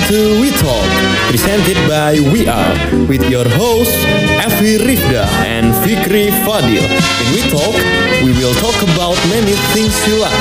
Welcome 0.00 0.16
to 0.16 0.40
We 0.40 0.50
Talk, 0.56 0.88
presented 1.28 1.76
by 1.88 2.16
We 2.32 2.48
Are, 2.48 2.72
with 3.06 3.28
your 3.28 3.44
hosts 3.44 3.96
Afi 4.40 4.78
Rifda 4.78 5.28
and 5.44 5.74
Fikri 5.84 6.32
Fadil. 6.40 6.80
In 6.80 7.28
We 7.36 7.42
Talk, 7.52 7.76
we 8.24 8.32
will 8.32 8.54
talk 8.54 8.76
about 8.80 9.16
many 9.28 9.52
things 9.76 9.92
you 10.08 10.16
like. 10.16 10.32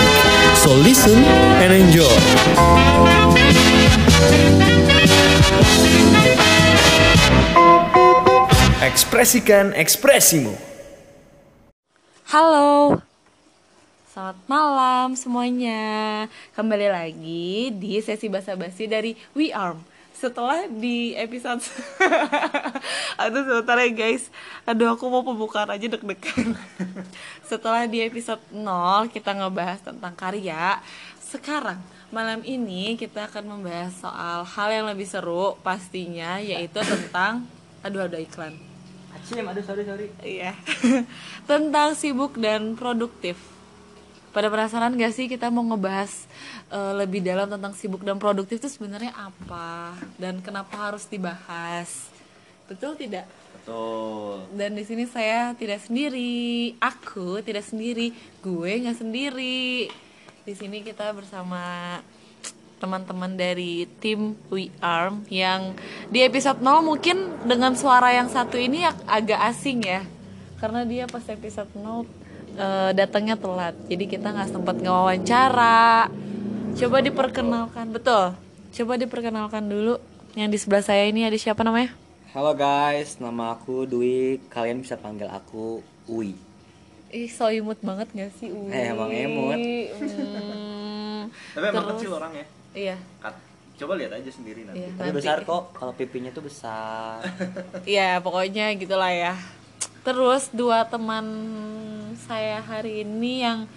So 0.55 0.71
listen 0.71 1.23
and 1.59 1.73
enjoy. 1.73 2.07
Ekspresikan 8.79 9.75
ekspresimu. 9.75 10.55
Halo, 12.31 13.01
selamat 14.19 14.51
malam 14.51 15.07
semuanya. 15.15 15.83
Kembali 16.51 16.91
lagi 16.91 17.71
di 17.71 18.03
sesi 18.03 18.27
basa-basi 18.27 18.83
dari 18.83 19.15
We 19.31 19.55
Arm. 19.55 19.79
Setelah 20.11 20.67
di 20.67 21.15
episode, 21.15 21.63
aduh 23.23 23.47
sebentar 23.47 23.79
ya 23.79 23.87
guys, 23.95 24.27
aduh 24.67 24.91
aku 24.91 25.07
mau 25.07 25.23
pembukaan 25.23 25.71
aja 25.71 25.87
deg-degan. 25.87 26.51
Setelah 27.49 27.87
di 27.87 28.03
episode 28.03 28.43
0 28.51 29.07
kita 29.07 29.31
ngebahas 29.39 29.87
tentang 29.87 30.11
karya, 30.19 30.83
sekarang 31.23 31.79
malam 32.11 32.43
ini 32.43 32.99
kita 32.99 33.31
akan 33.31 33.55
membahas 33.55 34.03
soal 34.03 34.43
hal 34.43 34.67
yang 34.67 34.91
lebih 34.91 35.07
seru 35.07 35.55
pastinya 35.63 36.43
yaitu 36.43 36.83
tentang, 36.83 37.47
aduh 37.87 38.03
ada 38.03 38.19
iklan. 38.19 38.59
Acim, 39.15 39.47
aduh 39.47 39.63
sorry 39.63 39.87
sorry. 39.87 40.11
Iya. 40.19 40.59
Tentang 41.49 41.95
sibuk 41.95 42.35
dan 42.35 42.75
produktif. 42.75 43.58
Pada 44.29 44.47
penasaran 44.47 44.93
gak 44.93 45.13
sih 45.13 45.25
kita 45.25 45.49
mau 45.49 45.65
ngebahas 45.65 46.29
eh, 46.69 46.93
lebih 47.01 47.25
dalam 47.25 47.49
tentang 47.49 47.73
sibuk 47.73 48.05
dan 48.05 48.21
produktif 48.21 48.61
itu 48.61 48.69
sebenarnya 48.69 49.09
apa 49.17 49.97
dan 50.21 50.37
kenapa 50.39 50.77
harus 50.77 51.09
dibahas? 51.09 52.09
Betul 52.69 52.93
tidak? 52.93 53.25
Betul. 53.57 54.45
Dan 54.53 54.77
di 54.77 54.85
sini 54.85 55.09
saya 55.09 55.57
tidak 55.57 55.81
sendiri. 55.81 56.77
Aku 56.77 57.41
tidak 57.41 57.65
sendiri. 57.65 58.13
Gue 58.45 58.85
nggak 58.85 59.01
sendiri. 59.01 59.89
Di 60.45 60.53
sini 60.53 60.85
kita 60.85 61.09
bersama 61.17 61.97
teman-teman 62.79 63.35
dari 63.35 63.89
tim 63.99 64.39
We 64.47 64.71
Arm 64.79 65.27
yang 65.27 65.75
di 66.07 66.23
episode 66.23 66.63
0 66.63 66.79
mungkin 66.85 67.43
dengan 67.43 67.75
suara 67.75 68.15
yang 68.15 68.31
satu 68.31 68.55
ini 68.55 68.85
ag- 68.87 69.03
agak 69.09 69.41
asing 69.51 69.83
ya. 69.83 70.05
Karena 70.61 70.85
dia 70.87 71.09
pas 71.09 71.25
episode 71.27 71.73
0 71.75 72.07
eh, 72.59 72.91
datangnya 72.93 73.35
telat. 73.35 73.75
Jadi 73.87 74.03
kita 74.05 74.27
nggak 74.29 74.51
sempat 74.51 74.75
ngewawancara. 74.77 76.11
Coba 76.75 76.97
diperkenalkan, 76.99 77.89
betul. 77.89 78.35
Coba 78.71 78.93
diperkenalkan 78.95 79.63
dulu. 79.65 79.97
Yang 80.35 80.49
di 80.51 80.57
sebelah 80.59 80.83
saya 80.83 81.07
ini 81.07 81.25
ada 81.25 81.35
siapa 81.35 81.63
namanya? 81.63 81.95
Halo 82.29 82.53
guys, 82.53 83.17
nama 83.17 83.57
aku 83.57 83.89
Dwi. 83.89 84.37
Kalian 84.47 84.79
bisa 84.79 84.93
panggil 84.93 85.25
aku 85.25 85.81
Ui. 86.05 86.37
Ih, 87.09 87.25
so 87.25 87.49
imut 87.49 87.81
banget 87.81 88.05
gak 88.13 88.29
sih? 88.37 88.53
Ui. 88.53 88.69
Eh, 88.69 88.93
emang 88.93 89.09
imut. 89.09 89.57
Hmm, 89.97 91.25
Tapi 91.57 91.65
emang 91.65 91.89
terus- 91.89 91.97
kecil 91.97 92.11
orangnya. 92.13 92.45
Iya, 92.69 92.97
Kat- 93.17 93.41
Coba 93.79 93.95
lihat 93.95 94.11
aja 94.13 94.29
sendiri 94.29 94.61
nanti. 94.61 94.77
iya. 94.77 94.91
Tapi 94.93 95.09
nanti. 95.09 95.17
besar 95.17 95.41
kok, 95.41 95.73
kalau 95.73 95.95
pipinya 95.95 96.29
tuh 96.29 96.45
besar. 96.45 97.23
Iya, 97.89 98.19
pokoknya 98.19 98.77
gitulah 98.77 99.09
ya. 99.09 99.33
Terus 99.99 100.47
dua 100.55 100.87
teman 100.87 101.25
saya 102.23 102.63
hari 102.63 103.03
ini 103.03 103.43
yang 103.43 103.67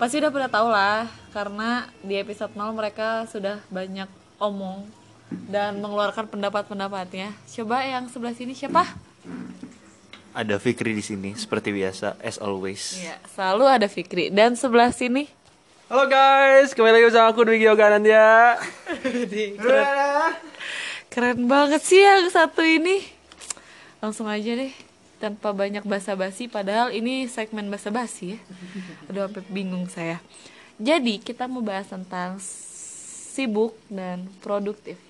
pasti 0.00 0.20
udah 0.20 0.32
pada 0.32 0.48
tahu 0.48 0.68
lah 0.72 1.04
karena 1.36 1.88
di 2.00 2.16
episode 2.16 2.52
0 2.56 2.72
mereka 2.72 3.28
sudah 3.28 3.60
banyak 3.68 4.08
omong 4.40 4.88
dan 5.52 5.76
mengeluarkan 5.84 6.32
pendapat-pendapatnya. 6.32 7.36
Coba 7.60 7.84
yang 7.84 8.08
sebelah 8.08 8.32
sini 8.32 8.56
siapa? 8.56 8.88
Ada 10.36 10.60
Fikri 10.60 10.92
di 10.92 11.04
sini 11.04 11.32
seperti 11.36 11.72
biasa 11.72 12.20
as 12.24 12.36
always. 12.40 12.96
Iya, 12.96 13.16
selalu 13.36 13.64
ada 13.68 13.88
Fikri 13.88 14.32
dan 14.32 14.56
sebelah 14.56 14.92
sini 14.92 15.28
Halo 15.86 16.10
guys, 16.10 16.74
kembali 16.74 16.98
lagi 16.98 17.06
bersama 17.14 17.30
aku 17.30 17.46
Dwi 17.46 17.62
Yoga 17.62 17.94
Nandia. 17.94 18.58
keren, 19.62 20.34
keren 21.06 21.40
banget 21.46 21.78
sih 21.78 22.02
yang 22.02 22.26
satu 22.26 22.66
ini. 22.66 23.06
Langsung 24.02 24.26
aja 24.26 24.58
deh 24.58 24.74
tanpa 25.16 25.50
banyak 25.50 25.80
basa-basi 25.82 26.46
padahal 26.46 26.92
ini 26.92 27.24
segmen 27.26 27.66
basa-basi 27.66 28.36
ya. 28.36 28.38
Aduh 29.08 29.26
sampai 29.26 29.42
bingung 29.48 29.86
saya. 29.86 30.20
Jadi 30.76 31.16
kita 31.18 31.48
mau 31.48 31.60
bahas 31.60 31.88
tentang 31.88 32.36
sibuk 32.36 33.72
dan 33.88 34.28
produktif. 34.38 35.00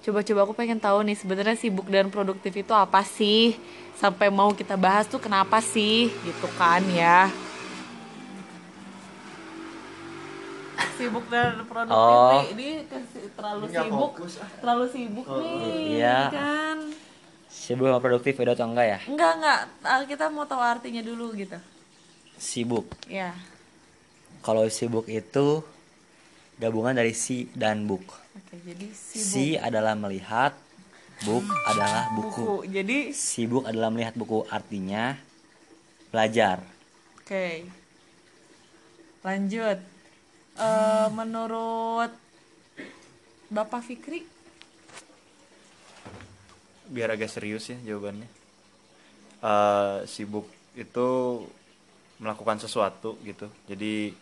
Coba-coba 0.00 0.40
aku 0.42 0.54
pengen 0.54 0.80
tahu 0.80 1.04
nih 1.04 1.12
sebenarnya 1.14 1.54
sibuk 1.54 1.84
dan 1.86 2.08
produktif 2.08 2.54
itu 2.54 2.72
apa 2.72 3.04
sih? 3.04 3.56
Sampai 3.94 4.30
mau 4.30 4.48
kita 4.50 4.78
bahas 4.78 5.04
tuh 5.04 5.20
kenapa 5.20 5.60
sih? 5.60 6.08
Gitu 6.08 6.48
kan 6.56 6.80
ya. 6.88 7.28
Sibuk 10.96 11.28
dan 11.28 11.62
produktif 11.62 11.94
Oh. 11.94 12.42
nih, 12.42 12.46
ini 12.54 12.68
kasih- 12.86 13.30
terlalu 13.30 13.64
sibuk, 13.68 14.12
terlalu 14.58 14.84
sibuk 14.88 15.26
nih, 15.30 15.54
iya. 15.94 16.18
kan? 16.26 16.78
Sibuk 17.48 17.88
sama 17.88 18.00
produktif 18.00 18.36
beda 18.36 18.52
atau 18.52 18.68
enggak 18.68 18.86
ya? 18.86 18.98
Enggak 19.08 19.32
enggak, 19.40 19.60
Ah, 19.84 20.02
kita 20.04 20.28
mau 20.28 20.44
tahu 20.44 20.60
artinya 20.60 21.00
dulu 21.00 21.32
gitu. 21.36 21.56
Sibuk. 22.38 22.86
Ya, 23.08 23.34
Kalau 24.44 24.64
sibuk 24.70 25.10
itu 25.10 25.60
gabungan 26.56 26.94
dari 26.94 27.12
si 27.12 27.50
dan 27.52 27.84
buk. 27.88 28.04
oke 28.04 28.54
jadi 28.62 28.86
sibuk. 28.94 29.26
Si 29.32 29.46
adalah 29.58 29.98
melihat, 29.98 30.54
buk 31.26 31.42
adalah 31.66 32.14
buku. 32.14 32.64
Jadi, 32.70 33.10
Sibuk 33.10 33.66
adalah 33.66 33.90
melihat 33.90 34.14
buku, 34.14 34.46
artinya 34.48 35.18
belajar. 36.14 36.62
oke. 37.18 37.66
Lanjut. 39.26 39.78
Eh, 40.58 41.08
menurut 41.14 42.10
Bapak 43.50 43.82
Fikri, 43.82 44.22
Biar 46.88 47.12
agak 47.12 47.30
serius 47.30 47.68
ya 47.68 47.78
jawabannya. 47.84 48.28
Eh, 49.38 49.98
sibuk 50.10 50.48
itu 50.74 51.08
melakukan 52.18 52.58
sesuatu 52.58 53.14
gitu. 53.22 53.46
Jadi 53.70 54.12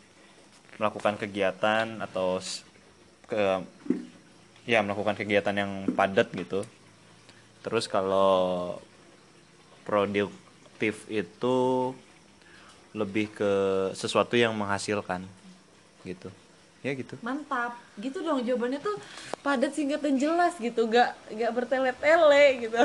melakukan 0.77 1.17
kegiatan 1.17 2.05
atau 2.05 2.37
ke 3.27 3.65
ya 4.69 4.83
melakukan 4.85 5.17
kegiatan 5.17 5.57
yang 5.57 5.73
padat 5.97 6.29
gitu. 6.37 6.67
Terus 7.65 7.89
kalau 7.89 8.77
produktif 9.87 11.07
itu 11.09 11.57
lebih 12.93 13.33
ke 13.33 13.53
sesuatu 13.93 14.37
yang 14.37 14.53
menghasilkan 14.57 15.25
gitu. 16.05 16.29
Ya 16.87 16.95
gitu. 16.95 17.19
mantap. 17.19 17.75
Gitu 17.99 18.23
dong 18.23 18.47
jawabannya 18.47 18.79
tuh 18.79 18.95
padat 19.43 19.75
singkat 19.75 19.99
dan 19.99 20.15
jelas 20.23 20.55
gitu, 20.63 20.87
gak 20.87 21.19
gak 21.35 21.51
bertele-tele 21.51 22.63
gitu. 22.63 22.79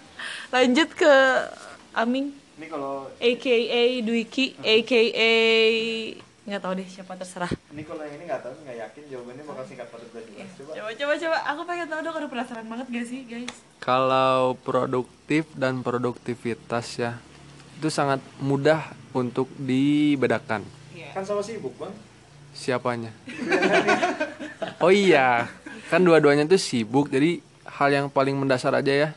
Lanjut 0.54 0.88
ke 0.94 1.12
Aming. 1.90 2.30
Ini 2.30 2.66
kalau 2.70 3.10
AKA 3.18 4.06
Dwiki, 4.06 4.54
AKA 4.62 5.34
nggak 6.40 6.62
tahu 6.66 6.72
deh 6.82 6.88
siapa 6.88 7.14
terserah. 7.14 7.52
ini 7.70 7.86
kalau 7.86 8.02
yang 8.02 8.16
ini 8.18 8.24
nggak 8.26 8.42
tahu 8.42 8.52
nggak 8.66 8.78
yakin 8.82 9.02
jawabannya 9.06 9.44
bakal 9.46 9.64
singkat 9.66 9.86
padat 9.90 10.08
dan 10.10 10.24
jelas. 10.30 10.50
Coba. 10.58 10.70
Coba 10.74 10.90
coba 10.94 11.12
coba, 11.18 11.38
aku 11.46 11.60
pengen 11.66 11.86
tahu 11.90 12.00
dong, 12.06 12.16
udah 12.16 12.30
penasaran 12.30 12.66
banget 12.66 12.86
gak 12.90 13.06
sih 13.06 13.20
guys? 13.26 13.54
Kalau 13.78 14.54
produktif 14.62 15.44
dan 15.58 15.82
produktivitas 15.82 16.86
ya, 16.98 17.18
itu 17.78 17.88
sangat 17.90 18.18
mudah 18.38 18.94
untuk 19.14 19.50
dibedakan. 19.58 20.62
Kan 21.10 21.26
sama 21.26 21.42
sibuk 21.42 21.74
bang. 21.74 21.90
Siapanya? 22.54 23.12
Oh 24.80 24.92
iya, 24.92 25.48
kan 25.92 26.00
dua-duanya 26.00 26.48
tuh 26.48 26.60
sibuk, 26.60 27.12
jadi 27.12 27.40
hal 27.68 27.88
yang 27.92 28.06
paling 28.08 28.36
mendasar 28.36 28.72
aja 28.76 28.92
ya. 28.92 29.08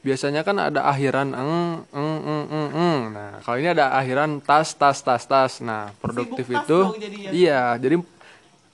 Biasanya 0.00 0.40
kan 0.42 0.56
ada 0.56 0.88
akhiran 0.88 1.36
eng 1.36 1.84
eng 1.92 2.18
eng 2.24 2.44
eng, 2.48 2.68
eng. 2.72 3.00
Nah, 3.12 3.32
kalau 3.44 3.60
ini 3.60 3.68
ada 3.68 3.92
akhiran 3.94 4.40
tas 4.40 4.72
tas 4.72 4.98
tas 5.04 5.28
tas. 5.28 5.60
Nah, 5.60 5.92
produktif 6.00 6.48
tas 6.48 6.64
itu 6.64 6.78
jadinya. 6.96 7.30
iya, 7.30 7.62
jadi 7.76 8.00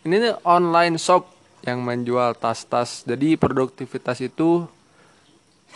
ini 0.06 0.14
nih 0.22 0.34
online 0.46 1.02
shop 1.02 1.26
yang 1.66 1.82
menjual 1.82 2.38
tas-tas. 2.38 3.02
Jadi 3.02 3.34
produktivitas 3.34 4.22
itu 4.22 4.70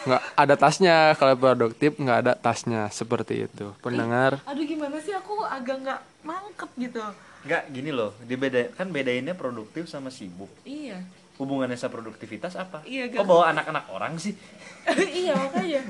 nggak 0.07 0.23
ada 0.33 0.55
tasnya 0.57 0.97
kalau 1.19 1.35
produktif 1.37 1.99
nggak 1.99 2.19
ada 2.25 2.33
tasnya 2.33 2.89
seperti 2.89 3.45
itu 3.45 3.77
pendengar 3.85 4.41
Aduh 4.49 4.65
gimana 4.65 4.97
sih 4.97 5.13
aku 5.13 5.45
agak 5.45 5.77
nggak 5.85 6.01
mangkep 6.25 6.71
gitu. 6.81 7.05
Nggak 7.41 7.63
gini 7.73 7.91
loh, 7.91 8.13
dibeda 8.21 8.69
kan 8.75 8.89
bedainnya 8.89 9.33
produktif 9.33 9.89
sama 9.89 10.09
sibuk. 10.09 10.49
Iya. 10.63 11.01
Hubungannya 11.41 11.73
sama 11.75 11.97
produktivitas 11.97 12.53
apa? 12.53 12.85
Iya, 12.85 13.09
Kok 13.09 13.17
gak- 13.17 13.29
bawa 13.29 13.45
anak-anak 13.49 13.85
orang 13.89 14.21
sih? 14.21 14.37
iya 15.21 15.37
makanya 15.37 15.83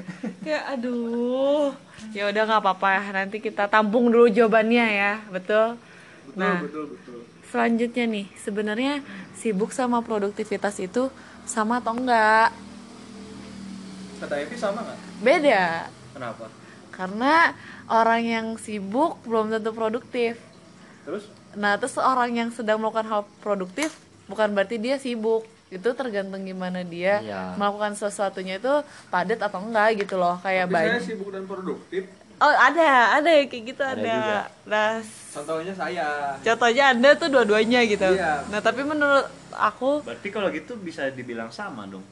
kayak 0.43 0.65
aduh 0.75 1.71
ya 2.11 2.27
udah 2.27 2.43
nggak 2.43 2.59
apa-apa 2.59 2.91
nanti 3.15 3.39
kita 3.39 3.71
tampung 3.71 4.11
dulu 4.11 4.27
jawabannya 4.27 4.87
ya 4.91 5.13
betul 5.31 5.79
nah 6.35 6.59
betul 6.59 6.91
betul 6.91 7.23
selanjutnya 7.47 8.05
nih 8.11 8.27
sebenarnya 8.35 8.99
sibuk 9.33 9.71
sama 9.71 10.03
produktivitas 10.03 10.75
itu 10.83 11.07
sama 11.47 11.79
atau 11.79 11.95
enggak 11.95 12.51
Kata 14.19 14.35
Evi 14.37 14.57
sama 14.59 14.83
nggak? 14.83 14.99
beda 15.23 15.65
Kenapa? 16.11 16.45
karena 16.91 17.55
orang 17.87 18.23
yang 18.27 18.47
sibuk 18.59 19.23
belum 19.23 19.55
tentu 19.55 19.71
produktif 19.71 20.35
Terus? 21.07 21.31
Nah 21.53 21.75
terus 21.75 21.97
orang 21.97 22.31
yang 22.33 22.49
sedang 22.51 22.79
melakukan 22.79 23.07
hal 23.07 23.23
produktif 23.39 23.91
bukan 24.25 24.51
berarti 24.51 24.77
dia 24.77 24.97
sibuk. 24.97 25.43
Itu 25.69 25.95
tergantung 25.95 26.43
gimana 26.43 26.83
dia 26.83 27.19
Iya. 27.21 27.55
melakukan 27.55 27.95
sesuatunya 27.95 28.59
itu 28.59 28.75
padat 29.07 29.39
atau 29.39 29.59
enggak 29.61 30.03
gitu 30.03 30.19
loh. 30.19 30.35
Kayak 30.41 30.67
Tapi 30.67 30.75
saya 30.75 30.87
banyak 30.89 31.03
sibuk 31.05 31.29
dan 31.31 31.45
produktif. 31.45 32.03
Oh 32.37 32.49
ada 32.49 32.89
ada 33.15 33.31
kayak 33.45 33.65
gitu 33.69 33.83
ada, 33.85 34.01
juga. 34.01 34.39
nah 34.65 34.91
contohnya 35.31 35.75
saya. 35.77 36.07
contohnya 36.41 36.85
anda 36.89 37.11
tuh 37.13 37.29
dua-duanya 37.29 37.85
gitu. 37.85 38.09
Iya. 38.09 38.49
nah 38.49 38.59
tapi 38.59 38.81
menurut 38.81 39.29
aku 39.53 40.03
Berarti 40.03 40.29
kalau 40.29 40.49
gitu 40.49 40.75
bisa 40.75 41.07
dibilang 41.09 41.51
sama 41.51 41.87
dong. 41.87 42.03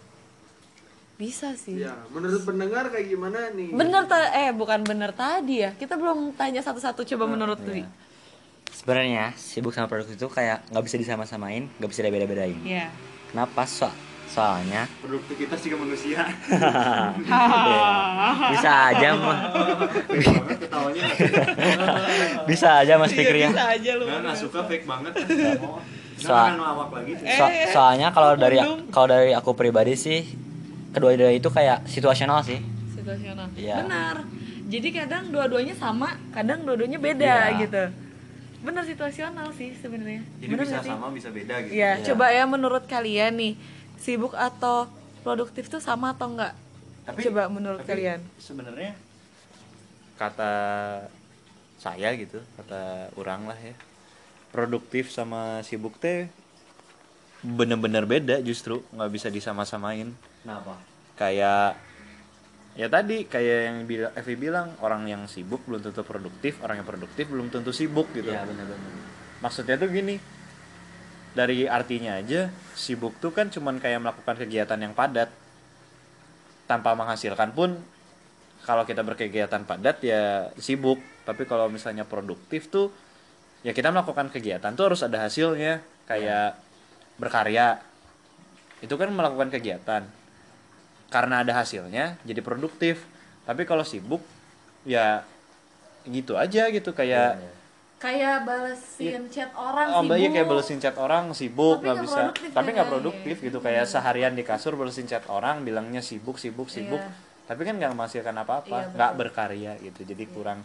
bisa 1.16 1.50
sih. 1.56 1.82
Ya 1.82 1.98
menurut 2.08 2.46
pendengar 2.46 2.86
kayak 2.88 3.08
gimana 3.08 3.50
nih? 3.50 3.74
Bener 3.74 4.06
ta- 4.06 4.30
eh 4.32 4.54
bukan 4.54 4.84
bener 4.84 5.10
tadi 5.10 5.66
ya. 5.66 5.74
Kita 5.74 5.94
belum 5.94 6.30
tanya 6.32 6.62
satu-satu 6.62 7.02
coba 7.04 7.24
menurut 7.26 7.58
Dwi 7.58 7.82
Sebenarnya 8.70 9.30
sibuk 9.34 9.70
sama 9.70 9.86
produktif 9.86 10.14
itu 10.14 10.26
kayak 10.26 10.62
nggak 10.68 10.82
bisa 10.82 10.96
disama-samain, 10.96 11.66
nggak 11.76 11.88
bisa 11.88 12.00
dibeda-bedain. 12.02 12.56
Iya. 12.62 12.86
Kenapa? 13.28 13.64
So 13.64 13.88
soalnya 14.28 14.84
Produktivitas 14.98 15.58
juga 15.58 15.74
manusia. 15.78 16.20
bisa 18.52 18.70
aja 18.88 19.08
mah 19.14 19.36
ketawanya. 20.54 21.02
bisa 22.44 22.68
aja 22.78 22.92
mas 22.94 23.10
Fikri 23.10 23.40
ya 23.40 23.48
bisa 23.48 23.64
aja 23.70 23.90
lu 23.94 24.04
Nggak, 24.04 24.34
suka 24.36 24.60
fake 24.64 24.84
banget. 24.84 25.12
Lagi. 26.18 27.12
So- 27.30 27.52
soalnya 27.72 28.08
kalau 28.10 28.34
dari 28.34 28.58
kalau 28.90 29.06
dari 29.08 29.30
aku 29.32 29.54
pribadi 29.54 29.94
sih 29.94 30.26
kedua-duanya 30.90 31.32
itu 31.32 31.46
kayak 31.46 31.86
situasional 31.86 32.42
sih 32.42 32.58
situasional 32.90 33.46
Iya. 33.54 33.80
benar 33.80 34.16
jadi 34.66 34.88
kadang 34.94 35.30
dua-duanya 35.30 35.72
sama 35.72 36.14
kadang 36.30 36.62
dua-duanya 36.62 36.98
beda 36.98 37.34
Iya. 37.48 37.58
gitu 37.60 37.82
benar 38.58 38.82
situasional 38.82 39.48
sih 39.54 39.70
sebenarnya. 39.78 40.22
Jadi 40.42 40.50
Bener 40.50 40.66
bisa 40.66 40.82
sama 40.82 41.08
bisa 41.10 41.28
beda 41.30 41.54
gitu. 41.62 41.72
Iya, 41.72 41.90
Iya. 41.96 42.04
coba 42.10 42.26
ya 42.34 42.44
menurut 42.44 42.84
kalian 42.84 43.32
nih 43.38 43.54
sibuk 43.96 44.34
atau 44.34 44.90
produktif 45.22 45.66
tuh 45.66 45.78
sama 45.78 46.14
atau 46.14 46.30
enggak 46.30 46.54
coba 47.08 47.48
menurut 47.48 47.80
tapi 47.80 48.04
kalian. 48.04 48.20
sebenarnya 48.36 48.92
kata 50.14 50.52
saya 51.78 52.12
gitu 52.18 52.42
kata 52.58 53.08
orang 53.16 53.48
lah 53.48 53.56
ya 53.56 53.72
produktif 54.50 55.08
sama 55.08 55.62
sibuk 55.62 55.96
teh 55.96 56.28
bener-bener 57.40 58.02
beda 58.04 58.42
justru 58.42 58.82
nggak 58.90 59.10
bisa 59.14 59.28
disama-samain. 59.30 60.10
Kenapa? 60.42 60.74
Kayak 61.14 61.78
ya 62.74 62.90
tadi 62.90 63.24
kayak 63.24 63.58
yang 63.64 63.78
bilang 63.88 64.12
Evi 64.18 64.34
bilang 64.36 64.68
orang 64.84 65.06
yang 65.08 65.22
sibuk 65.30 65.64
belum 65.64 65.80
tentu 65.80 66.02
produktif 66.02 66.60
orang 66.60 66.82
yang 66.82 66.88
produktif 66.88 67.24
belum 67.30 67.48
tentu 67.48 67.70
sibuk 67.70 68.10
gitu. 68.12 68.28
Ya 68.32 68.44
benar-benar 68.44 68.98
maksudnya 69.38 69.78
tuh 69.78 69.90
gini 69.90 70.18
dari 71.38 71.70
artinya 71.70 72.18
aja 72.18 72.50
sibuk 72.74 73.14
tuh 73.22 73.30
kan 73.30 73.46
cuman 73.52 73.78
kayak 73.78 74.02
melakukan 74.02 74.36
kegiatan 74.42 74.78
yang 74.80 74.94
padat. 74.96 75.30
Tanpa 76.68 76.92
menghasilkan 76.92 77.56
pun 77.56 77.80
kalau 78.66 78.84
kita 78.84 79.00
berkegiatan 79.06 79.64
padat 79.64 80.02
ya 80.04 80.50
sibuk. 80.58 81.00
Tapi 81.24 81.46
kalau 81.46 81.70
misalnya 81.70 82.08
produktif 82.08 82.68
tuh 82.68 82.90
ya 83.62 83.70
kita 83.70 83.94
melakukan 83.94 84.32
kegiatan 84.34 84.74
tuh 84.74 84.92
harus 84.92 85.00
ada 85.06 85.22
hasilnya. 85.22 85.80
Kayak 86.10 86.58
berkarya. 87.20 87.80
Itu 88.82 88.98
kan 88.98 89.14
melakukan 89.14 89.54
kegiatan 89.54 90.17
karena 91.08 91.40
ada 91.44 91.52
hasilnya 91.56 92.16
jadi 92.24 92.40
produktif. 92.44 93.04
Tapi 93.48 93.64
kalau 93.64 93.82
sibuk 93.82 94.20
ya 94.84 95.24
gitu 96.08 96.36
aja 96.36 96.68
gitu 96.68 96.92
kayak 96.92 97.36
kayak 97.98 98.46
balesin 98.46 99.26
chat 99.32 99.50
orang 99.58 99.90
Oh, 99.90 100.00
sibuk 100.00 100.08
mbaknya 100.14 100.28
kayak 100.30 100.46
balesin 100.48 100.78
chat 100.78 100.96
orang 101.00 101.24
sibuk 101.34 101.80
Tapi 101.80 101.84
nggak 101.88 101.98
bisa, 102.04 102.20
produktif 102.30 102.50
tapi 102.54 102.68
ya 102.70 102.74
nggak 102.78 102.88
produktif 102.88 103.36
gitu 103.42 103.58
kayak 103.58 103.84
seharian 103.90 104.32
di 104.38 104.44
kasur 104.46 104.76
balesin 104.78 105.08
chat 105.10 105.24
orang 105.26 105.66
bilangnya 105.66 105.98
sibuk 106.04 106.38
sibuk 106.38 106.70
sibuk, 106.70 107.02
Iya. 107.02 107.10
tapi 107.50 107.60
kan 107.66 107.74
nggak 107.80 107.92
menghasilkan 107.96 108.36
Iya, 108.36 108.42
apa-apa, 108.46 108.76
betul. 108.86 108.94
nggak 108.94 109.12
berkarya 109.18 109.72
gitu, 109.82 110.00
jadi 110.06 110.24
kurang 110.30 110.60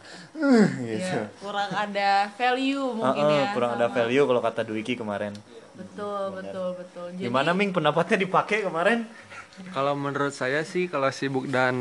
gitu. 0.86 1.18
Iya, 1.18 1.34
kurang 1.42 1.69
ada 1.74 2.10
value 2.38 2.86
mungkin 2.94 3.24
Heeh, 3.25 3.39
ya. 3.42 3.51
kurang 3.56 3.72
ada 3.80 3.88
value 3.89 4.25
kalau 4.30 4.42
kata 4.44 4.62
Dwiki 4.68 4.94
kemarin. 5.00 5.34
betul 5.74 6.38
betul 6.38 6.68
betul. 6.78 7.06
Jadi, 7.18 7.25
Gimana 7.25 7.50
Ming 7.57 7.74
pendapatnya 7.74 8.18
dipakai 8.22 8.62
kemarin? 8.62 9.10
Kalau 9.71 9.94
menurut 9.94 10.31
saya 10.31 10.61
sih 10.63 10.85
kalau 10.85 11.09
sibuk 11.09 11.45
dan 11.47 11.75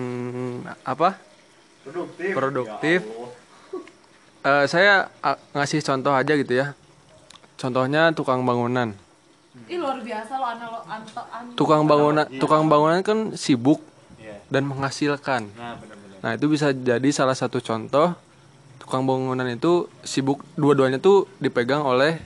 apa 0.82 1.16
Produktif. 1.82 2.30
Produktif. 2.32 3.00
Ya 4.42 4.62
eh, 4.62 4.64
saya 4.66 4.92
ah, 5.18 5.34
ngasih 5.52 5.82
contoh 5.82 6.12
aja 6.12 6.32
gitu 6.32 6.52
ya 6.52 6.74
contohnya 7.56 8.10
tukang 8.10 8.42
bangunan 8.42 8.94
ih 9.66 9.76
luar 9.76 9.98
biasa 9.98 10.32
lo 10.34 10.46
analo 10.48 10.78
anto 10.84 11.20
anto 11.28 11.52
tukang 11.54 11.84
bangunan 11.84 12.26
tukang 12.38 12.66
bangunan 12.66 13.02
kan 13.02 13.18
sibuk 13.34 13.78
Iya. 14.16 14.38
dan 14.48 14.62
menghasilkan 14.64 15.42
Nah, 15.52 15.74
benar-benar. 15.76 16.18
nah 16.22 16.30
itu 16.32 16.46
bisa 16.46 16.70
jadi 16.70 17.08
salah 17.10 17.34
satu 17.34 17.58
contoh 17.58 18.14
tukang 18.78 19.02
bangunan 19.02 19.46
itu 19.46 19.86
sibuk 20.02 20.42
dua-duanya 20.54 20.98
tuh 20.98 21.26
dipegang 21.38 21.82
oleh 21.82 22.18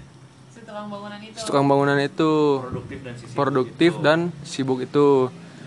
tukang 0.77 0.93
bangunan 0.93 1.21
itu. 1.25 1.39
Tukang 1.41 1.65
bangunan 1.65 1.99
itu 1.99 2.31
Produktif 2.61 2.99
dan 3.01 3.15
sisi 3.17 3.33
produktif 3.33 3.93
dan 3.99 4.19
sibuk 4.45 4.79
itu. 4.85 5.09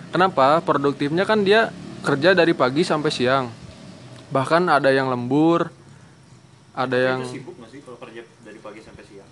Kenapa? 0.09 0.61
Produktifnya 0.61 1.25
kan 1.25 1.41
dia 1.41 1.73
kerja 2.05 2.37
dari 2.37 2.53
pagi 2.53 2.85
sampai 2.85 3.09
siang. 3.09 3.49
Bahkan 4.29 4.69
ada 4.69 4.93
yang 4.93 5.09
lembur 5.09 5.73
ada 6.77 6.93
yang 6.95 7.25
Itu 7.25 7.41
sibuk 7.41 7.55
nggak 7.57 7.69
sih 7.73 7.79
kalau 7.81 7.97
kerja 7.97 8.21
dari 8.45 8.59
pagi 8.61 8.81
sampai 8.85 9.03
siang? 9.03 9.29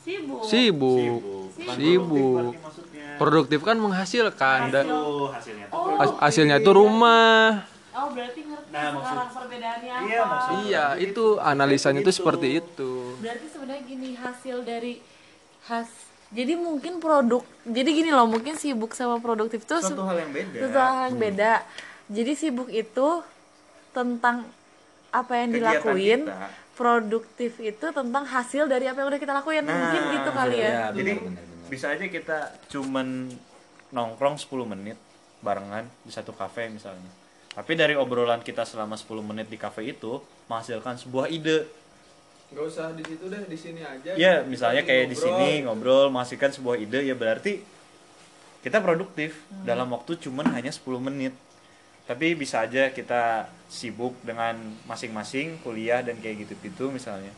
sibuk. 0.00 0.40
Sibuk. 0.42 1.20
Bukan 1.52 1.74
Sibuk. 1.76 2.56
produktif 2.56 2.80
produktif 3.20 3.60
kan 3.62 3.76
menghasilkan. 3.76 4.58
Dan 4.72 4.84
Tuh 4.88 5.28
hasilnya. 5.30 5.66
Tuh. 5.68 5.76
oh 5.76 5.94
has- 6.00 6.18
hasilnya 6.22 6.56
itu 6.58 6.70
rumah 6.72 7.68
oh 7.92 8.08
berarti 8.10 8.40
ngerti 8.42 8.68
Nah, 8.68 8.88
maksud- 8.90 9.04
sekarang 9.04 9.30
perbedaannya 9.32 9.92
apa 9.92 10.04
Iya, 10.04 10.20
maksud- 10.24 10.56
iya 10.64 10.84
itu 10.98 11.24
analisanya 11.38 12.00
itu 12.00 12.12
seperti 12.12 12.48
itu 12.56 12.92
berarti 13.18 13.46
sebenarnya 13.46 13.82
gini 13.84 14.08
hasil 14.14 14.56
dari 14.62 14.94
has 15.64 15.88
jadi 16.28 16.56
mungkin 16.56 16.96
produk 16.98 17.44
jadi 17.62 17.90
gini 17.92 18.10
loh 18.10 18.24
mungkin 18.24 18.54
sibuk 18.54 18.92
sama 18.92 19.18
produktif 19.18 19.62
tuh 19.62 19.78
Suatu 19.78 20.02
hal 20.02 20.16
yang 20.18 20.32
beda. 20.32 20.56
sesuatu 20.58 20.80
hal 20.90 21.04
yang 21.06 21.18
beda 21.20 21.52
jadi 22.08 22.32
sibuk 22.32 22.68
itu 22.68 23.08
tentang 23.90 24.48
apa 25.10 25.32
yang 25.36 25.50
Kegiatan 25.50 25.60
dilakuin 25.84 26.20
kita. 26.24 26.48
produktif 26.72 27.52
itu 27.58 27.86
tentang 27.86 28.24
hasil 28.24 28.64
dari 28.64 28.86
apa 28.86 28.98
yang 28.98 29.08
udah 29.08 29.20
kita 29.20 29.34
lakuin 29.34 29.60
mungkin 29.62 29.76
Nah, 30.00 30.10
gitu 30.10 30.30
kali 30.32 30.56
ya, 30.58 30.68
ya, 30.68 30.84
Jadi 30.90 31.12
benar, 31.14 31.28
benar. 31.28 31.68
bisa 31.68 31.86
aja 31.90 32.04
kita 32.06 32.38
cuman 32.66 33.28
nongkrong 33.90 34.36
10 34.36 34.48
menit 34.66 34.96
barengan 35.38 35.84
di 36.00 36.08
satu 36.08 36.32
kafe 36.32 36.66
misalnya. 36.68 37.12
Tapi 37.52 37.72
dari 37.76 37.92
obrolan 37.92 38.40
kita 38.40 38.64
selama 38.64 38.96
10 38.96 39.20
menit 39.20 39.46
di 39.46 39.60
kafe 39.60 39.92
itu 39.92 40.20
menghasilkan 40.48 40.96
sebuah 40.96 41.28
ide. 41.28 41.68
nggak 42.52 42.68
usah 42.68 42.92
di 42.92 43.00
situ 43.00 43.24
deh 43.32 43.48
di 43.48 43.56
sini 43.56 43.80
aja 43.80 44.12
Ya, 44.12 44.44
misalnya 44.44 44.84
kayak 44.84 45.08
di 45.08 45.16
sini 45.16 45.64
ngobrol 45.64 46.12
menghasilkan 46.12 46.52
sebuah 46.52 46.76
ide 46.76 47.00
ya 47.00 47.16
berarti 47.16 47.64
kita 48.60 48.78
produktif 48.78 49.40
dalam 49.64 49.88
waktu 49.88 50.20
cuman 50.20 50.52
hanya 50.52 50.68
10 50.68 51.00
menit. 51.00 51.32
Tapi 52.04 52.36
bisa 52.36 52.60
aja 52.60 52.92
kita 52.92 53.48
sibuk 53.72 54.12
dengan 54.20 54.52
masing-masing 54.84 55.64
kuliah 55.64 56.04
dan 56.04 56.20
kayak 56.20 56.44
gitu-gitu 56.44 56.92
misalnya. 56.92 57.32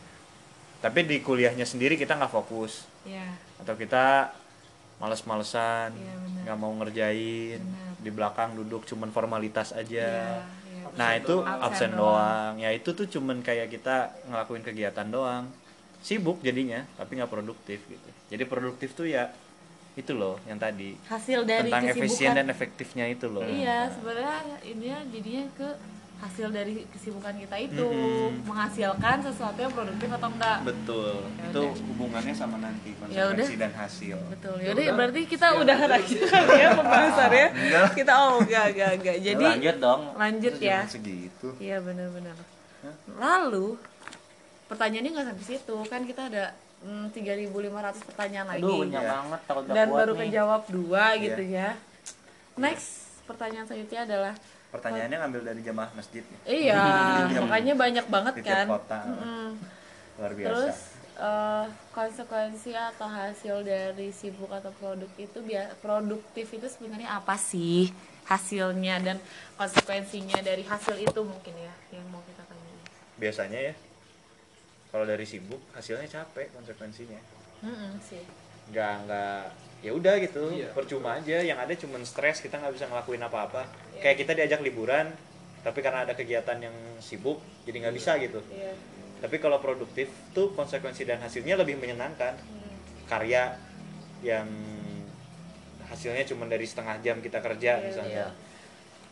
Tapi 0.83 1.07
di 1.07 1.23
kuliahnya 1.23 1.63
sendiri 1.63 1.95
kita 1.95 2.13
nggak 2.13 2.29
fokus 2.29 2.83
ya 3.07 3.23
atau 3.57 3.73
kita 3.73 4.35
males-malesan 4.99 5.95
Iya, 5.95 6.13
nggak 6.43 6.57
mau 6.59 6.71
ngerjain 6.75 7.59
Benar. 7.59 7.94
Di 8.05 8.13
belakang 8.13 8.53
duduk 8.53 8.85
cuman 8.85 9.09
formalitas 9.09 9.73
aja 9.73 10.05
Iya, 10.05 10.45
iya. 10.45 10.85
nah 10.93 11.17
itu 11.17 11.41
Absen 11.41 11.65
absen 11.65 11.91
doang. 11.91 12.13
doang. 12.13 12.53
ya 12.61 12.69
itu 12.69 12.89
tuh 12.93 13.09
cuman 13.09 13.41
kayak 13.41 13.73
kita 13.73 14.13
ngelakuin 14.29 14.61
kegiatan 14.61 15.09
doang 15.09 15.49
sibuk 15.99 16.37
jadinya 16.39 16.85
tapi 16.93 17.17
nggak 17.17 17.33
produktif 17.33 17.81
gitu 17.89 18.09
jadi 18.29 18.43
produktif 18.45 18.93
tuh 18.93 19.09
ya 19.09 19.33
itu 19.95 20.11
loh 20.13 20.37
yang 20.45 20.59
tadi 20.59 20.93
hasil 21.07 21.47
dari 21.47 21.65
tentang 21.65 21.87
efisien 21.89 22.35
dan 22.35 22.45
efektifnya 22.45 23.09
itu 23.09 23.25
loh 23.25 23.41
iya 23.41 23.89
sebenarnya 23.89 24.37
ini 24.61 24.91
jadinya 25.09 25.43
ke 25.55 25.69
hasil 26.15 26.47
dari 26.47 26.87
kesibukan 26.89 27.35
kita 27.35 27.55
itu 27.59 27.83
Mm-mm. 27.83 28.47
menghasilkan 28.47 29.19
sesuatu 29.19 29.59
yang 29.59 29.69
produktif 29.69 30.07
atau 30.09 30.29
enggak. 30.31 30.57
Betul. 30.63 31.11
Ya 31.35 31.43
itu 31.51 31.61
udah. 31.61 31.85
hubungannya 31.91 32.33
sama 32.33 32.55
nanti 32.57 32.95
Ya 33.11 33.27
konsekuensi 33.29 33.55
dan 33.59 33.71
hasil. 33.75 34.17
Betul. 34.31 34.55
Yaudah 34.63 34.85
berarti 34.95 35.21
kita 35.27 35.47
udah 35.59 35.77
aja 35.77 35.97
kali 35.99 36.55
ya 36.55 36.69
pembahasannya. 36.73 37.47
Kita 37.99 38.13
oh 38.15 38.33
enggak 38.39 38.65
enggak 38.71 38.91
enggak. 38.97 39.17
Jadi 39.21 39.45
lanjut 39.45 39.75
dong. 39.77 40.01
lanjut 40.15 40.55
ya. 40.57 40.79
segitu. 40.87 41.47
Iya 41.59 41.77
benar-benar. 41.83 42.35
Lalu 43.19 43.75
pertanyaannya 44.65 45.11
nggak 45.11 45.27
sampai 45.29 45.45
situ. 45.45 45.75
Kan 45.85 46.01
kita 46.07 46.31
ada 46.31 46.45
mm, 46.81 47.11
3.500 47.11 48.07
pertanyaan 48.07 48.47
lagi. 48.49 48.61
Aduh, 48.63 48.81
banyak 48.81 49.03
banget 49.03 49.39
takut 49.45 49.63
dan 49.67 49.87
baru 49.91 50.13
nih. 50.13 50.19
kejawab 50.25 50.61
dua 50.71 51.03
Iya. 51.13 51.21
gitu 51.27 51.43
ya. 51.43 51.69
Next 52.55 52.87
pertanyaan 53.25 53.65
selanjutnya 53.67 54.01
adalah 54.05 54.33
Pertanyaannya 54.73 55.17
ngambil 55.23 55.41
dari 55.45 55.61
jamaah 55.63 55.91
masjid 55.95 56.23
nih. 56.25 56.39
iya 56.45 56.83
makanya 57.43 57.73
banyak 57.77 58.05
banget 58.11 58.33
di 58.39 58.43
kan 58.43 58.67
kota. 58.67 58.99
Luar 60.15 60.31
biasa. 60.35 60.47
terus 60.51 60.77
eh, 61.15 61.65
konsekuensi 61.95 62.71
atau 62.75 63.07
hasil 63.07 63.63
dari 63.63 64.11
sibuk 64.11 64.51
atau 64.51 64.71
produk 64.75 65.11
itu 65.15 65.39
produktif 65.79 66.47
itu 66.51 66.67
sebenarnya 66.67 67.19
apa 67.19 67.39
sih 67.39 67.91
hasilnya 68.25 68.95
dan 69.05 69.17
konsekuensinya 69.55 70.41
dari 70.41 70.65
hasil 70.65 70.97
itu 70.97 71.21
mungkin 71.21 71.53
ya 71.55 71.73
yang 71.93 72.05
mau 72.09 72.19
kita 72.25 72.43
tanya 72.43 72.73
Biasanya 73.15 73.59
ya 73.71 73.73
kalau 74.91 75.05
dari 75.07 75.23
sibuk 75.27 75.59
hasilnya 75.75 76.07
capek 76.07 76.51
konsekuensinya. 76.55 77.19
Mm-mm, 77.63 77.99
sih 78.03 78.23
nggak 78.65 78.93
nggak 79.05 79.41
ya 79.85 79.93
udah 79.93 80.17
gitu 80.17 80.49
Iya. 80.49 80.73
percuma 80.73 81.13
aja 81.15 81.37
yang 81.39 81.55
ada 81.55 81.69
cuman 81.71 82.01
stres 82.01 82.41
kita 82.41 82.57
nggak 82.57 82.73
bisa 82.73 82.85
ngelakuin 82.87 83.21
apa-apa 83.21 83.69
Iya. 83.93 84.01
kayak 84.01 84.17
kita 84.17 84.31
diajak 84.33 84.59
liburan 84.59 85.13
tapi 85.61 85.79
karena 85.79 86.01
ada 86.01 86.13
kegiatan 86.13 86.57
yang 86.59 86.73
sibuk 86.99 87.37
jadi 87.63 87.85
nggak 87.85 87.95
bisa 87.95 88.17
gitu 88.17 88.41
iya 88.49 88.73
tapi 89.15 89.37
kalau 89.37 89.57
produktif 89.57 90.09
tuh 90.31 90.51
konsekuensi 90.51 91.01
dan 91.03 91.17
hasilnya 91.19 91.53
lebih 91.55 91.77
menyenangkan 91.77 92.33
Hmm. 92.35 92.73
karya 93.05 93.53
yang 94.21 94.49
hasilnya 95.85 96.25
cuma 96.25 96.45
dari 96.45 96.65
setengah 96.65 96.97
jam 96.99 97.21
kita 97.21 97.39
kerja 97.39 97.77
Iya, 97.77 97.85
misalnya 97.85 98.25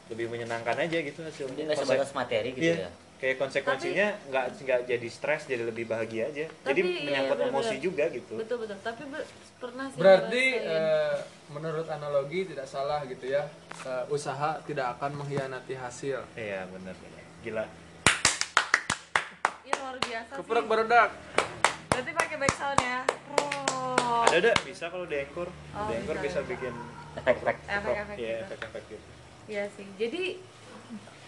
lebih 0.09 0.25
menyenangkan 0.27 0.75
aja 0.75 0.97
gitu 0.99 1.21
hasilnya 1.21 1.53
Jadi 1.55 1.69
nggak 1.69 1.77
sebatas 1.79 2.11
materi 2.11 2.49
gitu 2.51 2.65
Iya. 2.73 2.75
ya. 2.79 2.91
Kayak 3.23 3.39
konsekuensinya 3.39 4.07
nggak 4.27 4.45
nggak 4.59 4.79
jadi 4.83 5.07
stres 5.07 5.47
jadi 5.47 5.63
lebih 5.63 5.87
bahagia 5.87 6.27
aja 6.27 6.43
jadi 6.43 6.75
Tapi, 6.75 6.79
iya, 6.83 7.03
menyangkut 7.07 7.37
bener-bener. 7.39 7.55
emosi 7.55 7.75
juga 7.79 8.03
gitu 8.09 8.33
betul 8.35 8.57
betul 8.59 8.77
tapi 8.77 9.03
be- 9.07 9.27
pernah 9.55 9.87
sih 9.87 9.95
Berarti 9.95 10.43
eh, 10.59 11.15
menurut 11.47 11.87
analogi 11.87 12.43
tidak 12.43 12.67
salah 12.67 12.99
gitu 13.05 13.31
ya. 13.31 13.47
Eh, 13.79 14.03
usaha 14.09 14.59
tidak 14.63 14.91
akan 14.93 15.15
mengkhianati 15.15 15.71
hasil. 15.73 16.19
iya 16.35 16.67
benar 16.67 16.91
benar 16.93 17.23
gila 17.39 17.65
Iya 19.63 19.73
luar 19.77 19.97
biasa 19.97 20.31
Keprek 20.35 20.59
sih. 20.59 20.67
barudak. 20.67 21.09
Berarti 21.87 22.11
pakai 22.11 22.35
back 22.37 22.53
sound 22.53 22.79
ya. 22.81 22.99
Oh. 23.33 24.23
ada 24.25 24.35
ada 24.37 24.51
bisa 24.61 24.91
kalau 24.91 25.05
di 25.05 25.15
Anchor 25.15 25.47
Oh, 25.47 25.87
di 25.87 25.93
Anchor 25.95 26.17
bisa, 26.19 26.43
bisa, 26.43 26.49
bikin 26.49 26.73
Efek-efek. 27.15 27.55
Efek-efek 27.63 28.15
iya 28.17 28.35
gitu. 28.35 28.43
efek-efek 28.49 28.83
gitu 28.89 29.07
Iya 29.45 29.63
sih. 29.71 29.87
Jadi 29.95 30.23
pernah 30.23 30.33
Berarti 30.33 30.43
sih 30.43 30.52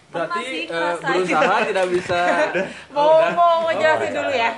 eh, 0.06 0.66
ngerasain. 0.66 1.02
berusaha 1.02 1.56
tidak 1.66 1.86
bisa. 1.90 2.18
mau 2.94 3.10
mau 3.34 3.54
ngejelasin 3.66 4.10
dulu 4.14 4.32
ya. 4.32 4.50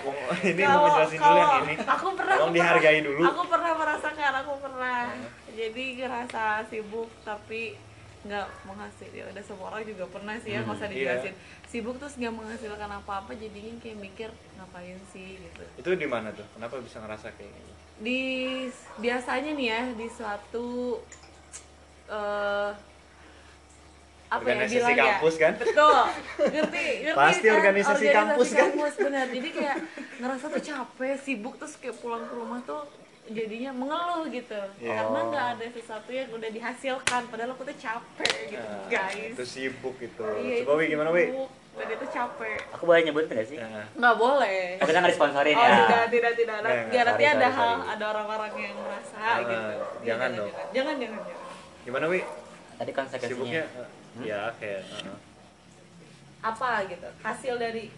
ini 0.45 0.63
mau 0.63 0.81
ngejelasin 0.85 1.19
dulu 1.19 1.39
yang 1.39 1.53
ini 1.65 1.75
Aku 1.83 2.07
pernah 2.13 2.35
Tolong 2.37 2.51
aku 2.51 2.57
dihargai 2.57 2.99
pernah- 3.01 3.07
dulu. 3.09 3.23
Aku 3.25 3.43
pernah 3.49 3.73
merasakan, 3.75 4.33
aku 4.45 4.53
pernah. 4.61 5.01
Jadi 5.59 5.85
ngerasa 5.99 6.45
sibuk 6.71 7.11
tapi 7.27 7.63
nggak 8.19 8.47
menghasil 8.67 9.11
ya 9.15 9.25
udah 9.31 9.43
semua 9.47 9.67
orang 9.71 9.87
juga 9.87 10.05
pernah 10.11 10.35
sih 10.43 10.51
ya 10.51 10.67
nggak 10.67 10.75
usah 10.75 10.91
iya. 10.91 10.93
dijelasin 10.93 11.35
sibuk 11.71 11.97
terus 12.03 12.19
nggak 12.19 12.35
menghasilkan 12.35 12.91
apa-apa 12.99 13.31
jadinya 13.39 13.79
kayak 13.79 13.99
mikir 14.03 14.31
ngapain 14.59 14.99
sih 15.15 15.39
gitu 15.39 15.63
itu 15.79 15.91
di 15.95 16.07
mana 16.11 16.35
tuh 16.35 16.43
kenapa 16.51 16.83
bisa 16.83 16.99
ngerasa 16.99 17.31
kayak 17.39 17.47
gitu 17.55 17.73
di 18.03 18.23
biasanya 18.99 19.51
nih 19.55 19.67
ya 19.71 19.83
di 19.95 20.07
suatu 20.11 20.99
eh 22.11 22.71
apa 24.29 24.45
ya 24.45 24.53
Organisasi 24.55 24.77
bilang 24.79 24.99
kampus, 24.99 25.35
ya 25.35 25.41
kan? 25.41 25.53
betul 25.57 25.99
ngerti 26.51 26.85
ngerti 27.01 27.17
Pasti 27.17 27.47
organisasi 27.49 28.05
kampus, 28.11 28.49
kan? 28.51 28.61
kampus, 28.69 28.93
benar 28.99 29.27
jadi 29.27 29.49
kayak 29.51 29.77
ngerasa 30.19 30.45
tuh 30.49 30.63
capek 30.63 31.15
sibuk 31.19 31.55
terus 31.57 31.75
kayak 31.75 31.97
pulang 31.97 32.23
ke 32.23 32.35
rumah 32.35 32.61
tuh 32.63 32.83
jadinya 33.27 33.71
mengeluh 33.71 34.25
gitu 34.27 34.61
Iya. 34.79 34.95
karena 34.99 35.21
nggak 35.23 35.47
ada 35.55 35.67
sesuatu 35.71 36.11
yang 36.11 36.29
udah 36.31 36.51
dihasilkan 36.51 37.23
padahal 37.27 37.51
aku 37.51 37.63
tuh 37.63 37.77
capek 37.79 38.33
gitu 38.51 38.61
Nah, 38.63 38.85
guys 38.87 39.33
itu 39.33 39.45
sibuk 39.45 39.95
gitu 39.97 40.25
Iya, 40.25 40.55
coba 40.63 40.73
wi 40.75 40.87
gimana 40.87 41.09
wi 41.09 41.25
dan 41.71 41.89
itu 41.89 42.07
capek 42.09 42.59
Aku 42.71 42.83
boleh 42.85 43.01
nyebut 43.03 43.25
nggak 43.25 43.45
sih? 43.45 43.57
Nah, 43.57 43.85
nggak 43.91 44.17
boleh 44.19 44.61
Oh, 44.75 44.87
kita 44.87 44.99
nggak 44.99 45.13
disponsorin 45.13 45.55
Oh 45.55 45.61
ya. 45.63 45.77
tidak 45.79 46.05
tidak 46.11 46.33
tidak 46.35 46.57
Nggak, 46.59 46.77
Nggak, 46.85 47.05
nanti 47.07 47.23
sorry, 47.23 47.25
ada 47.31 47.37
sorry, 47.39 47.53
hal 47.55 47.71
sorry. 47.71 47.89
ada 47.91 48.05
orang-orang 48.09 48.53
yang 48.59 48.77
merasa 48.79 49.17
Ah, 49.19 49.37
gitu. 49.39 49.53
Iya, 49.55 50.05
jangan 50.05 50.29
dong. 50.31 50.49
Jangan 50.51 50.65
jangan 50.71 50.97
jangan. 50.99 51.21
jangan. 51.23 51.85
gimana 51.85 52.05
wi 52.07 52.21
Tadi 52.79 52.93
konsekuensinya. 52.93 53.29
sibuknya 53.29 53.63
eh, 53.67 53.89
ya 54.19 54.51
kayak 54.57 54.83
uh, 55.05 55.19
Apa 56.41 56.87
gitu? 56.87 57.09
Hasil 57.19 57.55
dari 57.57 57.91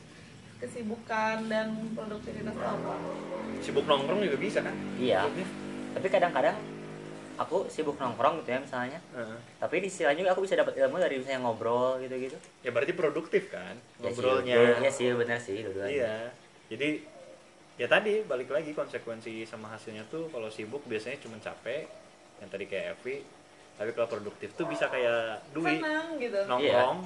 kesibukan 0.57 1.47
dan 1.47 1.73
produktivitas 1.93 2.53
apa? 2.55 2.95
sibuk 3.61 3.85
nongkrong 3.85 4.21
juga 4.21 4.37
bisa 4.37 4.61
kan 4.61 4.73
Iya. 4.97 5.29
Tapi 5.93 6.07
kadang-kadang 6.07 6.57
aku 7.37 7.65
sibuk 7.67 7.97
nongkrong 7.97 8.41
gitu 8.41 8.51
ya 8.51 8.61
misalnya. 8.61 9.01
Heeh. 9.11 9.37
Tapi 9.57 9.81
di 9.81 9.89
sisi 9.89 10.05
lain 10.05 10.19
juga 10.19 10.33
aku 10.33 10.45
bisa 10.45 10.55
dapat 10.55 10.77
ilmu 10.77 10.97
dari 10.97 11.17
misalnya 11.17 11.41
ngobrol 11.43 11.97
gitu-gitu. 11.99 12.37
ya 12.61 12.71
berarti 12.71 12.93
produktif 12.93 13.49
kan 13.49 13.77
Ya 13.99 14.09
sih, 14.09 14.17
ngobrolnya 14.17 14.55
Iya 14.79 14.91
sih, 14.91 15.07
benar 15.13 15.39
sih 15.39 15.59
dua-duanya. 15.61 15.89
iya 15.91 16.15
jadi 16.69 16.89
ya 17.77 17.89
tadi 17.89 18.23
balik 18.23 18.49
lagi 18.49 18.71
konsekuensi 18.71 19.43
sama 19.43 19.69
hasilnya 19.69 20.05
tuh 20.07 20.29
kalau 20.29 20.47
sibuk 20.47 20.85
biasanya 20.85 21.17
cuma 21.19 21.35
capek 21.37 21.89
yang 22.39 22.49
tadi 22.49 22.65
kayak 22.65 22.95
Evi 22.95 23.25
tapi 23.81 23.91
kalau 23.91 24.09
produktif 24.11 24.53
tuh 24.53 24.69
bisa 24.69 24.87
kayak 24.87 25.41
duit 25.51 25.81
Senang 25.81 26.21
gitu. 26.21 26.37
nongkrong 26.45 26.99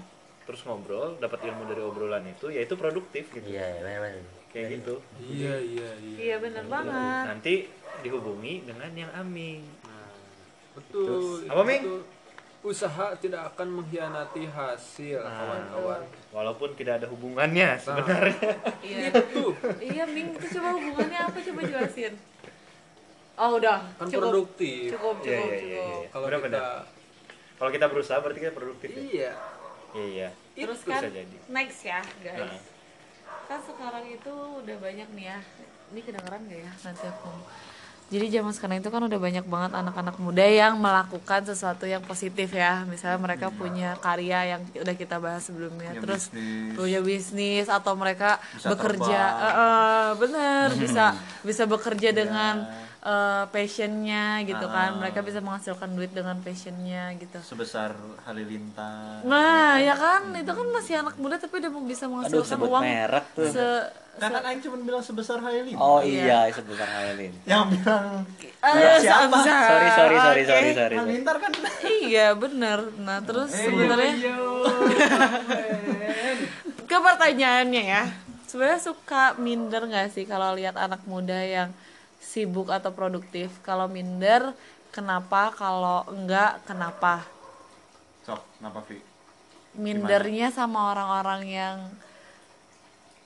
terus 0.43 0.61
ngobrol 0.62 1.14
dapat 1.16 1.38
ilmu 1.45 1.62
dari 1.64 1.81
obrolan 1.81 2.26
itu 2.26 2.50
ya 2.50 2.61
itu 2.61 2.75
produktif 2.75 3.31
gitu 3.31 3.47
Iya, 3.47 3.78
benar-benar. 3.78 4.26
kayak 4.50 4.66
gitu 4.75 4.95
Iya 5.23 5.54
iya 5.57 5.88
iya. 5.97 6.16
Iya 6.21 6.37
benar 6.37 6.64
banget. 6.66 7.23
nanti 7.31 7.54
dihubungi 8.02 8.66
dengan 8.66 8.90
yang 8.93 9.12
Aming 9.14 9.62
Betul. 10.75 11.47
Apa, 11.47 11.62
Ming? 11.62 11.81
betul. 11.81 12.02
Usaha 12.64 13.12
tidak 13.14 13.54
akan 13.54 13.69
mengkhianati 13.76 14.49
hasil, 14.49 15.21
Nah. 15.21 15.31
kawan-kawan. 15.31 16.02
walaupun 16.33 16.75
tidak 16.75 16.99
ada 16.99 17.07
hubungannya 17.07 17.76
sebenarnya 17.78 18.50
Iya. 18.83 19.12
Itu 19.12 19.54
Iya, 19.78 20.04
Ming, 20.04 20.35
itu 20.35 20.47
coba 20.50 20.75
hubungannya 20.75 21.21
apa 21.23 21.38
coba 21.40 21.61
jelasin. 21.62 22.12
Oh, 23.34 23.58
udah. 23.58 23.78
kan 23.92 24.06
cukup. 24.06 24.22
produktif. 24.24 24.94
Cukup, 24.94 25.14
Iya, 25.18 25.26
cukup, 25.26 25.50
iya, 25.50 25.58
iya, 25.58 25.58
cukup. 25.58 25.98
iya. 25.98 26.08
Kalau 26.08 26.40
kita 26.40 26.62
kalau 27.54 27.70
kita 27.70 27.86
berusaha 27.86 28.18
berarti 28.18 28.40
kita 28.40 28.52
produktif 28.52 28.88
ya? 28.88 29.00
iya, 29.00 29.30
iya 29.92 30.28
Terus 30.54 30.78
Itu 30.78 30.86
kan 30.86 31.00
bisa 31.00 31.08
jadi. 31.10 31.36
next 31.48 31.80
ya, 31.82 32.00
guys. 32.20 32.38
Nah. 32.40 32.62
Kan 33.44 33.58
sekarang 33.60 34.04
itu 34.08 34.32
udah 34.32 34.76
banyak 34.78 35.08
nih 35.12 35.26
ya. 35.28 35.38
Ini 35.86 36.00
kedengeran 36.00 36.40
gak 36.44 36.60
ya 36.60 36.72
nanti 36.80 37.04
aku? 37.04 37.30
Jadi 38.04 38.26
zaman 38.30 38.52
sekarang 38.52 38.78
itu 38.78 38.88
kan 38.88 39.00
udah 39.00 39.16
banyak 39.18 39.44
banget 39.44 39.72
anak-anak 39.74 40.16
muda 40.18 40.44
yang 40.44 40.76
melakukan 40.76 41.40
sesuatu 41.42 41.84
yang 41.84 42.00
positif 42.00 42.52
ya. 42.52 42.84
Misalnya 42.84 43.16
mereka 43.18 43.48
punya 43.50 43.96
karya 43.98 44.54
yang 44.54 44.60
udah 44.76 44.94
kita 44.94 45.16
bahas 45.16 45.42
sebelumnya, 45.42 45.90
Punya 45.90 46.02
terus 46.04 46.28
bisnis. 46.28 46.72
punya 46.74 47.00
bisnis 47.00 47.66
atau 47.66 47.92
mereka 47.94 48.38
Bisa 48.52 48.70
bekerja, 48.70 49.20
terbang. 49.24 49.42
Eh, 49.42 49.54
eh, 49.56 50.06
bener 50.16 50.66
bisa 50.76 51.04
bisa 51.42 51.62
bekerja 51.64 52.10
dengan 52.12 52.54
eh, 53.04 53.44
passionnya 53.46 54.25
gitu 54.42 54.66
kan. 54.66 54.90
Ah. 54.90 54.99
Mereka 54.99 55.20
bisa 55.20 55.38
menghasilkan 55.38 55.92
duit 55.92 56.11
dengan 56.11 56.37
passionnya 56.38 57.12
gitu. 57.14 57.37
sebesar 57.38 57.92
halilintar 58.25 59.20
Nah, 59.23 59.76
ya 59.78 59.92
kan 59.94 60.32
itu 60.32 60.49
kan 60.49 60.66
masih 60.70 60.94
anak 60.99 61.14
muda 61.14 61.37
tapi 61.37 61.61
udah 61.61 61.70
mau 61.70 61.82
bisa 61.82 62.04
Aduh, 62.04 62.12
menghasilkan 62.16 62.49
sebut 62.50 62.68
uang 62.68 62.82
merek 62.82 63.25
tuh. 63.32 63.44
se 63.46 63.66
kan 64.14 64.30
kan 64.30 64.46
Aing 64.46 64.62
cuma 64.62 64.78
bilang 64.78 65.02
sebesar 65.02 65.38
halilintar 65.38 65.75
Oh 65.76 65.99
Iya. 65.99 66.46
iya, 66.46 66.54
sebesar 66.54 66.87
Hailin. 66.87 67.34
yang 67.44 67.66
bilang 67.68 68.23
Eh, 68.62 68.96
siapa? 68.96 69.37
Sorry, 69.37 69.58
sorry, 69.90 69.90
sorry, 69.90 70.14
Oke. 70.14 70.23
sorry, 70.23 70.42
sorry. 70.42 70.70
sorry. 70.73 70.96
halilintar 70.96 71.37
kan 71.37 71.52
Iya, 72.00 72.32
bener. 72.34 72.78
Nah, 72.96 73.18
terus 73.20 73.50
Eh, 73.50 73.66
sebenarnya 73.66 74.14
ke 76.84 76.96
pertanyaannya 76.96 77.82
ya. 77.84 78.02
Sebenarnya 78.46 78.80
suka 78.80 79.34
minder 79.37 79.82
nggak 79.82 80.08
sih 80.08 80.25
kalau 80.25 80.54
lihat 80.54 80.76
anak 80.76 81.02
muda 81.04 81.34
yang 81.37 81.75
sibuk 82.25 82.73
atau 82.73 82.88
produktif? 82.97 83.52
Kalau 83.61 83.85
minder, 83.85 84.57
kenapa? 84.88 85.52
Kalau 85.52 86.09
enggak, 86.09 86.64
kenapa? 86.64 87.28
sok 88.25 88.40
kenapa 88.57 88.81
Vi 88.88 88.97
mindernya 89.76 90.49
sama 90.49 90.97
orang-orang 90.97 91.43
yang 91.45 91.76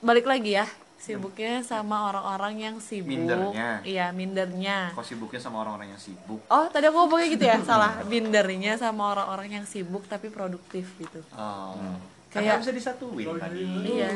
balik 0.03 0.27
lagi 0.27 0.59
ya 0.59 0.67
sibuknya 0.99 1.63
sama 1.63 2.11
orang-orang 2.11 2.59
yang 2.59 2.75
sibuk. 2.83 3.07
Mindernya. 3.15 3.79
iya 3.87 4.11
mindernya. 4.11 4.91
Kok 4.91 5.07
sibuknya 5.07 5.39
sama 5.39 5.63
orang-orang 5.63 5.95
yang 5.95 6.01
sibuk? 6.01 6.43
Oh 6.51 6.67
tadi 6.67 6.91
aku 6.91 6.97
ngomongnya 6.99 7.27
gitu 7.31 7.45
ya? 7.47 7.57
Salah. 7.69 8.03
Mindernya 8.03 8.75
sama 8.75 9.15
orang-orang 9.15 9.63
yang 9.63 9.65
sibuk 9.65 10.03
tapi 10.11 10.27
produktif 10.27 10.91
gitu. 10.99 11.23
Oh. 11.39 11.79
Kayak- 12.27 12.35
kan 12.35 12.41
nggak 12.43 12.61
bisa 12.67 12.73
disatuin 12.75 13.25
tadi. 13.39 13.63
Iya 13.87 14.11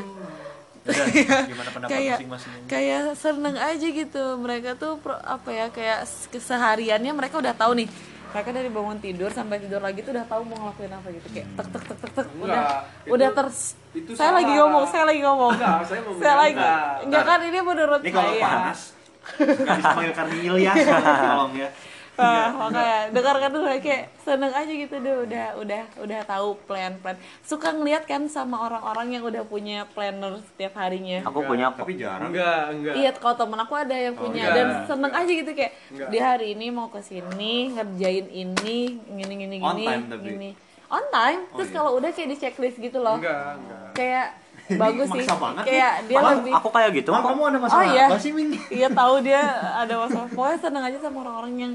Udah, 0.84 1.04
gimana 1.44 1.68
pendapat 1.70 1.90
kayak 1.90 2.16
masing-masing 2.18 2.50
kayak 2.66 3.02
seneng 3.14 3.56
aja 3.56 3.86
gitu. 3.86 4.24
Mereka 4.36 4.76
tuh 4.76 4.96
pro- 4.96 5.16
apa 5.18 5.48
ya 5.48 5.66
kayak 5.68 6.04
kesehariannya 6.28 7.08
mereka 7.10 7.40
udah 7.40 7.52
tahu 7.52 7.72
nih. 7.74 7.88
Mereka 8.30 8.50
dari 8.50 8.68
bangun 8.68 8.98
tidur 8.98 9.30
sampai 9.30 9.56
tidur 9.58 9.78
lagi 9.78 10.02
tuh 10.02 10.10
udah 10.10 10.26
tahu 10.26 10.42
mau 10.42 10.58
ngelakuin 10.58 10.92
apa 10.92 11.08
gitu. 11.10 11.26
Kayak 11.30 11.48
tek 11.54 11.66
tek 11.70 11.82
tek 11.84 11.98
tek 11.98 12.12
tek. 12.12 12.26
Enggak, 12.28 12.44
udah 12.44 12.72
itu- 13.00 13.10
udah 13.10 13.28
ter 13.30 13.46
itu 13.94 14.10
saya 14.12 14.20
salah. 14.20 14.36
lagi 14.36 14.52
ngomong 14.52 14.84
saya 14.84 15.04
lagi 15.06 15.20
ngomong. 15.22 15.52
Enggak, 15.54 15.78
saya 15.84 16.00
mau 16.02 16.12
saya 16.14 16.34
lagi 16.36 16.52
enggak. 16.52 16.84
enggak 17.00 17.22
kan 17.24 17.38
ini 17.42 17.58
menurut 17.62 18.00
Ini 18.00 18.10
kalau 18.10 18.30
saya. 18.30 18.44
panas 18.44 18.80
nggak 19.24 19.76
bisa 19.80 19.88
panggil 19.90 20.12
Karni 20.12 20.38
Ilyas 20.42 20.76
tolong 21.24 21.52
ya. 21.54 21.68
Ah, 22.14 22.46
makanya 22.48 23.10
dengarkan 23.10 23.50
dulu 23.50 23.66
kayak 23.76 24.06
seneng 24.16 24.50
aja 24.50 24.70
gitu 24.70 24.94
deh 24.96 25.14
udah 25.20 25.46
udah 25.56 25.82
udah 25.98 26.20
tahu 26.22 26.54
plan 26.62 26.94
plan 26.96 27.14
suka 27.40 27.70
ngeliat 27.70 28.04
kan 28.04 28.22
sama 28.26 28.54
orang-orang 28.60 29.12
yang 29.12 29.22
udah 29.24 29.42
punya 29.42 29.82
planner 29.88 30.38
setiap 30.44 30.74
harinya 30.76 31.22
Aku 31.24 31.42
punya 31.42 31.68
kok. 31.68 31.82
Tapi 31.82 31.92
jarang. 31.96 32.30
enggak 32.30 32.60
enggak 32.70 32.94
Iya, 32.94 33.10
kalau 33.14 33.34
temen 33.36 33.58
aku 33.58 33.74
ada 33.74 33.96
yang 33.96 34.14
punya 34.14 34.44
enggak. 34.44 34.54
dan 34.54 34.86
seneng 34.86 35.12
aja 35.12 35.32
gitu 35.32 35.50
kayak 35.52 35.72
Enggak. 35.88 36.08
di 36.08 36.18
hari 36.20 36.46
ini 36.52 36.66
mau 36.68 36.86
ke 36.86 37.00
sini 37.00 37.54
ngerjain 37.72 38.26
ini 38.28 38.78
gini 39.04 39.34
gini 39.36 39.56
On 39.58 39.74
gini 39.74 39.84
time 39.84 40.04
tapi. 40.06 40.26
gini 40.28 40.50
on 40.86 41.04
time 41.10 41.40
terus 41.50 41.70
kalau 41.70 41.90
udah 41.94 42.10
kayak 42.10 42.28
di 42.28 42.36
checklist 42.36 42.78
gitu 42.78 42.98
loh 42.98 43.18
enggak 43.18 43.58
enggak 43.58 43.90
kayak 43.92 44.26
bagus 44.80 45.10
sih 45.10 45.26
banget 45.28 45.64
kayak 45.66 45.92
dia 46.06 46.16
Aku, 46.16 46.28
lebih 46.32 46.52
aku 46.54 46.68
kayak 46.70 46.90
gitu 46.94 47.08
kok. 47.10 47.20
kamu 47.20 47.42
ada 47.44 47.58
masalah 47.58 47.74
Oh, 47.76 47.90
iya. 47.90 48.06
apa 48.06 48.16
sih, 48.16 48.30
Ming? 48.30 48.48
iya 48.70 48.88
tahu 48.88 49.14
dia 49.20 49.42
ada 49.76 49.94
masalah 49.98 50.24
pokoknya 50.26 50.58
seneng 50.58 50.82
aja 50.82 50.98
sama 51.00 51.16
orang-orang 51.20 51.54
yang 51.58 51.72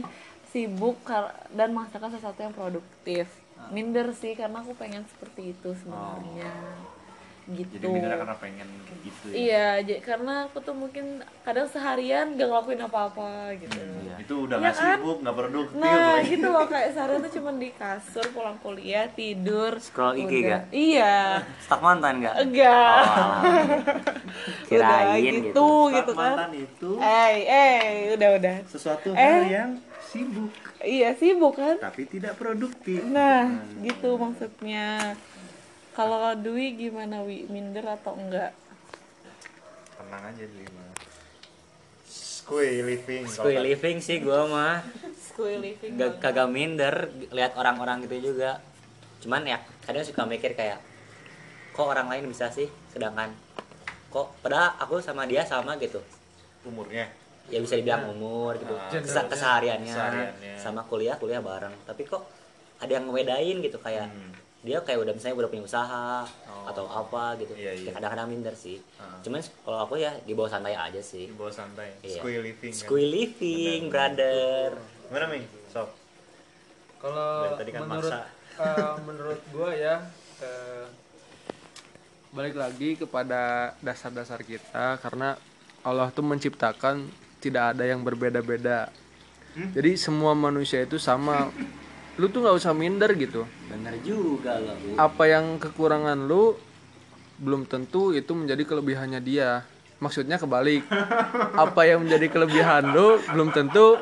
sibuk 0.49 0.97
kar- 1.01 1.35
dan 1.49 1.69
menghasilkan 1.69 2.09
sesuatu 2.11 2.39
yang 2.39 2.51
produktif 2.51 3.29
Ah. 3.53 3.67
minder 3.69 4.09
sih 4.11 4.33
karena 4.33 4.57
aku 4.57 4.71
pengen 4.73 5.03
seperti 5.05 5.51
itu 5.51 5.69
sebenarnya 5.75 6.49
gitu 7.49 7.75
Jadi 7.75 7.85
minder 7.87 8.13
karena 8.15 8.37
pengen 8.37 8.67
kayak 8.79 8.99
gitu 9.01 9.25
ya. 9.25 9.33
Iya, 9.35 9.67
j- 9.83 10.01
karena 10.01 10.45
aku 10.45 10.61
tuh 10.61 10.71
mungkin 10.71 11.05
kadang 11.41 11.65
seharian 11.65 12.25
gak 12.31 12.45
ngelakuin 12.45 12.77
apa-apa 12.79 13.29
gitu. 13.57 13.81
Itu 14.15 14.33
udah 14.45 14.55
Iya 14.55 14.63
nggak 14.63 14.75
kan? 14.75 14.85
sibuk, 14.95 15.17
nggak 15.19 15.35
produktif. 15.35 15.75
Nah, 15.75 15.97
lagi. 16.15 16.29
gitu 16.29 16.47
loh 16.47 16.65
kayak 16.67 16.89
seharian 16.93 17.19
tuh 17.19 17.33
cuma 17.33 17.51
di 17.55 17.69
kasur, 17.73 18.25
pulang 18.29 18.57
kuliah, 18.59 19.09
tidur. 19.09 19.81
Scroll 19.81 20.15
IG 20.19 20.29
udah. 20.29 20.45
gak? 20.47 20.63
Iya. 20.69 21.15
Stak 21.59 21.81
mantan 21.81 22.13
gak? 22.21 22.35
Enggak. 22.37 23.01
Kirain 24.69 24.85
udah 25.09 25.17
gitu. 25.17 25.41
gitu, 25.41 25.67
gitu 25.91 26.11
kan. 26.13 26.21
mantan 26.31 26.51
itu 26.55 26.91
Eh, 26.95 27.35
eh, 27.43 27.81
udah 28.13 28.29
udah. 28.37 28.55
sesuatu 28.63 29.09
Eh. 29.09 29.17
hal 29.17 29.41
yang 29.47 29.69
sibuk 30.09 30.51
Iya 30.79 31.13
sibuk 31.13 31.53
kan. 31.53 31.75
tapi 31.77 32.07
tidak 32.07 32.33
produktif. 32.35 33.03
Nah, 33.05 33.45
gitu 33.79 34.15
maksudnya. 34.15 35.13
Kalau 35.91 36.31
Dwi 36.33 36.79
gimana 36.79 37.19
Wi? 37.21 37.43
Minder 37.45 37.83
atau 37.83 38.15
enggak? 38.15 38.55
Tenang 39.99 40.23
aja 40.25 40.45
sih, 40.47 40.65
mah. 40.71 40.89
Squay 42.07 42.81
living. 42.81 43.27
kata- 43.27 43.59
living 43.59 43.97
sih 43.99 44.17
gua 44.17 44.47
mah. 44.47 44.75
School 45.13 45.59
living. 45.59 45.99
Gak, 45.99 46.17
kagak 46.17 46.47
minder 46.47 47.11
lihat 47.29 47.53
orang-orang 47.53 48.07
gitu 48.07 48.31
juga. 48.31 48.63
Cuman 49.19 49.43
ya 49.43 49.59
kadang 49.83 50.01
suka 50.01 50.23
mikir 50.23 50.55
kayak 50.55 50.79
kok 51.69 51.85
orang 51.85 52.07
lain 52.07 52.27
bisa 52.27 52.49
sih 52.49 52.67
sedangkan 52.89 53.31
kok 54.09 54.35
padahal 54.41 54.73
aku 54.79 54.99
sama 54.99 55.27
dia 55.27 55.43
sama 55.43 55.75
gitu. 55.77 55.99
umurnya. 56.63 57.07
Ya 57.49 57.59
bisa 57.59 57.73
dibilang 57.73 58.09
umur 58.09 58.53
gitu. 58.55 58.71
Ah, 58.71 58.89
Kesa- 58.91 59.25
kesehariannya, 59.25 59.89
Kesehariannya. 59.89 60.53
sama 60.55 60.81
kuliah 60.83 61.17
kuliah 61.17 61.41
bareng. 61.41 61.73
Tapi 61.83 62.01
kok 62.03 62.23
ada 62.77 62.91
yang 62.91 63.05
ngebedain 63.05 63.57
gitu 63.59 63.77
kayak 63.77 64.07
Hmm. 64.07 64.31
dia 64.59 64.77
kayak 64.79 64.99
udah 64.99 65.13
misalnya 65.15 65.35
udah 65.37 65.49
punya 65.49 65.63
usaha 65.63 66.23
Oh. 66.45 66.67
atau 66.67 66.85
apa 66.85 67.35
gitu. 67.37 67.55
Iya, 67.55 67.71
iya. 67.73 67.85
Ya 67.87 67.91
kadang-kadang 67.91 68.27
minder 68.27 68.53
sih. 68.53 68.77
Ah. 68.95 69.17
Cuman 69.19 69.39
kalau 69.63 69.79
aku 69.83 69.95
ya 69.95 70.11
di 70.19 70.33
bawah 70.33 70.47
santai 70.47 70.73
aja 70.73 70.99
sih. 70.99 71.25
Di 71.25 71.35
bawah 71.35 71.51
santai. 71.51 71.95
Iya. 72.01 72.19
Squay 72.19 72.37
living. 72.39 72.71
kan. 72.71 72.79
School 72.79 73.05
living, 73.05 73.81
brother. 73.87 74.75
Gimana, 75.07 75.25
Ming? 75.27 75.45
Sob. 75.67 75.89
kalau 76.99 77.55
kan 77.55 77.63
menurut 77.79 78.11
maksa. 78.11 78.19
eh, 78.59 78.95
menurut 79.01 79.39
gua 79.49 79.71
ya 79.71 80.03
eh, 80.43 80.83
balik 82.29 82.53
lagi 82.53 82.93
kepada 82.93 83.71
dasar-dasar 83.79 84.43
kita 84.43 84.99
karena 84.99 85.39
Allah 85.81 86.11
tuh 86.11 86.21
menciptakan 86.21 87.07
tidak 87.39 87.75
ada 87.75 87.83
yang 87.87 88.03
berbeda-beda. 88.03 88.91
Jadi 89.55 89.97
semua 89.99 90.37
manusia 90.37 90.83
itu 90.85 90.95
sama. 91.01 91.51
Lu 92.19 92.27
tuh 92.27 92.43
nggak 92.43 92.55
usah 92.55 92.71
minder 92.75 93.11
gitu. 93.15 93.47
Bener 93.71 93.95
juga 94.03 94.59
loh. 94.59 94.75
Bu. 94.75 94.95
apa 94.99 95.23
yang 95.27 95.55
kekurangan 95.57 96.19
lu 96.27 96.55
belum 97.39 97.63
tentu 97.63 98.11
itu 98.11 98.31
menjadi 98.35 98.63
kelebihannya 98.67 99.19
dia. 99.23 99.63
Maksudnya 99.99 100.39
kebalik. 100.39 100.83
Apa 101.55 101.87
yang 101.87 102.07
menjadi 102.07 102.27
kelebihan 102.31 102.91
lu 102.91 103.19
belum 103.31 103.49
tentu. 103.51 103.99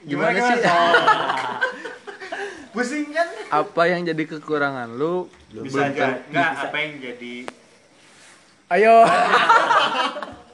Gimana, 0.00 0.38
sih? 0.40 0.64
Pusing 2.70 3.10
kan? 3.10 3.26
apa 3.50 3.82
yang 3.90 4.06
jadi 4.06 4.22
kekurangan 4.30 4.94
lu 4.94 5.26
Bisa 5.50 5.90
aja. 5.90 6.22
Enggak, 6.30 6.50
apa 6.70 6.76
yang 6.78 6.92
jadi 7.02 7.34
ayo 8.70 9.02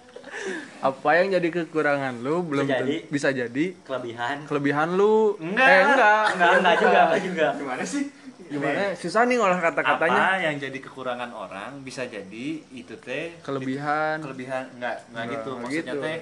apa 0.86 1.10
yang 1.14 1.26
jadi 1.32 1.48
kekurangan 1.52 2.14
lu 2.20 2.36
belum 2.42 2.64
Bisa 2.64 2.78
jadi. 2.78 2.96
bisa 3.08 3.28
jadi 3.30 3.66
Kelebihan. 3.82 4.36
kelebihan 4.44 4.88
lu 4.92 5.34
Enggak. 5.36 5.66
eh 5.66 5.80
enggak 5.84 6.24
Enggak, 6.30 6.50
enggak 6.54 6.76
juga, 6.76 7.00
enggak 7.02 7.22
juga. 7.22 7.46
gimana 7.56 7.84
sih? 7.84 8.04
gimana 8.46 8.94
susah 8.94 9.26
nih 9.26 9.36
ngolah 9.36 9.58
kata-katanya 9.60 10.22
Apa 10.22 10.38
yang 10.40 10.54
jadi 10.56 10.78
kekurangan 10.78 11.30
orang 11.34 11.82
bisa 11.82 12.06
jadi 12.06 12.46
itu 12.70 12.94
teh 12.96 13.34
kelebihan 13.42 14.22
kelebihan 14.22 14.70
enggak 14.72 15.02
enggak 15.04 15.24
Enggak, 15.24 15.34
gitu 15.34 15.50
maksudnya 15.58 15.82
gitu. 15.92 15.98
teh 16.00 16.16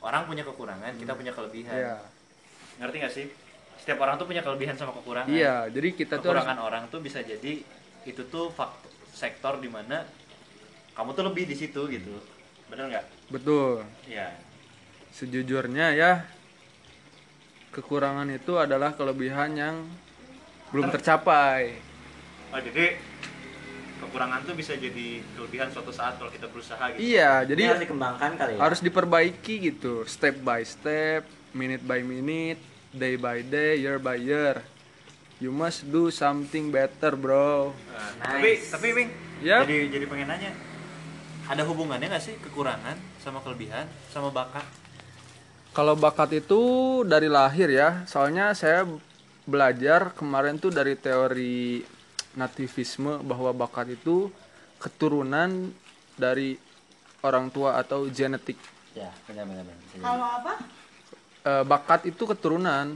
orang 0.00 0.22
punya 0.24 0.42
kekurangan 0.42 0.92
kita 0.94 1.12
punya 1.12 1.32
kelebihan 1.32 1.76
Iya. 1.76 1.96
ngerti 2.78 2.96
gak 2.96 3.12
sih 3.12 3.26
setiap 3.76 3.98
orang 3.98 4.16
tuh 4.16 4.24
punya 4.24 4.40
kelebihan 4.40 4.72
sama 4.72 4.92
kekurangan 4.94 5.28
iya 5.28 5.68
jadi 5.68 5.88
kita 5.92 6.16
tuh 6.16 6.32
harus 6.32 6.40
kekurangan 6.40 6.58
orang 6.58 6.82
tuh 6.88 7.00
bisa 7.00 7.20
jadi 7.20 7.52
itu 8.02 8.22
tuh 8.24 8.48
faktor 8.48 8.88
sektor 9.12 9.60
di 9.60 9.68
mana 9.68 10.00
kamu 10.92 11.12
tuh 11.12 11.24
lebih 11.24 11.44
di 11.44 11.56
situ 11.56 11.82
gitu 11.86 12.16
bener 12.68 12.84
nggak? 12.90 13.04
Betul. 13.30 13.82
Ya 14.06 14.34
sejujurnya 15.16 15.96
ya 15.96 16.28
kekurangan 17.72 18.28
itu 18.28 18.52
adalah 18.60 18.92
kelebihan 18.92 19.56
yang 19.56 19.76
belum 20.68 20.92
tercapai. 20.92 21.76
Oh 22.52 22.60
jadi 22.60 23.00
kekurangan 23.96 24.44
tuh 24.44 24.52
bisa 24.52 24.76
jadi 24.76 25.24
kelebihan 25.36 25.72
suatu 25.72 25.88
saat 25.88 26.20
kalau 26.20 26.28
kita 26.28 26.52
berusaha 26.52 26.84
gitu. 26.92 27.00
Iya 27.00 27.48
Jadi 27.48 27.52
jadi 27.56 27.62
harus 27.72 27.82
dikembangkan 27.88 28.30
kali 28.36 28.52
ya. 28.52 28.58
harus 28.60 28.80
diperbaiki 28.84 29.54
gitu 29.72 30.04
step 30.04 30.36
by 30.44 30.60
step 30.68 31.24
minute 31.56 31.80
by 31.80 32.04
minute 32.04 32.60
day 32.92 33.16
by 33.16 33.40
day 33.40 33.80
year 33.80 33.96
by 33.96 34.20
year. 34.20 34.60
You 35.36 35.52
must 35.52 35.84
do 35.88 36.08
something 36.08 36.72
better 36.72 37.12
bro. 37.16 37.72
Nah, 37.72 38.36
tapi 38.36 38.60
tapi 38.68 38.88
Wing 38.92 39.10
Yap. 39.44 39.68
jadi 39.68 39.78
jadi 39.92 40.04
pengen 40.08 40.28
nanya 40.32 40.50
ada 41.46 41.62
hubungannya 41.64 42.10
nggak 42.10 42.24
sih 42.24 42.34
kekurangan 42.42 42.96
sama 43.22 43.40
kelebihan 43.42 43.86
sama 44.10 44.30
bakat 44.34 44.66
kalau 45.72 45.94
bakat 45.94 46.40
itu 46.42 46.60
dari 47.06 47.30
lahir 47.30 47.70
ya 47.70 48.04
soalnya 48.08 48.52
saya 48.52 48.86
belajar 49.46 50.12
kemarin 50.16 50.58
tuh 50.58 50.74
dari 50.74 50.98
teori 50.98 51.82
nativisme 52.36 53.22
bahwa 53.22 53.54
bakat 53.54 53.96
itu 53.96 54.28
keturunan 54.82 55.70
dari 56.18 56.58
orang 57.24 57.48
tua 57.48 57.80
atau 57.80 58.10
genetik 58.10 58.58
Ya, 58.96 59.12
benar 59.28 59.44
benar 59.44 59.62
benar. 59.68 59.76
Bisa 59.84 59.92
jadi. 59.92 60.04
Kalau 60.08 60.26
apa? 60.40 60.52
Eh, 61.46 61.64
bakat 61.68 62.00
itu 62.08 62.22
keturunan. 62.24 62.86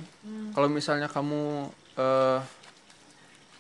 Kalau 0.57 0.69
misalnya 0.73 1.13
kamu 1.13 1.69
eh, 2.01 2.41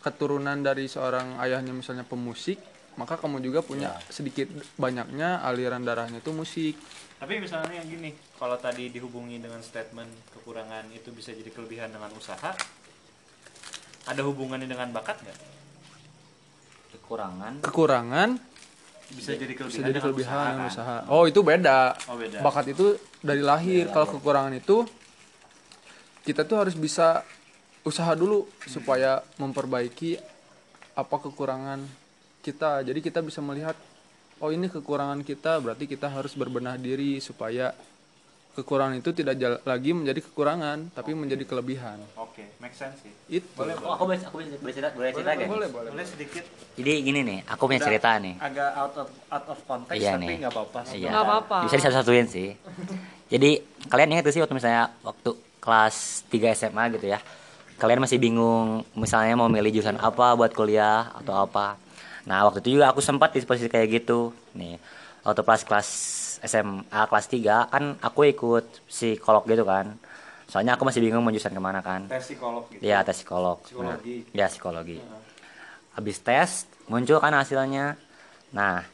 keturunan 0.00 0.56
dari 0.64 0.88
seorang 0.88 1.36
ayahnya 1.44 1.76
misalnya 1.76 2.08
pemusik, 2.08 2.56
maka 3.00 3.16
kamu 3.16 3.40
juga 3.40 3.64
punya 3.64 3.96
sedikit 4.12 4.52
banyaknya 4.76 5.40
aliran 5.40 5.80
darahnya 5.80 6.20
itu 6.20 6.36
musik. 6.36 6.76
tapi 7.16 7.40
misalnya 7.40 7.80
yang 7.80 7.88
gini 7.88 8.12
kalau 8.36 8.60
tadi 8.60 8.92
dihubungi 8.92 9.40
dengan 9.40 9.64
statement 9.64 10.12
kekurangan 10.36 10.84
itu 10.92 11.08
bisa 11.16 11.32
jadi 11.32 11.48
kelebihan 11.48 11.88
dengan 11.88 12.12
usaha 12.12 12.52
ada 14.04 14.20
hubungannya 14.24 14.68
dengan 14.68 14.92
bakat 14.92 15.16
nggak 15.24 15.38
Kekurangan. 16.90 17.66
Kekurangan 17.66 18.28
bisa 19.10 19.34
jadi 19.34 19.50
kelebihan 19.58 19.74
bisa 19.74 19.82
jadi 19.82 19.90
dengan 19.98 20.04
kelebihan 20.06 20.30
usaha, 20.30 20.46
dengan 20.46 20.62
kan? 20.62 20.70
usaha. 20.70 20.96
Oh, 21.10 21.24
itu 21.26 21.40
beda. 21.42 21.80
Oh, 22.06 22.14
beda. 22.14 22.38
Bakat 22.38 22.66
itu 22.70 22.86
dari 23.18 23.42
lahir. 23.42 23.90
Kalau 23.90 24.06
kekurangan 24.06 24.54
itu 24.54 24.86
kita 26.22 26.46
tuh 26.46 26.62
harus 26.62 26.78
bisa 26.78 27.26
usaha 27.82 28.14
dulu 28.14 28.46
supaya 28.62 29.24
memperbaiki 29.42 30.20
apa 30.94 31.16
kekurangan 31.18 31.82
kita. 32.40 32.80
Jadi 32.84 33.00
kita 33.04 33.20
bisa 33.20 33.44
melihat 33.44 33.76
oh 34.40 34.50
ini 34.50 34.72
kekurangan 34.72 35.20
kita, 35.20 35.60
berarti 35.60 35.84
kita 35.84 36.08
harus 36.08 36.32
berbenah 36.32 36.80
diri 36.80 37.20
supaya 37.20 37.76
kekurangan 38.50 38.98
itu 38.98 39.14
tidak 39.14 39.62
lagi 39.62 39.94
menjadi 39.94 40.20
kekurangan, 40.26 40.90
tapi 40.90 41.14
menjadi 41.14 41.46
kelebihan. 41.46 42.02
oke 42.18 42.42
make 42.58 42.74
sense 42.74 42.98
sih 42.98 43.12
Itu. 43.30 43.62
Oh, 43.62 43.94
aku 43.94 44.10
boleh 44.10 44.18
aku 44.18 44.42
boleh 44.42 44.58
boleh 44.58 44.74
cerita, 44.74 44.90
boleh 44.90 45.10
cerita 45.14 45.30
gak? 45.30 45.38
nih? 45.38 45.48
boleh, 45.48 45.68
boleh. 45.70 45.90
boleh 45.94 46.06
sedikit 46.08 46.44
Jadi 46.74 46.92
gini 47.06 47.20
nih, 47.22 47.38
aku 47.46 47.62
punya 47.70 47.78
cerita 47.78 48.18
nih. 48.18 48.34
agak 48.42 48.70
out 48.74 48.94
of 49.06 49.08
out 49.30 49.46
of 49.54 49.58
context 49.70 50.02
Iya 50.02 50.18
tapi 50.18 50.34
nggak 50.42 50.52
apa-apa 50.52 50.78
Iya. 50.90 51.10
Nggak 51.14 51.24
apa-apa. 51.30 51.58
Bisa 51.70 51.76
disatu-satuin 51.78 52.26
sih. 52.26 52.48
Jadi 53.30 53.50
kalian 53.86 54.18
ingat 54.18 54.26
sih 54.34 54.42
waktu 54.42 54.54
misalnya 54.58 54.90
waktu 55.06 55.30
kelas 55.62 56.26
3 56.26 56.56
SMA 56.58 56.84
gitu 56.98 57.06
ya 57.06 57.20
kalian 57.80 58.04
masih 58.04 58.20
bingung 58.20 58.84
misalnya 58.92 59.32
mau 59.40 59.48
milih 59.48 59.72
jurusan 59.72 59.96
apa 59.96 60.36
buat 60.36 60.52
kuliah 60.52 61.16
atau 61.16 61.48
apa 61.48 61.80
nah 62.30 62.46
waktu 62.46 62.62
itu 62.62 62.78
juga 62.78 62.86
aku 62.88 63.02
sempat 63.02 63.34
di 63.34 63.42
posisi 63.42 63.66
kayak 63.66 63.88
gitu. 63.92 64.30
Nih 64.54 64.78
waktu 65.20 65.42
pas 65.42 65.58
kelas 65.58 65.88
SMA 66.40 66.78
kelas 67.04 67.26
3 67.26 67.42
kan 67.66 67.84
aku 67.98 68.20
ikut 68.24 68.86
psikolog 68.86 69.42
gitu 69.44 69.66
kan. 69.66 69.98
Soalnya 70.46 70.74
aku 70.74 70.82
masih 70.82 70.98
bingung 70.98 71.20
mau 71.20 71.28
jurusan 71.28 71.50
ke 71.50 71.58
mana 71.58 71.78
kan. 71.80 72.06
Tes 72.06 72.22
psikolog 72.24 72.70
gitu? 72.70 72.80
Ya 72.80 73.02
tes 73.02 73.18
psikolog. 73.18 73.58
Psikologi. 73.60 74.22
Nah, 74.22 74.38
ya 74.38 74.46
psikologi 74.46 74.96
habis 75.90 76.16
tes 76.18 76.50
muncul 76.86 77.18
kan 77.18 77.34
hasilnya. 77.34 77.98
Nah 78.50 78.86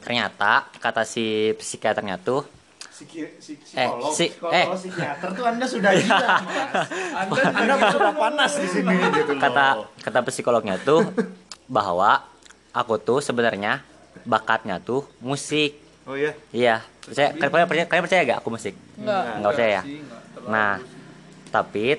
ternyata 0.00 0.72
kata 0.78 1.02
si 1.02 1.24
psikiaternya 1.52 2.16
tuh 2.18 2.48
Psiki- 2.92 3.34
si- 3.40 3.56
Eh, 3.74 3.88
psikolog 3.88 4.12
si- 4.12 4.30
Psikolog, 4.30 4.52
eh. 4.52 4.66
psikiater 4.70 5.28
tuh 5.32 5.44
anda 5.44 5.66
sudah 5.66 5.90
gila 5.90 6.28
Mas. 6.38 6.74
anda 7.18 7.72
anda 7.72 7.86
sudah 7.90 8.14
panas 8.14 8.52
di 8.54 8.68
sini 8.68 8.94
gitu 9.10 9.32
loh. 9.32 9.40
Kata 9.40 9.66
kata 10.02 10.18
psikolognya 10.22 10.76
tuh 10.78 11.00
bahwa 11.72 12.20
aku 12.76 13.00
tuh 13.00 13.24
sebenarnya 13.24 13.80
bakatnya 14.28 14.76
tuh 14.76 15.08
musik. 15.24 15.80
Oh 16.04 16.12
iya? 16.12 16.36
Iya. 16.52 16.84
Percaya 17.00 17.32
kalian 17.32 17.68
percaya 17.68 17.86
kalian 17.88 18.04
percaya 18.04 18.20
gak 18.28 18.38
aku 18.44 18.48
musik? 18.52 18.74
Enggak. 19.00 19.22
nggak 19.40 19.50
percaya 19.56 19.70
ya? 19.80 19.82
Nah 20.52 20.72
tapi 21.48 21.96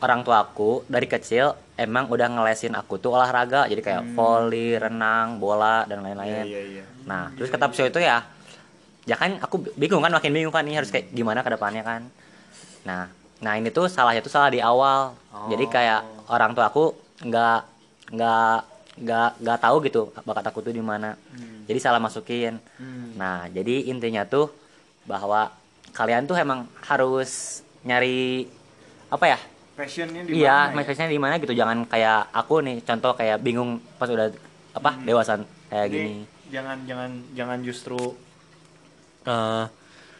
orang 0.00 0.20
tua 0.24 0.44
aku 0.44 0.84
dari 0.88 1.04
kecil 1.04 1.52
emang 1.76 2.08
udah 2.08 2.28
ngelesin 2.32 2.72
aku 2.72 2.96
tuh 2.96 3.12
olahraga. 3.12 3.68
Jadi 3.68 3.84
kayak 3.84 4.02
volley 4.16 4.80
renang 4.80 5.36
bola 5.36 5.84
dan 5.84 6.00
lain-lain. 6.00 6.44
Iya 6.48 6.62
iya 6.64 6.84
Nah, 7.06 7.30
terus 7.38 7.48
kata 7.54 7.70
psikolog 7.70 7.94
itu 7.94 8.02
ya, 8.02 8.26
ya 9.06 9.14
kan 9.14 9.38
aku 9.38 9.62
bingung 9.78 10.02
kan, 10.02 10.10
makin 10.10 10.34
bingung 10.34 10.50
kan 10.50 10.66
nih 10.66 10.82
harus 10.82 10.90
kayak 10.90 11.14
gimana 11.14 11.46
ke 11.46 11.54
depannya 11.54 11.86
kan. 11.86 12.02
Nah, 12.82 13.06
nah 13.38 13.54
ini 13.54 13.70
tuh 13.70 13.86
salahnya 13.86 14.26
tuh 14.26 14.34
salah 14.34 14.50
di 14.50 14.58
awal. 14.58 15.14
Jadi 15.46 15.64
kayak 15.70 16.26
orang 16.26 16.50
tua 16.58 16.66
aku 16.66 16.98
nggak 17.22 17.60
nggak 18.10 18.58
nggak 18.96 19.30
nggak 19.40 19.58
tahu 19.60 19.76
gitu 19.82 20.02
bakat 20.18 20.44
aku 20.46 20.60
tuh 20.60 20.70
di 20.70 20.80
mana. 20.80 21.14
Jadi 21.64 21.78
salah 21.78 21.98
masukin. 21.98 22.56
Nah, 23.14 23.48
jadi 23.48 23.86
intinya 23.86 24.22
tuh 24.22 24.48
bahwa 25.04 25.52
kalian 25.90 26.24
tuh 26.24 26.34
emang 26.34 26.64
harus 26.82 27.60
nyari 27.82 28.48
apa 29.06 29.26
ya? 29.26 29.38
passionnya 29.72 30.24
di 30.24 30.40
Iya, 30.40 30.56
mana 30.66 30.72
ya? 30.72 30.74
maksudnya 30.74 31.06
di 31.06 31.20
mana 31.20 31.34
gitu. 31.36 31.52
Jangan 31.52 31.84
kayak 31.84 32.32
aku 32.32 32.64
nih, 32.64 32.80
contoh 32.80 33.12
kayak 33.12 33.38
bingung 33.38 33.76
pas 33.94 34.08
udah 34.08 34.32
apa 34.72 34.96
dewasa 35.00 35.36
kayak 35.68 35.86
Jadi, 35.86 35.94
gini. 35.94 36.14
jangan 36.48 36.78
jangan 36.84 37.10
jangan 37.32 37.58
justru 37.60 38.00
Eh, 39.22 39.64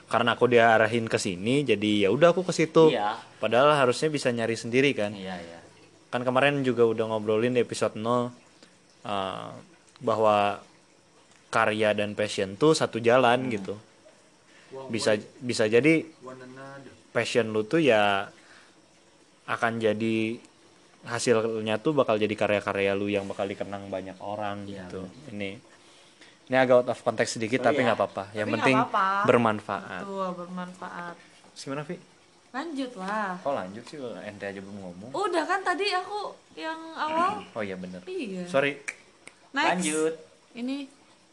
karena 0.07 0.35
aku 0.35 0.47
diarahin 0.47 1.07
ke 1.07 1.15
sini 1.17 1.63
jadi 1.63 2.05
ya 2.05 2.09
udah 2.11 2.31
aku 2.31 2.43
ke 2.43 2.51
situ 2.51 2.91
Iya. 2.91 3.15
padahal 3.39 3.75
harusnya 3.77 4.07
bisa 4.09 4.29
nyari 4.29 4.55
sendiri 4.55 4.91
kan 4.93 5.11
Iya, 5.11 5.35
iya. 5.37 5.59
kan 6.09 6.21
kemarin 6.21 6.61
juga 6.61 6.83
udah 6.85 7.07
ngobrolin 7.07 7.51
di 7.51 7.61
episode 7.61 7.95
0 7.95 8.35
eh, 9.07 9.49
bahwa 9.99 10.59
karya 11.49 11.95
dan 11.95 12.13
passion 12.13 12.53
tuh 12.55 12.75
satu 12.75 12.99
jalan 12.99 13.47
gitu. 13.49 13.79
Bisa 14.91 15.15
bisa 15.41 15.65
jadi 15.67 16.05
passion 17.11 17.49
lu 17.49 17.65
tuh 17.65 17.81
ya 17.81 18.29
akan 19.47 19.79
jadi 19.79 20.37
hasilnya 21.07 21.79
tuh 21.79 21.95
bakal 21.95 22.19
jadi 22.19 22.35
karya-karya 22.35 22.93
lu 22.93 23.07
yang 23.07 23.25
bakal 23.25 23.47
dikenang 23.47 23.87
banyak 23.87 24.19
orang 24.19 24.67
Iya, 24.67 24.85
gitu. 24.85 25.07
ini 25.31 25.55
ini 26.47 26.57
agak 26.57 26.83
out 26.83 26.89
of 26.91 26.99
konteks 27.01 27.39
sedikit 27.39 27.63
tapi 27.63 27.83
nggak 27.83 27.95
apa-apa. 27.97 28.25
Yang 28.35 28.47
Tapi 28.47 28.55
penting 28.59 28.77
apa-apa. 28.77 29.23
bermanfaat. 29.25 30.03
Tuh 30.03 30.31
bermanfaat. 30.35 31.15
gimana 31.57 31.83
Vi? 31.83 31.97
Lanjut 32.57 32.97
lah. 32.97 33.37
Oh 33.45 33.53
lanjut 33.53 33.85
sih 33.85 34.01
ente 34.23 34.45
aja 34.45 34.57
belum 34.57 34.77
ngomong 34.79 35.11
Udah 35.13 35.45
kan 35.45 35.61
tadi 35.61 35.93
aku 35.93 36.33
yang 36.57 36.81
awal. 36.97 37.45
oh 37.53 37.61
iya 37.61 37.77
bener 37.77 38.01
Iya. 38.03 38.49
sorry 38.49 38.81
Next. 39.53 39.85
Lanjut. 39.85 40.15
Ini 40.55 40.89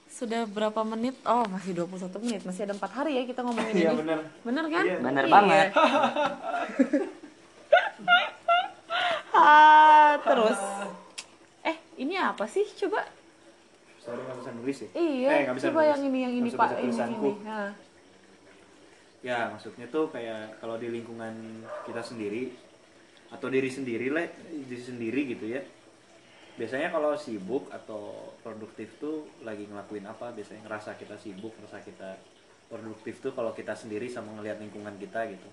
sudah 0.05 0.43
berapa 0.45 0.83
menit? 0.83 1.15
Oh, 1.23 1.41
masih 1.45 1.73
21 1.79 2.11
menit. 2.21 2.41
Masih 2.43 2.63
ada 2.63 2.75
4 2.75 2.85
hari 2.93 3.11
ya 3.15 3.23
kita 3.23 3.39
ngomongin 3.41 3.71
iya 3.73 3.89
ini. 3.89 3.97
bener 3.97 4.19
Bener 4.43 4.65
kan? 4.67 4.83
Bener 5.01 5.23
Iya. 5.23 5.31
banget. 5.31 5.67
ah, 9.33 10.11
terus. 10.19 10.59
Eh, 11.63 11.75
ini 11.97 12.13
apa 12.15 12.45
sih? 12.45 12.67
Coba. 12.77 13.07
sorry 13.97 14.19
nggak 14.19 14.35
bisa 14.37 14.51
nulis 14.51 14.77
ya 14.77 14.89
Iya, 14.93 15.29
Eh, 15.31 15.43
coba 15.47 15.79
nulis. 15.79 15.89
yang 15.89 16.01
ini 16.03 16.19
yang 16.21 16.33
ini 16.35 16.49
Pak, 16.51 16.69
ini 16.77 16.91
ini. 16.91 17.31
Nah. 17.41 17.71
Ya 19.23 19.47
maksudnya 19.47 19.87
tuh 19.87 20.11
kayak 20.11 20.59
kalau 20.59 20.75
di 20.75 20.91
lingkungan 20.91 21.31
kita 21.83 22.03
sendiri 22.03 22.51
atau 23.31 23.47
diri 23.47 23.65
sendiri 23.67 24.11
lah 24.11 24.27
diri 24.61 24.83
sendiri 24.83 25.21
gitu 25.31 25.47
ya 25.47 25.63
biasanya 26.53 26.91
kalau 26.91 27.15
sibuk 27.15 27.71
atau 27.71 28.13
produktif 28.39 28.99
tuh 28.99 29.25
lagi 29.41 29.65
ngelakuin 29.65 30.05
apa 30.05 30.29
biasanya 30.29 30.67
ngerasa 30.67 30.93
kita 30.93 31.15
sibuk 31.15 31.49
ngerasa 31.57 31.81
kita 31.81 32.19
produktif 32.67 33.17
tuh 33.19 33.31
kalau 33.31 33.49
kita 33.51 33.73
sendiri 33.73 34.05
sama 34.05 34.35
ngelihat 34.35 34.59
lingkungan 34.59 34.93
kita 34.99 35.25
gitu 35.25 35.49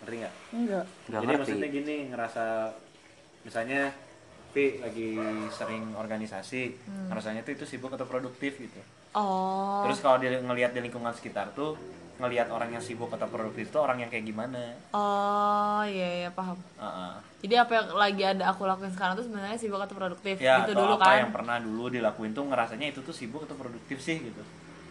ngerti 0.00 0.16
nggak 0.16 0.34
Enggak. 0.54 0.84
Nggak 0.86 1.10
jadi 1.10 1.26
ngerti. 1.26 1.40
maksudnya 1.44 1.68
gini 1.68 1.96
ngerasa 2.08 2.44
misalnya 3.42 3.80
Pi 4.50 4.82
lagi 4.82 5.14
sering 5.50 5.94
organisasi 5.94 6.62
ngerasanya 7.06 7.42
tuh 7.42 7.52
itu 7.52 7.64
sibuk 7.66 7.90
atau 7.90 8.06
produktif 8.06 8.54
gitu 8.56 8.78
Oh. 9.10 9.82
terus 9.82 9.98
kalau 9.98 10.22
dia 10.22 10.38
ngelihat 10.38 10.70
di 10.70 10.78
lingkungan 10.80 11.10
sekitar 11.10 11.50
tuh 11.50 11.74
ngelihat 12.20 12.48
orang 12.48 12.70
yang 12.70 12.80
sibuk 12.80 13.08
atau 13.08 13.26
produktif 13.26 13.68
tuh 13.68 13.80
orang 13.80 13.98
yang 13.98 14.08
kayak 14.08 14.22
gimana 14.22 14.76
Oh, 14.92 15.80
iya 15.82 16.08
iya 16.20 16.30
paham. 16.30 16.60
Heeh. 16.76 17.12
Jadi 17.40 17.54
apa 17.56 17.72
yang 17.72 17.86
lagi 17.96 18.22
ada 18.22 18.44
aku 18.46 18.62
lakuin 18.64 18.92
sekarang 18.92 19.16
tuh 19.16 19.24
sebenarnya 19.24 19.56
sibuk 19.56 19.80
atau 19.80 19.96
produktif 19.96 20.36
ya 20.36 20.60
gitu 20.60 20.72
atau 20.72 20.84
dulu 20.84 20.94
apa 20.94 21.04
kan. 21.06 21.16
yang 21.18 21.32
pernah 21.32 21.56
dulu 21.56 21.84
dilakuin 21.88 22.30
tuh 22.30 22.44
ngerasanya 22.44 22.92
itu 22.92 23.00
tuh 23.00 23.16
sibuk 23.16 23.42
atau 23.42 23.56
produktif 23.56 23.96
sih 23.98 24.20
gitu 24.20 24.42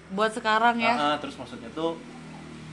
Buat 0.10 0.34
sekarang 0.34 0.82
ya. 0.82 0.98
Heeh, 0.98 1.16
terus 1.22 1.38
maksudnya 1.38 1.70
tuh 1.70 1.94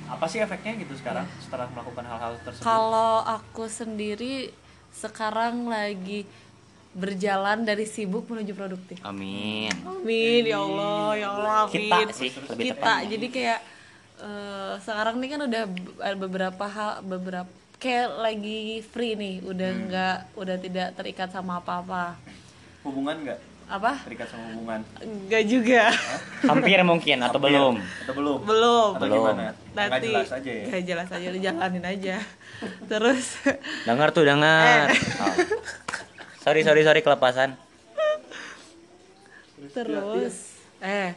apa 0.06 0.24
sih 0.24 0.38
efeknya 0.38 0.80
gitu 0.80 0.96
sekarang 0.96 1.28
setelah 1.36 1.68
melakukan 1.68 2.06
hal-hal 2.06 2.32
tersebut 2.40 2.64
Kalau 2.64 3.20
aku 3.20 3.68
sendiri 3.68 4.48
sekarang 4.90 5.68
lagi 5.68 6.24
berjalan 6.96 7.60
dari 7.60 7.84
sibuk 7.84 8.24
menuju 8.24 8.56
produktif. 8.56 8.96
Amin. 9.04 9.68
Amin 9.84 10.42
ya 10.42 10.56
Allah, 10.56 11.08
ya 11.12 11.28
Allah, 11.28 11.58
amin. 11.68 11.74
Kita 11.76 11.96
sih, 12.16 12.32
lebih 12.32 12.72
Kita 12.72 12.80
tepatnya. 12.80 13.08
jadi 13.12 13.26
kayak 13.28 13.60
eh, 14.18 14.74
sekarang 14.78 15.16
nih 15.16 15.28
kan 15.30 15.40
udah 15.42 15.62
ada 15.98 16.16
beberapa 16.16 16.64
hal 16.64 16.90
beberapa 17.00 17.48
kayak 17.76 18.08
lagi 18.16 18.60
free 18.82 19.12
nih, 19.14 19.34
udah 19.42 19.68
Hmm. 19.68 19.82
nggak 19.86 20.16
udah 20.34 20.56
tidak 20.56 20.88
terikat 20.94 21.28
sama 21.28 21.58
apa-apa. 21.58 22.16
hubungan 22.80 23.18
nggak 23.20 23.38
Apa? 23.66 23.98
terikat 24.00 24.30
sama 24.30 24.46
hubungan 24.48 24.78
Enggak 24.96 25.42
juga. 25.44 25.90
Hampir 26.40 26.78
mungkin 26.82 27.18
atau 27.20 27.36
belum. 27.36 27.74
atau 27.76 28.14
belum 28.14 28.38
Belum. 28.40 28.90
atau 28.94 29.02
Belum. 29.02 29.24
gimana 29.26 29.42
nggak 29.68 29.88
Nanti 29.90 30.06
jelas 30.08 30.30
aja 30.32 30.50
ya 30.52 30.64
nggak 30.64 30.84
jelas 30.86 31.08
aja 31.10 31.26
udah 31.26 31.42
jalanin 31.42 31.84
aja. 31.84 32.16
Terus 32.90 33.26
Dengar 33.82 34.08
tuh, 34.10 34.22
dengar. 34.22 34.86
Oh. 34.88 35.34
Sorry, 36.40 36.62
sorry, 36.62 36.80
sorry 36.80 37.02
kelepasan. 37.02 37.58
terus 39.68 40.62
eh 40.78 41.12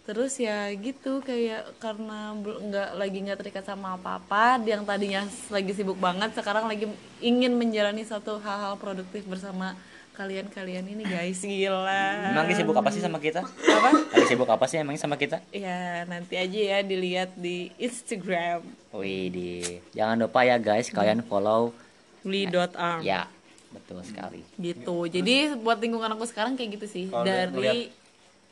terus 0.00 0.32
ya 0.36 0.72
gitu 0.72 1.20
kayak 1.20 1.76
karena 1.78 2.32
nggak 2.34 2.88
lagi 2.96 3.18
nggak 3.20 3.38
terikat 3.38 3.62
sama 3.62 3.94
apa-apa 3.94 4.58
yang 4.64 4.82
tadinya 4.82 5.22
lagi 5.48 5.70
sibuk 5.70 5.96
banget 5.96 6.32
sekarang 6.32 6.66
lagi 6.66 6.88
ingin 7.20 7.52
menjalani 7.54 8.02
satu 8.02 8.40
hal-hal 8.40 8.74
produktif 8.74 9.22
bersama 9.24 9.76
kalian-kalian 10.10 10.84
ini 10.84 11.04
guys 11.04 11.40
gila 11.40 12.32
Emang 12.32 12.44
lagi 12.44 12.52
sibuk 12.54 12.76
apa 12.76 12.90
sih 12.90 13.00
sama 13.00 13.16
kita? 13.16 13.40
apa 13.40 13.88
Lagi 14.10 14.26
sibuk 14.26 14.48
apa 14.48 14.64
sih 14.66 14.76
emang 14.76 14.96
sama 14.96 15.16
kita? 15.16 15.40
ya 15.48 16.04
nanti 16.04 16.36
aja 16.36 16.60
ya 16.60 16.78
dilihat 16.82 17.32
di 17.36 17.72
Instagram 17.76 18.60
Wih, 18.92 19.30
di 19.30 19.50
jangan 19.90 20.20
lupa 20.20 20.42
ya 20.42 20.58
guys, 20.58 20.90
kalian 20.90 21.22
follow 21.22 21.72
li.arm 22.20 23.00
ya. 23.00 23.30
Betul 23.70 24.02
sekali. 24.02 24.42
gitu 24.58 25.06
jadi 25.06 25.54
buat 25.56 25.78
lingkungan 25.78 26.10
aku 26.12 26.26
sekarang 26.26 26.58
kayak 26.58 26.74
gitu 26.76 26.86
sih 26.90 27.04
ngeliat 27.06 27.54
dari 27.54 27.94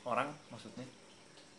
orang 0.06 0.30
maksudnya 0.48 0.86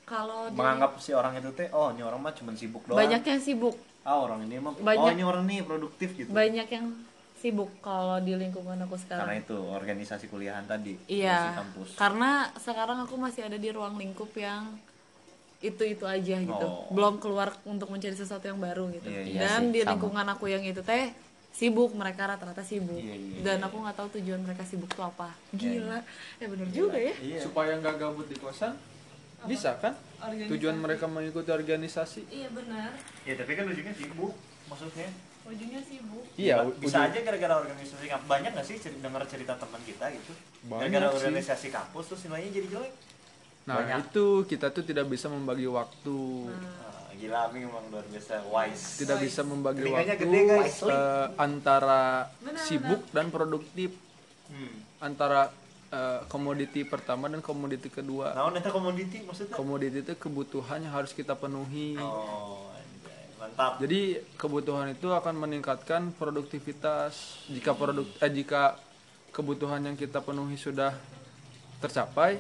kalau 0.09 0.49
menganggap 0.49 0.97
si 0.97 1.13
orang 1.13 1.37
itu 1.37 1.53
teh 1.53 1.69
oh 1.69 1.93
ini 1.93 2.01
orang 2.01 2.19
mah 2.19 2.33
cuma 2.33 2.51
sibuk 2.51 2.81
doang 2.83 2.97
banyak 2.97 3.21
yang 3.21 3.39
sibuk 3.39 3.77
ah 4.01 4.17
orang 4.17 4.41
ini 4.43 4.57
mah 4.57 4.73
oh 4.73 4.81
Banyak- 4.81 5.13
ini 5.13 5.23
orang 5.23 5.43
nih 5.45 5.61
produktif 5.61 6.09
gitu 6.17 6.29
banyak 6.33 6.65
yang 6.65 6.85
sibuk 7.37 7.69
kalau 7.79 8.17
di 8.17 8.33
lingkungan 8.33 8.75
aku 8.81 8.97
sekarang 8.97 9.23
karena 9.23 9.37
itu 9.37 9.55
organisasi 9.55 10.25
kuliahan 10.27 10.65
tadi 10.65 10.97
Iya, 11.07 11.55
kampus 11.55 11.95
karena 11.95 12.31
sekarang 12.57 13.05
aku 13.05 13.15
masih 13.15 13.45
ada 13.45 13.55
di 13.55 13.69
ruang 13.69 13.95
lingkup 13.95 14.33
yang 14.35 14.75
itu-itu 15.59 16.07
aja 16.07 16.39
gitu. 16.39 16.55
Oh. 16.65 16.87
Belum 16.89 17.19
keluar 17.19 17.51
untuk 17.63 17.91
mencari 17.91 18.15
sesuatu 18.15 18.47
yang 18.47 18.63
baru 18.63 18.87
gitu. 18.95 19.11
Iya, 19.11 19.21
iya 19.27 19.39
Dan 19.43 19.59
sih, 19.67 19.71
di 19.75 19.79
sama. 19.83 19.89
lingkungan 19.91 20.25
aku 20.31 20.47
yang 20.47 20.63
itu 20.63 20.79
teh 20.79 21.11
sibuk, 21.51 21.91
mereka 21.91 22.31
rata-rata 22.31 22.63
sibuk. 22.63 22.95
Iya, 22.95 23.11
iya, 23.11 23.39
Dan 23.43 23.59
aku 23.59 23.83
nggak 23.83 23.91
tahu 23.91 24.07
tujuan 24.15 24.39
mereka 24.39 24.63
sibuk 24.63 24.87
tuh 24.87 25.03
apa. 25.03 25.35
Gila. 25.51 25.99
Ya 26.39 26.47
bener 26.47 26.67
juga 26.71 26.95
ya. 26.95 27.11
iya 27.19 27.43
supaya 27.43 27.75
nggak 27.75 27.95
gabut 27.99 28.31
di 28.31 28.39
kosan 28.39 28.71
bisa 29.45 29.71
kan? 29.77 29.93
Organisasi. 30.19 30.51
tujuan 30.51 30.75
mereka 30.75 31.05
mengikuti 31.05 31.49
organisasi. 31.49 32.21
Iya 32.27 32.49
benar. 32.49 32.91
Ya 33.23 33.33
tapi 33.33 33.51
kan 33.53 33.65
ujungnya 33.65 33.93
sibuk 33.93 34.33
maksudnya. 34.65 35.09
Ujungnya 35.41 35.81
sibuk. 35.81 36.23
Iya 36.35 36.55
bisa 36.75 36.99
ujung- 36.99 37.07
aja 37.07 37.19
gara-gara 37.21 37.53
organisasi 37.57 38.05
kampus 38.05 38.27
banyak 38.27 38.51
gak 38.51 38.65
sih 38.65 38.75
cer- 38.77 38.99
dengar 38.99 39.23
cerita 39.25 39.55
teman 39.55 39.81
kita 39.81 40.05
gitu? 40.11 40.33
Banyak 40.65 40.89
gara-gara 40.89 41.07
sih. 41.09 41.17
organisasi 41.23 41.67
kampus 41.69 42.03
terus 42.05 42.21
nilainya 42.25 42.51
jadi 42.53 42.67
jelek. 42.69 42.93
Nah 43.61 43.79
itu 43.97 44.25
kita 44.43 44.67
tuh 44.69 44.81
tidak 44.81 45.05
bisa 45.05 45.27
membagi 45.27 45.65
waktu. 45.65 46.19
Ah, 46.81 47.13
gila 47.13 47.47
Ami 47.47 47.63
emang 47.63 47.85
luar 47.87 48.01
biasa 48.03 48.41
wise. 48.43 48.97
Tidak 48.97 49.17
bisa 49.19 49.41
membagi 49.41 49.83
Telinganya 49.83 50.15
waktu 50.15 50.25
gede, 50.25 50.39
guys. 50.43 50.75
eh, 50.83 51.27
antara 51.37 52.03
Benar, 52.39 52.59
sibuk 52.59 53.01
dan 53.09 53.29
produktif. 53.29 53.93
Hmm. 54.49 54.81
antara 54.99 55.53
eh, 55.89 56.19
komoditi 56.25 56.81
pertama 56.85 57.27
dan 57.27 57.41
komoditi 57.41 57.89
kedua. 57.89 58.33
Nah 58.33 58.49
nanti 58.49 58.69
komoditi 58.69 59.25
maksudnya? 59.25 59.55
Komoditi 59.57 60.01
itu 60.01 60.13
kebutuhan 60.15 60.85
yang 60.85 60.93
harus 60.93 61.11
kita 61.11 61.33
penuhi. 61.33 61.97
Oh 61.97 62.69
mantap. 63.39 63.79
Jadi 63.79 64.19
kebutuhan 64.35 64.91
itu 64.91 65.07
akan 65.09 65.35
meningkatkan 65.39 66.11
produktivitas. 66.13 67.43
Jika 67.47 67.71
produk 67.73 68.05
eh, 68.19 68.31
jika 68.31 68.75
kebutuhan 69.31 69.79
yang 69.81 69.95
kita 69.95 70.19
penuhi 70.19 70.59
sudah 70.59 70.91
tercapai 71.79 72.35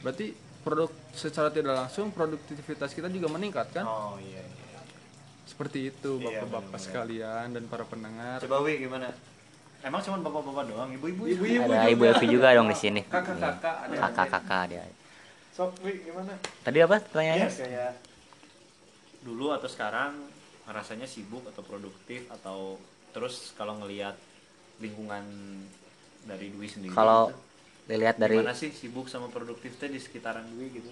berarti 0.00 0.32
produk 0.64 0.88
secara 1.12 1.52
tidak 1.52 1.74
langsung 1.76 2.08
produktivitas 2.10 2.96
kita 2.96 3.12
juga 3.12 3.28
meningkat 3.28 3.70
kan? 3.76 3.84
Oh 3.84 4.16
iya 4.18 4.40
iya. 4.40 4.80
Seperti 5.44 5.92
itu 5.92 6.16
Iya, 6.16 6.40
bapak-bapak 6.40 6.48
benar-benar. 6.72 6.80
sekalian 6.80 7.46
dan 7.52 7.64
para 7.68 7.84
pendengar. 7.84 8.38
Coba 8.40 8.64
Wi 8.64 8.80
gimana 8.80 9.12
emang 9.82 10.00
cuma 10.00 10.16
bapak-bapak 10.20 10.64
doang 10.70 10.90
ibu-ibu 10.94 11.22
ada 11.26 11.90
ibu 11.90 12.02
Evi 12.06 12.26
juga 12.28 12.54
dong 12.54 12.70
di 12.70 12.78
sini. 12.78 13.00
Kakak-kakak 13.04 13.74
ada 13.88 13.94
kakak-kakak 13.98 14.62
dia. 14.70 14.82
Sok 15.52 15.76
gimana? 15.82 16.32
Tadi 16.62 16.78
apa 16.80 16.94
ya 16.96 17.00
pertanyaannya 17.02 17.48
kayak 17.50 17.92
dulu 19.22 19.54
atau 19.54 19.68
sekarang 19.68 20.12
rasanya 20.66 21.06
sibuk 21.06 21.42
atau 21.46 21.62
produktif 21.62 22.26
atau 22.30 22.78
terus 23.12 23.52
kalau 23.54 23.76
ngelihat 23.78 24.14
lingkungan 24.80 25.22
dari 26.24 26.50
Dwi 26.50 26.66
sendiri 26.66 26.94
kalau 26.94 27.28
gitu, 27.28 27.38
dilihat 27.90 28.16
dari 28.16 28.38
gimana 28.38 28.54
sih 28.54 28.70
sibuk 28.70 29.10
sama 29.10 29.26
produktif 29.28 29.76
teh 29.76 29.90
di 29.90 29.98
sekitaran 29.98 30.46
Dwi 30.48 30.70
gitu? 30.72 30.90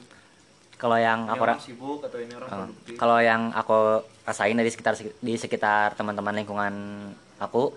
Kalau 0.76 0.96
yang 0.96 1.26
ini 1.26 1.32
aku 1.32 1.42
orang 1.42 1.60
ra- 1.60 1.64
sibuk 1.64 2.00
atau 2.02 2.18
ini 2.18 2.32
orang 2.34 2.48
Oh, 2.48 2.56
produktif? 2.64 2.94
Kalau 2.98 3.18
yang 3.20 3.42
aku 3.52 3.78
rasain 4.26 4.56
dari 4.58 4.70
sekitar 4.70 4.94
di 4.98 5.34
sekitar 5.36 5.94
teman-teman 5.94 6.34
lingkungan 6.42 6.74
aku 7.38 7.72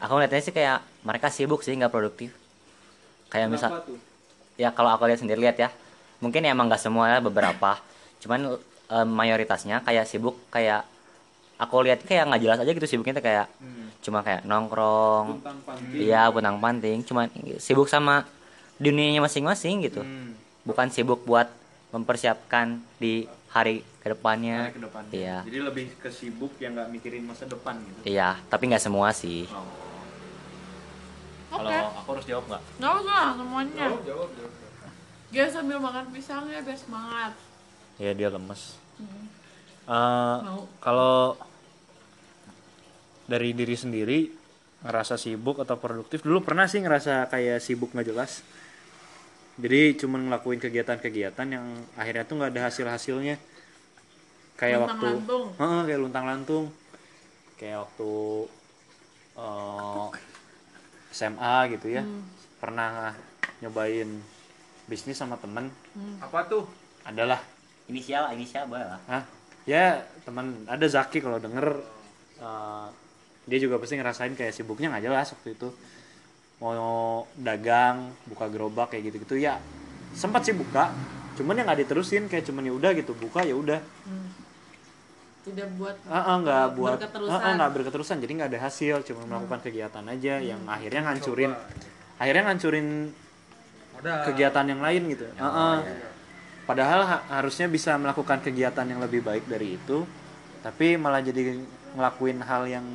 aku 0.00 0.12
ngeliatnya 0.16 0.42
sih 0.42 0.54
kayak 0.54 0.80
mereka 1.04 1.28
sibuk 1.28 1.60
sih 1.60 1.76
nggak 1.76 1.92
produktif. 1.92 2.32
Kayak 3.30 3.48
misal 3.52 3.70
Kenapa 3.70 3.86
tuh? 3.86 3.98
ya 4.58 4.68
kalau 4.72 4.90
aku 4.96 5.06
lihat 5.06 5.20
sendiri 5.20 5.40
lihat 5.40 5.56
ya. 5.60 5.68
Mungkin 6.20 6.44
ya 6.44 6.52
emang 6.52 6.68
nggak 6.68 6.82
semua 6.82 7.08
ya 7.12 7.18
beberapa. 7.20 7.78
Cuman 8.20 8.56
eh, 8.90 9.06
mayoritasnya 9.06 9.80
kayak 9.84 10.04
sibuk 10.08 10.36
kayak 10.50 10.84
aku 11.60 11.84
lihat 11.84 12.00
kayak 12.04 12.24
nggak 12.28 12.42
jelas 12.42 12.58
aja 12.64 12.72
gitu 12.72 12.88
sibuknya 12.88 13.20
tuh 13.20 13.24
kayak 13.24 13.46
cuma 14.00 14.24
kayak 14.24 14.48
nongkrong. 14.48 15.44
Iya 15.92 16.32
punang 16.32 16.56
panting. 16.56 17.04
Cuman 17.04 17.28
sibuk 17.60 17.86
sama 17.88 18.24
dunianya 18.80 19.20
masing-masing 19.20 19.84
gitu. 19.84 20.00
Hmm, 20.00 20.32
bukan 20.64 20.88
sibuk 20.88 21.20
buat 21.28 21.52
mempersiapkan 21.92 22.80
di 22.96 23.28
hari 23.52 23.84
ke 24.00 24.08
depannya 24.08 24.70
hari 24.70 24.72
ke 24.72 24.80
depannya. 24.80 25.12
iya. 25.12 25.36
Jadi 25.44 25.58
lebih 25.60 25.86
ke 26.00 26.08
sibuk 26.08 26.56
yang 26.62 26.72
nggak 26.72 26.88
mikirin 26.88 27.28
masa 27.28 27.44
depan 27.44 27.76
gitu. 27.84 28.00
Iya 28.08 28.40
tapi 28.48 28.72
nggak 28.72 28.80
semua 28.80 29.12
sih. 29.12 29.44
Oh. 29.52 29.89
Kalau 31.50 31.70
aku 31.98 32.08
harus 32.14 32.26
jawab 32.30 32.44
nggak? 32.46 32.62
Nggak 32.78 32.92
usah 33.02 33.24
semuanya. 33.34 33.86
Jawab, 33.90 34.02
jawab, 34.06 34.30
jawab. 34.38 34.52
dia 35.30 35.44
sambil 35.46 35.78
makan 35.82 36.04
pisangnya 36.14 36.58
biar 36.62 36.78
semangat. 36.78 37.32
Ya 37.98 38.10
dia 38.14 38.28
lemes. 38.30 38.78
Hmm. 38.98 39.26
Eh, 39.90 40.38
Mau. 40.46 40.70
kalau 40.78 41.34
dari 43.26 43.50
diri 43.54 43.74
sendiri 43.74 44.18
ngerasa 44.86 45.18
sibuk 45.18 45.58
atau 45.58 45.74
produktif? 45.74 46.22
Dulu 46.22 46.46
pernah 46.46 46.70
sih 46.70 46.78
ngerasa 46.78 47.26
kayak 47.26 47.58
sibuk 47.58 47.90
nggak 47.90 48.08
jelas. 48.10 48.46
Jadi 49.60 49.98
cuman 50.00 50.30
ngelakuin 50.30 50.62
kegiatan-kegiatan 50.62 51.46
yang 51.50 51.66
akhirnya 51.98 52.24
tuh 52.24 52.34
nggak 52.40 52.50
ada 52.54 52.62
hasil 52.70 52.86
hasilnya 52.88 53.36
kayak 54.56 54.78
waktu 54.86 55.06
Luntang-lantung. 55.20 55.46
Heeh, 55.58 55.80
kayak 55.84 56.00
luntang 56.00 56.24
lantung. 56.24 56.64
Kayak 57.58 57.76
waktu 57.84 58.10
eh, 59.36 60.06
SMA 61.10 61.76
gitu 61.76 61.90
ya. 61.90 62.02
Pernah 62.62 63.14
nyobain 63.60 64.08
bisnis 64.86 65.18
sama 65.18 65.36
temen. 65.36 65.68
Apa 66.22 66.46
tuh? 66.46 66.64
Adalah. 67.04 67.38
Inisial 67.90 68.30
inisial 68.34 68.70
boleh 68.70 68.86
lah. 68.86 69.00
Hah? 69.10 69.22
Ya 69.66 70.06
teman 70.22 70.66
ada 70.70 70.86
Zaki 70.86 71.18
kalau 71.20 71.42
denger. 71.42 71.82
Eh, 72.40 72.86
dia 73.50 73.58
juga 73.58 73.82
pasti 73.82 73.98
ngerasain 73.98 74.32
kayak 74.38 74.54
sibuknya 74.54 74.94
nggak 74.94 75.04
jelas 75.10 75.34
waktu 75.34 75.58
itu. 75.58 75.68
Mau 76.62 77.26
dagang 77.34 78.12
buka 78.28 78.46
gerobak 78.46 78.94
kayak 78.94 79.10
gitu-gitu. 79.10 79.40
Ya 79.42 79.58
sempat 80.14 80.46
sih 80.46 80.54
buka. 80.54 80.94
Cuman 81.34 81.58
ya 81.58 81.66
nggak 81.66 81.86
diterusin. 81.86 82.30
Kayak 82.30 82.48
cuman 82.48 82.70
ya 82.70 82.72
udah 82.74 82.90
gitu 82.94 83.12
buka 83.18 83.42
ya 83.42 83.58
udah 83.58 83.80
tidak 85.50 85.68
buat 85.76 85.96
ah 86.06 86.16
ah, 86.16 86.36
nggak 86.40 86.66
buat 86.78 86.98
berketerusan. 86.98 87.40
ah, 87.42 87.52
nggak 87.58 87.70
berketerusan 87.74 88.16
jadi 88.22 88.32
nggak 88.38 88.50
ada 88.54 88.60
hasil 88.64 88.96
cuma 89.04 89.22
melakukan 89.26 89.60
kegiatan 89.66 90.04
aja 90.06 90.34
yang 90.38 90.60
akhirnya 90.70 91.00
ngancurin 91.10 91.52
akhirnya 92.20 92.42
ngancurin 92.52 92.88
Modal. 93.96 94.18
kegiatan 94.32 94.64
yang 94.64 94.80
lain 94.80 95.02
gitu. 95.12 95.26
Heeh. 95.28 95.76
Padahal 96.64 97.00
ha- 97.02 97.24
harusnya 97.40 97.66
bisa 97.66 97.98
melakukan 97.98 98.38
kegiatan 98.40 98.86
yang 98.86 99.02
lebih 99.02 99.20
baik 99.20 99.44
dari 99.50 99.76
itu, 99.76 100.06
tapi 100.62 100.94
malah 100.94 101.20
jadi 101.20 101.58
ngelakuin 101.98 102.38
hal 102.46 102.62
yang 102.70 102.86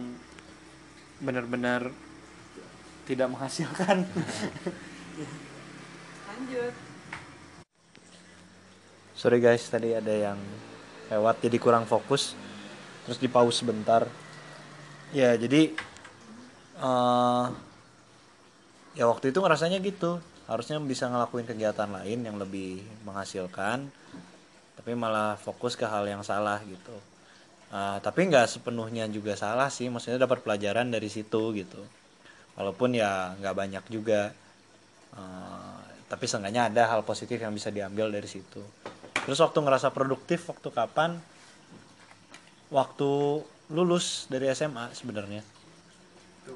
benar-benar 1.19 1.91
tidak 3.05 3.27
menghasilkan. 3.29 4.05
lanjut 6.29 6.73
Sorry 9.15 9.39
guys, 9.39 9.63
tadi 9.71 9.95
ada 9.95 10.11
yang 10.11 10.35
lewat 11.07 11.39
jadi 11.39 11.55
kurang 11.55 11.87
fokus, 11.87 12.35
terus 13.05 13.21
di 13.21 13.29
pause 13.29 13.61
sebentar. 13.61 14.09
Ya 15.13 15.37
jadi 15.37 15.71
eh 16.75 17.45
ya 18.95 19.05
waktu 19.07 19.31
itu 19.31 19.39
ngerasanya 19.39 19.79
gitu, 19.79 20.19
harusnya 20.49 20.81
bisa 20.83 21.07
ngelakuin 21.07 21.47
kegiatan 21.47 21.87
lain 21.87 22.19
yang 22.25 22.35
lebih 22.35 22.83
menghasilkan, 23.07 23.87
tapi 24.75 24.91
malah 24.97 25.39
fokus 25.39 25.79
ke 25.79 25.85
hal 25.87 26.03
yang 26.09 26.25
salah 26.25 26.59
gitu. 26.67 26.95
Eh, 27.71 27.97
tapi 28.03 28.27
nggak 28.27 28.47
sepenuhnya 28.49 29.07
juga 29.11 29.35
salah 29.39 29.71
sih, 29.71 29.87
maksudnya 29.87 30.19
dapat 30.25 30.43
pelajaran 30.43 30.91
dari 30.91 31.07
situ 31.07 31.55
gitu. 31.55 31.81
Walaupun 32.55 32.95
ya 32.95 33.35
nggak 33.39 33.55
banyak 33.55 33.83
juga. 33.91 34.31
Eh, 35.15 35.85
tapi 36.05 36.25
seenggaknya 36.29 36.69
ada 36.69 36.83
hal 36.95 37.01
positif 37.01 37.41
yang 37.41 37.53
bisa 37.53 37.73
diambil 37.73 38.13
dari 38.13 38.29
situ 38.29 38.61
terus 39.25 39.41
waktu 39.41 39.57
ngerasa 39.57 39.89
produktif 39.89 40.45
waktu 40.45 40.69
kapan 40.69 41.17
waktu 42.67 43.41
lulus 43.67 44.25
dari 44.25 44.49
SMA 44.51 44.89
sebenarnya 44.91 45.41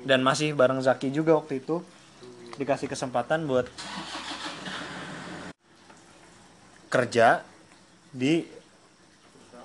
dan 0.04 0.20
masih 0.20 0.54
bareng 0.54 0.78
Zaki 0.80 1.10
juga 1.10 1.34
waktu 1.34 1.60
itu 1.60 1.82
dikasih 2.56 2.86
kesempatan 2.86 3.44
buat 3.44 3.66
kerja 6.88 7.46
di 8.10 8.46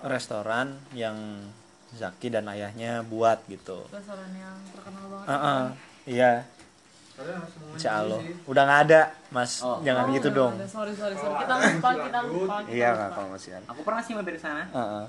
restoran 0.03 0.77
yang 0.93 1.17
Zaki 1.95 2.29
dan 2.29 2.45
ayahnya 2.47 3.01
buat 3.03 3.41
gitu 3.47 3.87
restoran 3.89 4.29
yang 4.35 4.57
terkenal 4.71 5.05
banget 5.09 5.27
Heeh, 5.31 5.65
iya 6.11 6.33
Kalian 7.15 7.39
harus 7.39 7.55
ngomongin 7.55 7.79
Insya 7.79 7.91
Allah. 7.95 8.19
Udah 8.45 8.63
nggak 8.67 8.81
ada, 8.85 9.01
Mas. 9.31 9.63
Jangan 9.63 10.05
Oh, 10.05 10.15
gitu 10.19 10.29
udah 10.29 10.39
dong. 10.41 10.53
ada. 10.53 10.67
sorry 10.67 10.91
sorry 10.93 11.15
sorry 11.15 11.35
kita 11.39 11.55
lupa 11.55 11.91
kita 11.95 12.19
lupa 12.27 12.55
kita 12.59 12.75
Iya 12.75 12.89
lupa. 12.91 12.99
nggak 12.99 13.11
kalau 13.15 13.29
masih 13.31 13.51
ada. 13.55 13.67
aku 13.71 13.81
pernah 13.81 14.03
sih 14.03 14.13
mampir 14.13 14.35
sana 14.35 14.65
Heeh. 14.67 15.05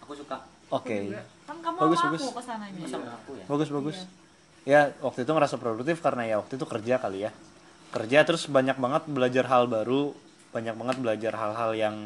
aku 0.00 0.12
suka 0.16 0.36
Oke. 0.72 1.12
kan 1.44 1.56
kamu 1.60 1.76
Bagus, 1.84 1.98
sama 2.00 2.08
bagus. 2.16 2.22
aku 2.24 2.32
ke 2.32 2.42
sananya 2.42 2.86
sama 2.88 3.08
aku 3.12 3.30
ya 3.36 3.44
Bagus 3.44 3.68
bagus. 3.68 3.98
Ya 4.62 4.80
waktu 5.04 5.26
itu 5.26 5.32
ngerasa 5.34 5.56
produktif 5.60 6.00
karena 6.00 6.22
ya 6.24 6.36
waktu 6.40 6.56
itu 6.56 6.64
kerja 6.64 6.94
kali 6.96 7.28
ya. 7.28 7.30
Kerja 7.92 8.18
terus 8.24 8.48
banyak 8.48 8.80
banget 8.80 9.02
belajar 9.10 9.44
hal 9.52 9.68
baru, 9.68 10.16
banyak 10.54 10.74
banget 10.78 10.96
belajar 11.02 11.32
hal-hal 11.36 11.70
yang 11.76 11.96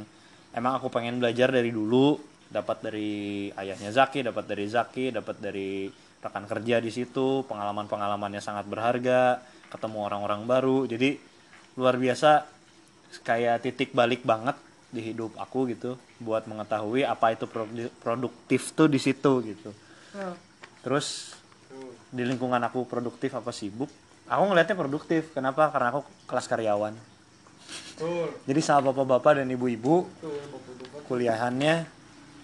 emang 0.51 0.83
aku 0.83 0.91
pengen 0.91 1.23
belajar 1.23 1.53
dari 1.53 1.71
dulu. 1.71 2.19
Dapat 2.47 2.79
dari 2.79 3.51
ayahnya 3.59 3.91
Zaki, 3.91 4.23
dapat 4.23 4.47
dari 4.47 4.67
Zaki, 4.71 5.11
dapat 5.11 5.37
dari 5.43 5.91
rekan 6.23 6.47
kerja 6.47 6.79
di 6.79 6.91
situ, 6.95 7.43
pengalaman-pengalamannya 7.47 8.39
sangat 8.43 8.67
berharga, 8.67 9.43
ketemu 9.71 9.99
orang-orang 10.07 10.43
baru. 10.47 10.87
Jadi 10.87 11.19
luar 11.77 11.99
biasa 11.99 12.47
kayak 13.23 13.67
titik 13.67 13.95
balik 13.95 14.23
banget 14.27 14.57
di 14.91 15.01
hidup 15.03 15.35
aku 15.37 15.67
gitu 15.71 15.99
buat 16.23 16.47
mengetahui 16.47 17.03
apa 17.03 17.35
itu 17.35 17.45
produ- 17.51 17.93
produktif 18.01 18.73
tuh 18.73 18.87
di 18.87 18.99
situ 19.03 19.33
gitu. 19.43 19.71
Tuh. 20.15 20.35
Terus 20.87 21.37
di 22.11 22.23
lingkungan 22.23 22.63
aku 22.63 22.87
produktif 22.87 23.35
apa 23.35 23.51
sibuk? 23.51 23.91
Aku 24.27 24.43
ngelihatnya 24.49 24.79
produktif. 24.79 25.31
Kenapa? 25.35 25.69
Karena 25.71 25.95
aku 25.95 26.07
kelas 26.27 26.47
karyawan. 26.47 26.95
jadi 28.47 28.61
sama 28.63 28.93
bapak-bapak 28.93 29.43
dan 29.43 29.49
ibu-ibu 29.51 30.07
kuliahannya 31.11 31.89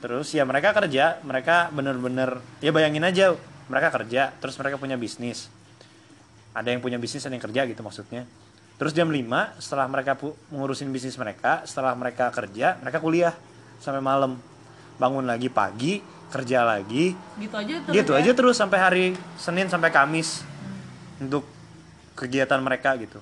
terus 0.03 0.35
ya 0.35 0.43
mereka 0.43 0.75
kerja 0.75 1.23
mereka 1.23 1.71
bener-bener 1.71 2.43
ya 2.59 2.75
bayangin 2.75 3.07
aja 3.07 3.37
mereka 3.71 3.95
kerja 3.95 4.35
terus 4.43 4.59
mereka 4.59 4.81
punya 4.81 4.99
bisnis 4.99 5.47
ada 6.57 6.75
yang 6.75 6.83
punya 6.83 6.99
bisnis 6.99 7.23
ada 7.23 7.37
yang 7.37 7.45
kerja 7.45 7.69
gitu 7.71 7.81
maksudnya 7.85 8.27
terus 8.81 8.93
jam 8.97 9.09
5 9.09 9.19
setelah 9.63 9.87
mereka 9.87 10.19
ngurusin 10.51 10.91
bisnis 10.91 11.15
mereka 11.21 11.63
setelah 11.69 11.95
mereka 11.95 12.33
kerja 12.35 12.79
mereka 12.81 12.99
kuliah 12.99 13.35
sampai 13.83 13.99
malam. 13.99 14.39
Bangun 15.01 15.27
lagi 15.27 15.51
pagi 15.51 15.99
kerja 16.33 16.65
lagi. 16.65 17.13
Gitu 17.37 17.53
aja 17.53 17.75
terus 17.85 17.93
gitu 17.93 18.13
ya. 18.17 18.21
aja 18.25 18.33
terus 18.33 18.57
sampai 18.57 18.79
hari 18.79 19.05
Senin 19.37 19.69
sampai 19.69 19.93
Kamis 19.93 20.47
untuk 21.21 21.45
kegiatan 22.17 22.63
mereka 22.65 22.97
gitu. 22.97 23.21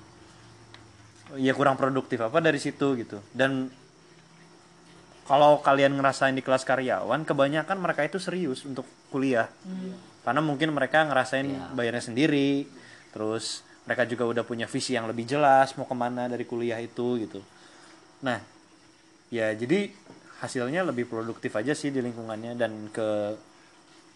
Ya 1.35 1.51
kurang 1.57 1.75
produktif 1.75 2.23
apa 2.23 2.39
dari 2.39 2.59
situ 2.61 2.95
gitu. 2.95 3.19
Dan 3.35 3.71
kalau 5.27 5.63
kalian 5.63 5.95
ngerasain 5.95 6.35
di 6.35 6.43
kelas 6.43 6.67
karyawan 6.67 7.23
kebanyakan 7.23 7.77
mereka 7.79 8.03
itu 8.03 8.19
serius 8.19 8.63
untuk 8.63 8.87
kuliah. 9.11 9.51
Karena 10.21 10.39
mungkin 10.43 10.71
mereka 10.71 11.07
ngerasain 11.07 11.75
bayarnya 11.75 12.03
sendiri 12.03 12.67
terus 13.11 13.65
mereka 13.85 14.05
juga 14.05 14.23
udah 14.29 14.43
punya 14.45 14.69
visi 14.69 14.93
yang 14.93 15.09
lebih 15.09 15.25
jelas 15.25 15.73
mau 15.73 15.89
ke 15.89 15.95
mana 15.97 16.29
dari 16.29 16.45
kuliah 16.45 16.77
itu 16.77 17.17
gitu. 17.17 17.41
Nah 18.21 18.37
ya 19.33 19.49
jadi 19.57 19.89
hasilnya 20.41 20.85
lebih 20.85 21.09
produktif 21.09 21.53
aja 21.57 21.73
sih 21.73 21.89
di 21.89 22.01
lingkungannya 22.01 22.53
dan 22.57 22.89
ke 22.93 23.37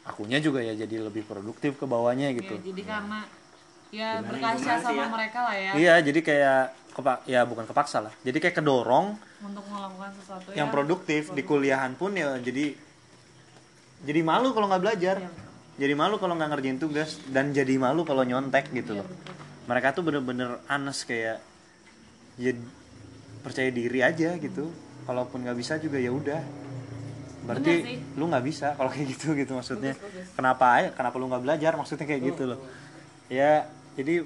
akunya 0.06 0.38
juga 0.38 0.62
ya 0.62 0.78
jadi 0.78 1.10
lebih 1.10 1.26
produktif 1.26 1.82
ke 1.82 1.86
bawahnya 1.90 2.30
gitu. 2.38 2.62
Ya, 2.62 2.62
jadi 2.62 2.82
karena 2.86 3.20
ya 3.90 4.10
berkaca 4.22 4.74
sama 4.82 5.06
mereka 5.10 5.40
lah 5.50 5.56
ya. 5.58 5.72
Iya 5.74 5.94
jadi 6.06 6.20
kayak 6.22 6.62
kepak 6.94 7.18
ya 7.26 7.42
bukan 7.50 7.66
kepaksa 7.66 7.98
lah. 8.06 8.14
Jadi 8.22 8.38
kayak 8.38 8.56
kedorong 8.62 9.18
untuk 9.42 9.66
melakukan 9.66 10.12
sesuatu 10.22 10.54
yang 10.54 10.70
produktif 10.70 11.34
di 11.34 11.42
kuliahan 11.42 11.98
pun 11.98 12.14
ya 12.14 12.38
jadi 12.38 12.78
jadi 14.06 14.22
malu 14.22 14.54
kalau 14.54 14.70
nggak 14.70 14.84
belajar. 14.86 15.18
Jadi 15.76 15.92
malu 15.92 16.16
kalau 16.22 16.40
nggak 16.40 16.56
ngerjain 16.56 16.80
tugas 16.80 17.20
dan 17.34 17.52
jadi 17.52 17.76
malu 17.76 18.08
kalau 18.08 18.24
nyontek 18.24 18.72
gitu 18.72 18.96
loh 19.02 19.08
mereka 19.66 19.94
tuh 19.94 20.04
bener-bener 20.06 20.62
anes 20.70 21.06
kayak 21.06 21.42
ya 22.38 22.52
percaya 23.42 23.70
diri 23.70 24.02
aja 24.02 24.38
gitu. 24.38 24.70
Kalaupun 25.06 25.46
nggak 25.46 25.58
bisa 25.58 25.78
juga 25.78 26.02
ya 26.02 26.10
udah. 26.10 26.42
Berarti 27.46 28.02
lu 28.18 28.26
nggak 28.26 28.46
bisa 28.46 28.74
kalau 28.74 28.90
kayak 28.90 29.08
gitu 29.18 29.38
gitu 29.38 29.54
maksudnya. 29.54 29.94
Kenapa 30.34 30.90
kenapa 30.94 31.16
lu 31.22 31.30
nggak 31.30 31.44
belajar 31.46 31.72
maksudnya 31.78 32.06
kayak 32.10 32.22
gitu 32.34 32.44
loh. 32.56 32.60
Ya 33.30 33.70
jadi 33.94 34.26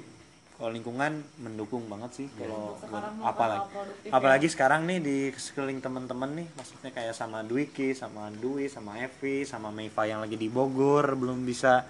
kalau 0.60 0.76
lingkungan 0.76 1.24
mendukung 1.40 1.88
banget 1.88 2.12
sih 2.20 2.28
kalau 2.36 2.76
apalagi. 3.24 3.64
apalagi 4.12 4.48
sekarang 4.52 4.84
nih 4.92 5.00
di 5.00 5.18
sekeliling 5.32 5.80
teman-teman 5.80 6.36
nih 6.36 6.48
maksudnya 6.52 6.92
kayak 6.92 7.16
sama 7.16 7.48
Dwiki 7.48 7.96
sama 7.96 8.28
Dwi 8.28 8.68
sama 8.68 9.00
Evi 9.00 9.48
sama 9.48 9.72
Meiva 9.72 10.04
yang 10.04 10.20
lagi 10.20 10.36
di 10.36 10.52
Bogor 10.52 11.16
belum 11.16 11.48
bisa 11.48 11.88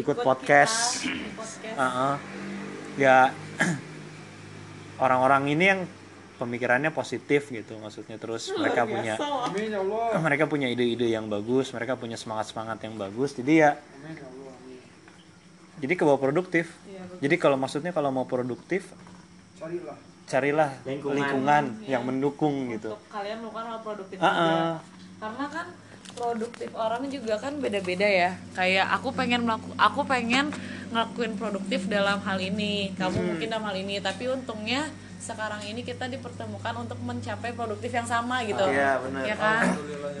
ikut, 0.00 0.24
podcast. 0.24 1.04
kita, 1.04 1.36
podcast. 1.36 1.76
Uh-uh. 1.76 2.14
Ya 3.00 3.32
orang-orang 5.04 5.42
ini 5.48 5.64
yang 5.66 5.80
pemikirannya 6.36 6.88
positif 6.90 7.48
gitu 7.48 7.76
maksudnya 7.76 8.16
terus 8.16 8.48
mereka 8.52 8.84
punya 8.84 9.16
Amin 9.20 9.68
ya 9.68 9.80
Allah. 9.80 10.20
mereka 10.20 10.44
punya 10.44 10.68
ide-ide 10.68 11.08
yang 11.08 11.28
bagus 11.28 11.72
mereka 11.72 11.96
punya 11.96 12.16
semangat-semangat 12.16 12.80
yang 12.80 12.96
bagus 12.96 13.32
jadi 13.32 13.52
ya 13.52 13.70
Amin 13.76 14.16
ya 14.16 14.24
Allah. 14.24 14.52
Amin. 14.54 14.80
jadi 15.80 15.92
ke 15.94 16.02
bawah 16.04 16.20
produktif 16.20 16.72
Iya, 16.84 17.02
jadi 17.20 17.34
kalau 17.36 17.56
maksudnya 17.56 17.92
kalau 17.92 18.08
mau 18.08 18.24
produktif 18.24 18.88
Carilah. 19.56 19.96
carilah 20.24 20.70
Lingkungan. 20.84 21.16
lingkungan, 21.16 21.64
yang 21.84 22.02
mendukung 22.04 22.72
gitu 22.72 22.96
untuk 22.96 23.04
kalian 23.12 23.36
melakukan 23.40 23.64
hal 23.66 23.80
produktif 23.80 24.16
juga 24.16 24.32
ah. 24.32 24.76
karena 25.20 25.46
kan 25.52 25.66
produktif 26.10 26.68
orang 26.72 27.02
juga 27.06 27.34
kan 27.36 27.52
beda-beda 27.56 28.08
ya 28.08 28.30
kayak 28.52 28.86
aku 28.90 29.12
pengen 29.12 29.44
melaku 29.44 29.68
aku 29.76 30.00
pengen 30.04 30.48
ngelakuin 30.90 31.38
produktif 31.38 31.86
dalam 31.86 32.18
hal 32.20 32.38
ini. 32.38 32.92
Kamu 32.94 33.16
Hmm. 33.16 33.26
mungkin 33.34 33.46
dalam 33.48 33.64
hal 33.64 33.76
ini. 33.78 33.98
Tapi 33.98 34.26
untungnya 34.26 34.90
sekarang 35.20 35.62
ini 35.62 35.80
kita 35.80 36.08
dipertemukan 36.08 36.74
untuk 36.76 36.98
mencapai 37.00 37.52
produktif 37.52 37.90
yang 37.90 38.08
sama 38.08 38.42
gitu. 38.42 38.62
Iya, 38.62 38.98
benar. 39.00 39.22
ya 39.24 39.36
kan? 39.36 39.64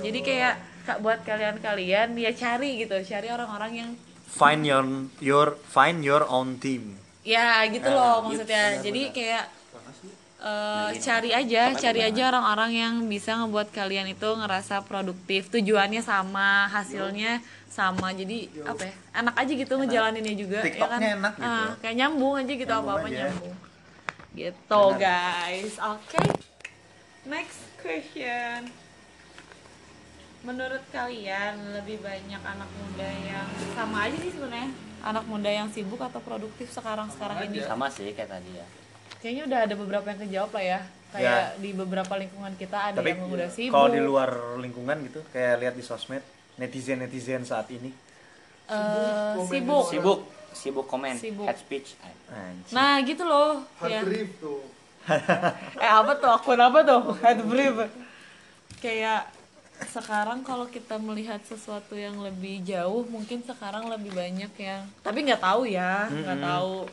Jadi 0.00 0.18
kayak 0.20 0.54
kak 0.80 0.98
buat 1.00 1.20
kalian-kalian 1.22 2.16
ya 2.16 2.30
cari 2.32 2.80
gitu. 2.80 2.96
Cari 3.02 3.28
orang-orang 3.28 3.72
yang 3.74 3.90
find 4.24 4.62
your 4.62 4.86
your 5.18 5.58
find 5.66 6.00
your 6.00 6.22
own 6.24 6.56
team. 6.56 6.96
Ya 7.20 7.60
gitu 7.66 7.90
loh 7.90 8.24
maksudnya. 8.24 8.80
Jadi 8.80 9.12
kayak 9.12 9.59
eh, 10.40 10.88
cari 10.98 11.30
aja 11.36 11.70
cari 11.76 12.00
aja 12.00 12.22
orang-orang 12.32 12.70
yang 12.72 12.94
bisa 13.06 13.36
ngebuat 13.36 13.68
kalian 13.70 14.08
itu 14.10 14.26
ngerasa 14.26 14.82
produktif. 14.88 15.52
Tujuannya 15.52 16.00
sama 16.00 16.66
hasilnya 16.72 17.44
sama. 17.68 18.10
Jadi 18.16 18.48
apa 18.64 18.88
ya 18.88 18.94
enak 19.20 19.34
aja 19.36 19.52
gitu 19.52 19.72
ngejalaninnya 19.76 20.34
juga 20.34 20.60
ya 20.64 20.86
kan? 20.88 21.00
Enak 21.00 21.34
gitu. 21.36 21.46
Ah, 21.46 21.68
kayak 21.84 21.96
nyambung 22.00 22.34
aja 22.40 22.52
gitu 22.52 22.72
apa 22.72 22.90
apa 22.96 23.06
aja. 23.06 23.16
nyambung. 23.28 23.56
Gitu 24.32 24.82
guys. 24.96 25.74
Oke 25.78 26.24
next 27.28 27.60
question. 27.78 28.72
Menurut 30.40 30.80
kalian 30.88 31.76
lebih 31.76 32.00
banyak 32.00 32.40
anak 32.40 32.70
muda 32.80 33.08
yang 33.28 33.48
sama 33.76 34.08
aja 34.08 34.16
sih 34.16 34.32
sebenarnya? 34.32 34.72
Anak 35.04 35.24
muda 35.28 35.50
yang 35.52 35.68
sibuk 35.68 36.00
atau 36.00 36.20
produktif 36.24 36.72
sekarang 36.72 37.12
sekarang 37.12 37.44
ini? 37.44 37.60
sama 37.60 37.92
sih 37.92 38.08
kayak 38.16 38.40
tadi 38.40 38.56
ya 38.56 38.79
kayaknya 39.20 39.42
udah 39.46 39.58
ada 39.68 39.74
beberapa 39.76 40.06
yang 40.10 40.20
kejawab 40.26 40.50
lah 40.56 40.64
ya. 40.64 40.80
Kayak 41.10 41.58
di 41.58 41.70
beberapa 41.74 42.14
lingkungan 42.14 42.52
kita 42.54 42.78
ada 42.94 42.96
tapi 43.02 43.18
yang 43.18 43.26
udah 43.26 43.48
sibuk. 43.50 43.74
kalau 43.74 43.88
di 43.90 43.98
luar 43.98 44.30
lingkungan 44.62 44.96
gitu 45.10 45.20
kayak 45.34 45.58
lihat 45.58 45.74
di 45.74 45.82
sosmed 45.82 46.22
netizen 46.54 47.02
netizen 47.02 47.42
saat 47.42 47.66
ini. 47.74 47.90
Eh, 48.70 49.34
sibuk 49.50 49.90
sibuk. 49.90 50.18
sibuk. 50.54 50.86
Komen 50.86 51.18
Sibuk. 51.18 51.46
head 51.46 51.58
speech. 51.58 51.98
Nah 52.70 53.02
gitu 53.02 53.26
loh. 53.26 53.66
Ya. 53.86 54.06
Brief 54.06 54.38
tuh. 54.38 54.62
eh 55.82 55.90
apa 55.90 56.14
tuh? 56.18 56.30
Akun 56.30 56.60
apa 56.62 56.78
tuh? 56.86 57.02
Head 57.18 57.42
brief. 57.46 57.74
Kayak 58.78 59.30
sekarang 59.90 60.46
kalau 60.46 60.68
kita 60.68 61.00
melihat 61.00 61.40
sesuatu 61.42 61.96
yang 61.96 62.20
lebih 62.20 62.62
jauh 62.62 63.02
mungkin 63.08 63.40
sekarang 63.42 63.88
lebih 63.88 64.12
banyak 64.12 64.52
yang 64.60 64.86
tapi 65.02 65.26
nggak 65.26 65.42
tahu 65.42 65.66
ya. 65.66 66.06
Nggak 66.06 66.38
tahu 66.38 66.86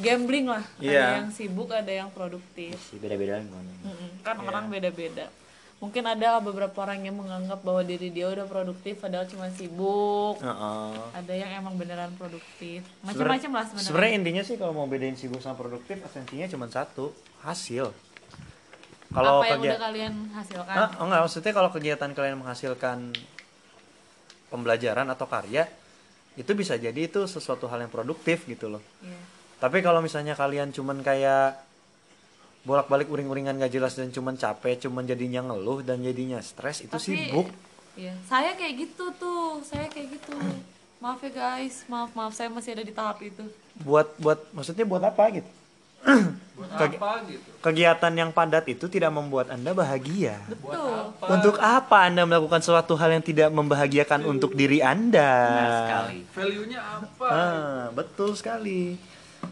gambling 0.00 0.46
lah. 0.48 0.64
Iya. 0.80 1.00
ada 1.02 1.16
yang 1.24 1.30
sibuk 1.32 1.68
ada 1.72 1.92
yang 1.92 2.08
produktif. 2.12 2.76
Sih 2.78 3.00
beda-beda 3.00 3.40
lingkungan 3.40 3.64
Mm-mm, 3.84 4.10
kan 4.22 4.36
orang 4.44 4.68
beda-beda. 4.68 5.28
Mungkin 5.76 6.08
ada 6.08 6.40
beberapa 6.40 6.72
orang 6.88 7.04
yang 7.04 7.20
menganggap 7.20 7.60
bahwa 7.60 7.84
diri 7.84 8.08
dia 8.08 8.32
udah 8.32 8.48
produktif 8.48 8.96
padahal 8.96 9.28
cuma 9.28 9.52
sibuk. 9.52 10.40
Heeh. 10.40 10.92
ada 11.12 11.34
yang 11.36 11.50
emang 11.52 11.76
beneran 11.76 12.16
produktif. 12.16 12.80
Macam-macam 13.04 13.50
lah 13.60 13.64
sebenarnya. 13.68 13.88
sebenarnya 13.92 14.14
intinya 14.16 14.42
sih 14.44 14.56
kalau 14.56 14.72
mau 14.72 14.88
bedain 14.88 15.16
sibuk 15.20 15.44
sama 15.44 15.60
produktif 15.60 16.00
esensinya 16.00 16.48
cuma 16.48 16.64
satu 16.72 17.12
hasil. 17.44 17.92
Kalau 19.12 19.44
apa 19.44 19.52
yang 19.52 19.62
udah 19.62 19.80
kalian 19.80 20.14
hasilkan? 20.32 20.74
Oh 20.96 21.04
enggak, 21.06 21.20
maksudnya 21.28 21.52
kalau 21.52 21.70
kegiatan 21.70 22.10
kalian 22.10 22.36
menghasilkan 22.40 22.98
pembelajaran 24.48 25.06
atau 25.12 25.28
karya 25.28 25.68
itu 26.36 26.52
bisa 26.52 26.76
jadi 26.76 26.96
itu 26.96 27.24
sesuatu 27.24 27.68
hal 27.68 27.84
yang 27.84 27.92
produktif 27.92 28.48
gitu 28.48 28.72
loh. 28.72 28.82
Iya. 29.04 29.35
Tapi 29.56 29.80
kalau 29.80 29.98
misalnya 29.98 30.32
kalian 30.32 30.70
cuman 30.70 31.00
kayak 31.00 31.56
bolak-balik 32.62 33.06
uring-uringan 33.06 33.56
gak 33.56 33.70
jelas 33.70 33.94
dan 33.94 34.10
cuman 34.10 34.34
capek 34.34 34.82
cuman 34.82 35.02
jadinya 35.02 35.40
ngeluh 35.44 35.80
dan 35.80 36.00
jadinya 36.00 36.38
stres 36.40 36.82
itu 36.82 36.92
Tapi- 36.92 37.04
sibuk 37.06 37.48
Iya, 37.96 38.12
saya 38.28 38.52
kayak 38.52 38.74
gitu 38.76 39.08
tuh, 39.16 39.56
saya 39.64 39.88
kayak 39.88 40.20
gitu. 40.20 40.36
Maaf 40.98 41.16
ya 41.18 41.32
guys, 41.32 41.80
maaf 41.86 42.12
maaf 42.12 42.28
saya 42.30 42.52
masih 42.52 42.76
ada 42.76 42.84
di 42.84 42.92
tahap 42.92 43.16
itu. 43.20 43.40
buat 43.78 44.12
buat 44.18 44.36
maksudnya 44.52 44.84
buat 44.84 45.00
apa 45.00 45.24
gitu 45.30 45.48
Buat 46.56 46.68
Kegi- 46.76 46.96
apa 46.98 47.12
gitu? 47.26 47.48
kegiatan 47.58 48.12
yang 48.14 48.30
padat 48.30 48.64
itu 48.66 48.84
tidak 48.86 49.08
membuat 49.10 49.48
anda 49.48 49.72
bahagia 49.72 50.40
Betul. 50.46 51.12
untuk 51.26 51.56
apa 51.56 52.04
anda 52.04 52.24
melakukan 52.24 52.60
suatu 52.60 52.96
hal 52.96 53.08
yang 53.10 53.20
tidak 53.20 53.48
membahagiakan 53.50 54.24
untuk 54.24 54.52
diri 54.52 54.80
anda 54.80 55.32
sekali 55.82 56.20
Value-nya 56.30 56.80
apa? 56.80 57.26
Ah, 57.26 57.82
betul 57.90 58.32
sekali. 58.32 58.96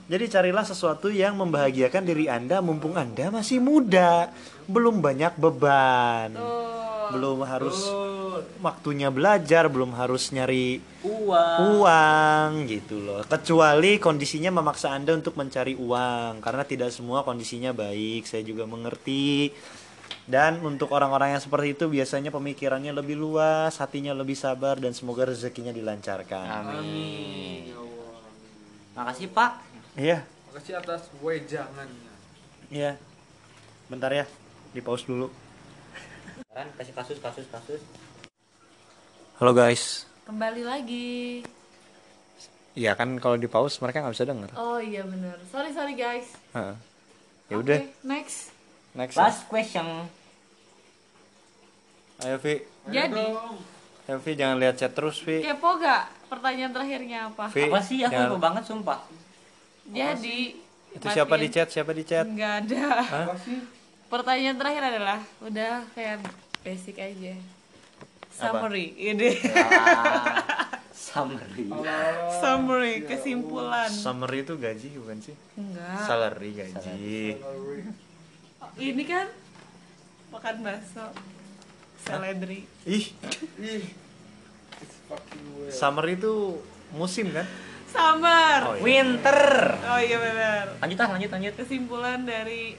Jadi 0.05 0.25
carilah 0.29 0.65
sesuatu 0.67 1.09
yang 1.09 1.37
membahagiakan 1.41 2.03
diri 2.05 2.29
Anda 2.29 2.61
mumpung 2.61 2.95
Anda 2.95 3.33
masih 3.33 3.59
muda, 3.59 4.29
belum 4.69 5.01
banyak 5.01 5.35
beban. 5.41 6.37
Belum 7.13 7.45
harus 7.45 7.89
waktunya 8.65 9.13
belajar, 9.13 9.69
belum 9.69 9.93
harus 9.95 10.33
nyari 10.33 10.81
uang 11.05 11.59
uang 11.79 12.49
gitu 12.69 12.97
loh. 13.01 13.21
Kecuali 13.25 14.01
kondisinya 14.01 14.51
memaksa 14.51 14.93
Anda 14.93 15.13
untuk 15.15 15.37
mencari 15.37 15.77
uang 15.77 16.41
karena 16.41 16.65
tidak 16.65 16.91
semua 16.91 17.23
kondisinya 17.25 17.77
baik. 17.77 18.25
Saya 18.25 18.41
juga 18.45 18.65
mengerti. 18.65 19.53
Dan 20.25 20.65
untuk 20.65 20.89
orang-orang 20.97 21.37
yang 21.37 21.43
seperti 21.45 21.77
itu 21.77 21.85
biasanya 21.85 22.33
pemikirannya 22.33 22.97
lebih 22.97 23.13
luas, 23.21 23.77
hatinya 23.77 24.17
lebih 24.17 24.33
sabar 24.33 24.81
dan 24.81 24.97
semoga 24.97 25.29
rezekinya 25.29 25.69
dilancarkan. 25.69 26.65
amin 26.65 27.69
Ya 27.69 27.77
Allah. 27.77 28.25
makasih 28.97 29.29
pak 29.37 29.61
Iya. 29.95 30.27
Makasih 30.51 30.75
atas 30.75 31.07
wejangannya. 31.23 32.15
Iya. 32.67 32.99
Bentar 33.87 34.11
ya, 34.11 34.27
di 34.73 34.81
pause 34.81 35.07
dulu. 35.07 35.31
Kan 36.51 36.67
kasih 36.75 36.95
kasus 36.95 37.19
kasus 37.19 37.47
kasus. 37.47 37.83
Halo 39.39 39.51
guys. 39.51 40.07
Kembali 40.25 40.63
lagi. 40.63 41.43
Iya 42.75 42.99
kan 42.99 43.19
kalau 43.23 43.39
di 43.39 43.47
pause 43.47 43.79
mereka 43.79 44.03
nggak 44.03 44.15
bisa 44.15 44.27
denger. 44.27 44.51
Oh 44.55 44.79
iya 44.79 45.03
bener. 45.03 45.39
Sorry 45.47 45.71
sorry 45.71 45.95
guys. 45.95 46.27
Heeh. 46.53 46.75
Ya 47.45 47.57
udah, 47.61 47.79
Oke, 47.79 47.93
next. 48.03 48.51
next. 48.97 49.15
ya. 49.15 49.21
Last 49.21 49.43
question. 49.47 49.87
Ayo 52.17 52.41
Vi, 52.41 52.63
Jadi 52.89 53.21
Ayo 54.07 54.19
Vi 54.19 54.33
jangan 54.33 54.57
lihat 54.57 54.75
chat 54.75 54.91
terus 54.91 55.21
Vi. 55.21 55.45
kepo 55.45 55.77
gak? 55.77 56.09
Pertanyaan 56.27 56.73
terakhirnya 56.73 57.19
apa? 57.29 57.47
Vi, 57.53 57.69
Apa 57.69 57.79
sih 57.79 58.01
aku 58.01 58.11
jangan- 58.11 58.41
banget 58.41 58.65
sumpah. 58.65 58.99
Jadi 59.87 60.39
Itu 60.95 61.07
siapa 61.11 61.35
di 61.35 61.49
matiin- 61.49 61.55
chat? 61.55 61.69
Siapa 61.69 61.91
di 61.91 62.03
chat? 62.03 62.25
Enggak 62.25 62.53
ada. 62.65 62.87
Pertanyaan 64.07 64.57
terakhir 64.57 64.83
adalah 64.87 65.19
udah 65.41 65.83
kayak 65.93 66.23
basic 66.63 66.97
aja. 66.97 67.35
Summary, 68.31 68.91
ini 68.97 69.31
Summary. 70.91 71.71
summary 72.41 72.95
kesimpulan. 73.07 73.87
Summary 73.87 74.43
itu 74.43 74.55
gaji 74.55 74.89
bukan 74.99 75.19
sih? 75.21 75.35
Enggak. 75.55 75.99
Salary 76.03 76.51
gaji. 76.51 77.39
Ini 78.75 79.03
kan 79.07 79.27
makan 80.31 80.55
bakso. 80.63 81.07
Seledri. 82.03 82.67
Ih. 82.85 83.15
Summer 85.71 86.07
itu 86.11 86.59
musim 86.91 87.31
kan? 87.31 87.47
Summer. 87.95 88.59
Oh, 88.61 88.75
iya. 88.75 88.83
Winter. 88.83 89.41
Oh 89.79 90.01
iya 90.01 90.17
benar. 90.19 90.65
Lanjut 90.83 90.99
ah, 90.99 91.09
lanjut 91.15 91.31
lanjut. 91.31 91.55
Kesimpulan 91.55 92.19
dari 92.23 92.75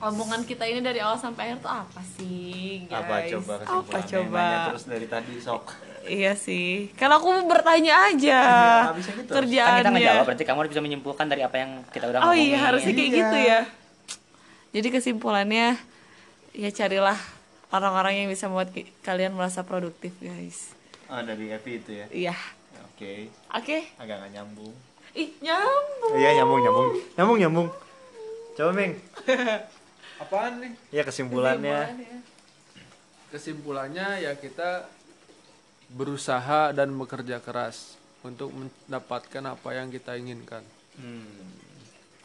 omongan 0.00 0.42
kita 0.42 0.64
ini 0.64 0.80
dari 0.80 0.96
awal 0.98 1.14
sampai 1.14 1.52
akhir 1.52 1.60
tuh 1.60 1.68
apa 1.68 2.00
sih, 2.16 2.88
guys? 2.88 3.04
Apa 3.04 3.14
coba 3.28 3.52
Apa 3.60 3.68
kesimpulannya? 4.00 4.08
coba? 4.08 4.40
Nanya 4.40 4.66
terus 4.72 4.84
dari 4.88 5.06
tadi 5.06 5.32
sok. 5.36 5.64
Iya 6.00 6.32
sih. 6.32 6.88
Kan 6.96 7.12
aku 7.12 7.28
bertanya 7.44 8.08
aja. 8.08 8.40
Iya, 8.88 8.96
gitu. 8.96 9.36
Kan 9.36 9.44
kita 9.76 9.90
ngejawab 9.92 10.24
berarti 10.24 10.44
kamu 10.48 10.58
bisa 10.66 10.80
menyimpulkan 10.80 11.26
dari 11.28 11.44
apa 11.44 11.56
yang 11.60 11.84
kita 11.92 12.08
udah 12.08 12.24
Oh 12.24 12.32
ngomongin. 12.32 12.48
iya 12.48 12.58
harusnya 12.58 12.92
kayak 12.96 13.10
gitu 13.12 13.36
ya. 13.36 13.60
Jadi 14.70 14.88
kesimpulannya 14.88 15.76
ya 16.50 16.70
carilah 16.72 17.18
orang-orang 17.68 18.24
yang 18.24 18.28
bisa 18.32 18.48
membuat 18.48 18.72
kalian 19.04 19.36
merasa 19.36 19.60
produktif 19.62 20.16
guys. 20.16 20.72
Ah 21.06 21.20
dari 21.20 21.52
Evi 21.52 21.72
itu 21.76 21.90
ya. 21.92 22.06
Iya. 22.08 22.36
Oke. 23.00 23.32
Oke. 23.56 23.78
Agak 23.96 24.20
nggak 24.20 24.32
nyambung. 24.36 24.76
Ih 25.16 25.32
nyambung. 25.40 26.12
Iya 26.20 26.30
nyambung 26.36 26.60
nyambung. 26.60 26.88
Nyambung 27.16 27.38
nyambung. 27.40 27.68
Coba 28.52 28.70
Ming. 28.76 28.92
Apaan 30.20 30.52
nih? 30.60 30.72
Ya 30.92 31.02
kesimpulannya. 31.08 31.96
Kesimpulannya 33.32 34.20
ya 34.20 34.36
kita 34.36 34.84
berusaha 35.96 36.76
dan 36.76 36.92
bekerja 36.92 37.40
keras 37.40 37.96
untuk 38.20 38.52
mendapatkan 38.52 39.48
apa 39.48 39.68
yang 39.72 39.88
kita 39.88 40.20
inginkan. 40.20 40.60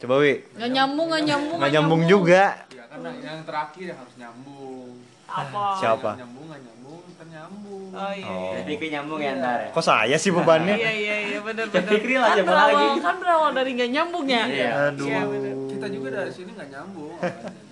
Coba 0.03 0.27
Wi. 0.27 0.43
Nggak 0.59 0.71
nyambung 0.75 1.07
nggak 1.07 1.23
nyambung. 1.23 1.57
Nggak 1.63 1.71
nyambung 1.71 2.01
juga. 2.03 2.64
Ya 3.11 3.21
kan 3.21 3.33
yang 3.35 3.45
terakhir 3.45 3.85
yang 3.91 3.99
harus 3.99 4.15
nyambung. 4.15 4.89
Apa? 5.25 5.63
Siapa? 5.77 6.09
Yang 6.13 6.19
nyambung 6.21 6.45
nggak 6.45 6.61
nyambung, 6.61 7.01
ternyambung. 7.17 7.87
Oh 7.91 8.13
iya. 8.13 8.37
Jadi 8.61 8.71
kayak 8.75 8.91
nyambung 8.93 9.19
ya 9.19 9.31
ntar 9.35 9.57
ya. 9.57 9.69
Kok 9.73 9.83
saya 9.83 10.15
sih 10.15 10.29
bebannya? 10.29 10.75
Iya 10.77 10.91
iya 10.93 11.15
iya 11.27 11.39
benar 11.41 11.65
benar. 11.67 11.91
Fikri 11.91 12.15
lah, 12.15 12.29
kan 12.31 12.45
berawal 12.45 12.69
lagi? 12.69 12.87
kan 13.01 13.15
berawal 13.17 13.49
dari 13.51 13.69
nggak 13.73 13.89
nyambung 13.91 14.25
ya. 14.25 14.43
Iya. 14.45 14.69
Aduh. 14.89 15.05
Iya 15.05 15.21
benar. 15.25 15.53
Kita 15.65 15.87
juga 15.89 16.07
dari 16.13 16.31
sini 16.31 16.49
nggak 16.53 16.69
nyambung. 16.71 17.15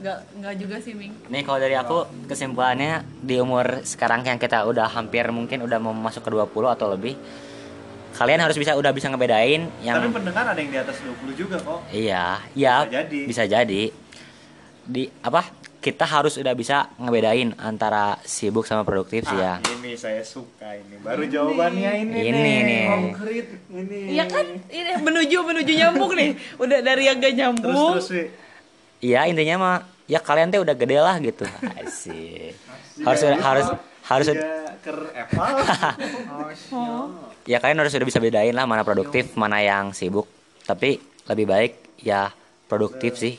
Nggak 0.01 0.17
nggak 0.35 0.53
juga 0.57 0.75
sih 0.81 0.93
Ming. 0.93 1.13
Nih 1.29 1.41
kalau 1.41 1.59
dari 1.61 1.75
aku 1.75 1.97
kesimpulannya 2.25 2.93
di 3.21 3.35
umur 3.37 3.85
sekarang 3.85 4.25
yang 4.25 4.37
kita 4.37 4.65
udah 4.65 4.89
hampir 4.89 5.23
mungkin 5.29 5.61
udah 5.61 5.77
mau 5.77 5.93
masuk 5.93 6.25
ke 6.25 6.29
20 6.29 6.49
atau 6.67 6.87
lebih 6.89 7.15
kalian 8.13 8.41
harus 8.41 8.57
bisa 8.57 8.77
udah 8.77 8.93
bisa 8.93 9.09
ngebedain 9.09 9.73
yang 9.81 9.97
Tapi 9.97 10.13
pendengar 10.13 10.45
ada 10.45 10.57
yang 10.57 10.69
di 10.69 10.77
atas 10.77 11.01
20 11.01 11.33
juga 11.33 11.57
kok. 11.57 11.81
iya 11.89 12.37
iya 12.53 12.85
Bisa 12.85 12.93
jadi. 13.01 13.19
bisa 13.25 13.43
jadi 13.49 13.83
di 14.83 15.07
apa 15.19 15.47
kita 15.79 16.03
harus 16.03 16.35
udah 16.35 16.53
bisa 16.53 16.87
ngebedain 16.95 17.51
antara 17.57 18.15
sibuk 18.21 18.63
sama 18.63 18.81
produktif 18.81 19.23
sih 19.25 19.35
ya 19.35 19.59
Ini 19.59 19.91
saya 19.93 20.23
suka 20.23 20.71
ini. 20.73 20.95
Baru 20.97 21.27
jawabannya 21.27 21.91
ini, 21.99 22.19
Ini 22.21 22.31
nih. 22.31 22.59
nih. 22.63 22.83
Konkret 22.87 23.47
ini. 23.69 23.97
Iya 24.11 24.25
kan 24.25 24.45
ini 24.65 24.91
menuju 24.97 25.37
menuju 25.43 25.71
nyambung 25.73 26.11
nih. 26.15 26.29
Udah 26.55 26.79
dari 26.79 27.03
yang 27.03 27.19
gak 27.19 27.31
Terus 27.31 27.39
nyambung. 27.41 27.91
terus 27.93 28.09
Wi. 28.09 28.23
iya 29.03 29.27
intinya 29.27 29.55
mah 29.57 29.77
ya 30.05 30.19
kalian 30.19 30.47
teh 30.49 30.59
udah 30.59 30.71
gede 30.73 30.97
lah 30.97 31.19
gitu 31.19 31.43
asik 31.77 32.55
harus 33.03 33.21
harus 33.35 33.67
harus 34.03 34.27
Tiga 34.29 34.79
ker 34.79 34.99
Apple. 35.11 35.55
ya 37.51 37.57
kalian 37.57 37.79
harus 37.79 37.91
sudah 37.91 38.07
bisa 38.07 38.19
bedain 38.19 38.51
lah 38.51 38.63
mana 38.63 38.83
produktif 38.83 39.35
mana 39.35 39.59
yang 39.59 39.91
sibuk 39.91 40.27
tapi 40.63 40.95
lebih 41.25 41.43
baik 41.43 41.71
ya 41.99 42.31
produktif 42.73 43.13
sih 43.21 43.37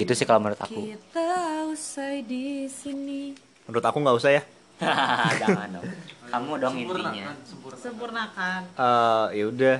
gitu 0.00 0.12
sih 0.16 0.24
kalau 0.24 0.40
menurut 0.40 0.60
aku 0.60 0.80
Kita 0.80 1.68
usai 1.68 2.24
di 2.24 2.64
sini. 2.64 3.36
Menurut 3.68 3.84
aku 3.84 3.98
nggak 4.00 4.16
usah 4.16 4.30
ya. 4.40 4.42
jangan 5.44 5.68
dong 5.76 5.86
kamu 6.26 6.52
dong 6.58 6.74
intinya 6.74 6.98
Sempurnakan, 6.98 7.36
sempurna. 7.46 7.78
Sempurnakan. 7.78 8.60
Eh 8.74 9.26
ya 9.38 9.44
udah. 9.46 9.76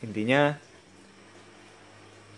Intinya 0.00 0.42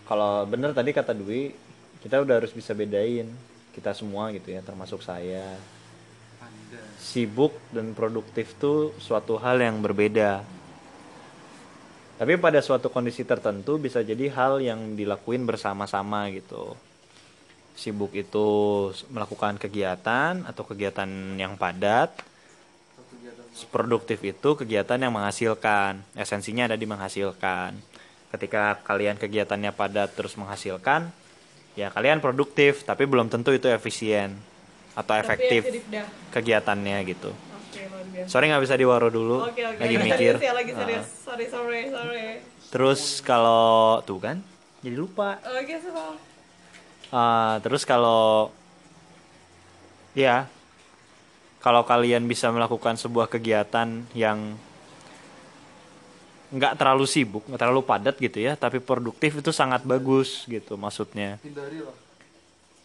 kalau 0.09 0.45
bener 0.49 0.75
tadi 0.75 0.91
kata 0.91 1.15
Dwi, 1.15 1.55
kita 2.03 2.21
udah 2.21 2.43
harus 2.43 2.53
bisa 2.53 2.75
bedain 2.75 3.31
kita 3.73 3.97
semua 3.97 4.29
gitu 4.35 4.53
ya, 4.53 4.61
termasuk 4.61 5.01
saya. 5.01 5.57
Anda. 6.43 6.81
Sibuk 7.01 7.57
dan 7.73 7.97
produktif 7.97 8.53
tuh 8.61 8.93
suatu 9.01 9.41
hal 9.41 9.63
yang 9.63 9.81
berbeda. 9.81 10.45
Tapi 12.23 12.39
pada 12.39 12.63
suatu 12.63 12.87
kondisi 12.87 13.27
tertentu 13.27 13.83
bisa 13.83 13.99
jadi 13.99 14.31
hal 14.31 14.63
yang 14.63 14.95
dilakuin 14.95 15.43
bersama-sama 15.43 16.31
gitu. 16.31 16.79
Sibuk 17.75 18.15
itu 18.15 18.47
melakukan 19.11 19.59
kegiatan 19.59 20.47
atau 20.47 20.63
kegiatan 20.63 21.11
yang 21.35 21.59
padat. 21.59 22.15
Produktif 23.75 24.23
itu 24.23 24.55
kegiatan 24.55 25.03
yang 25.03 25.11
menghasilkan. 25.11 25.99
Esensinya 26.15 26.71
ada 26.71 26.79
di 26.79 26.87
menghasilkan. 26.87 27.75
Ketika 28.31 28.79
kalian 28.87 29.19
kegiatannya 29.19 29.75
padat 29.75 30.15
terus 30.15 30.39
menghasilkan, 30.39 31.11
ya 31.75 31.91
kalian 31.91 32.23
produktif, 32.23 32.87
tapi 32.87 33.03
belum 33.03 33.35
tentu 33.35 33.51
itu 33.51 33.67
efisien 33.67 34.39
atau 34.95 35.19
efektif 35.19 35.67
kegiatannya 36.31 37.03
gitu. 37.03 37.35
Biasa. 38.05 38.29
Sorry 38.29 38.47
nggak 38.47 38.63
bisa 38.63 38.75
diwaro 38.75 39.09
dulu, 39.09 39.45
Oke, 39.45 39.61
oke. 39.61 39.79
lagi 39.79 39.95
Lagi 39.95 39.97
mikir. 40.01 40.35
ya, 40.37 40.53
lagi 40.53 40.71
Ah. 40.71 40.79
serius. 40.79 41.07
Sorry, 41.23 41.47
sorry, 41.47 41.81
sorry. 41.89 42.27
Terus 42.69 43.01
kalau 43.21 44.01
tuh 44.03 44.19
kan, 44.19 44.41
jadi 44.81 44.97
lupa. 44.97 45.37
Oke, 45.45 45.77
so. 45.79 46.17
Ah, 47.09 47.61
terus 47.61 47.85
kalau 47.85 48.49
ya 50.13 50.49
kalau 51.59 51.83
kalian 51.83 52.25
bisa 52.25 52.49
melakukan 52.49 52.97
sebuah 52.97 53.29
kegiatan 53.29 53.87
yang 54.13 54.57
nggak 56.51 56.77
terlalu 56.77 57.07
sibuk, 57.07 57.45
nggak 57.47 57.61
terlalu 57.61 57.81
padat 57.81 58.17
gitu 58.17 58.37
ya, 58.37 58.53
tapi 58.55 58.77
produktif 58.77 59.33
itu 59.35 59.51
sangat 59.51 59.81
bagus 59.83 60.45
gitu 60.45 60.77
maksudnya. 60.77 61.41
Hindarilah. 61.41 61.97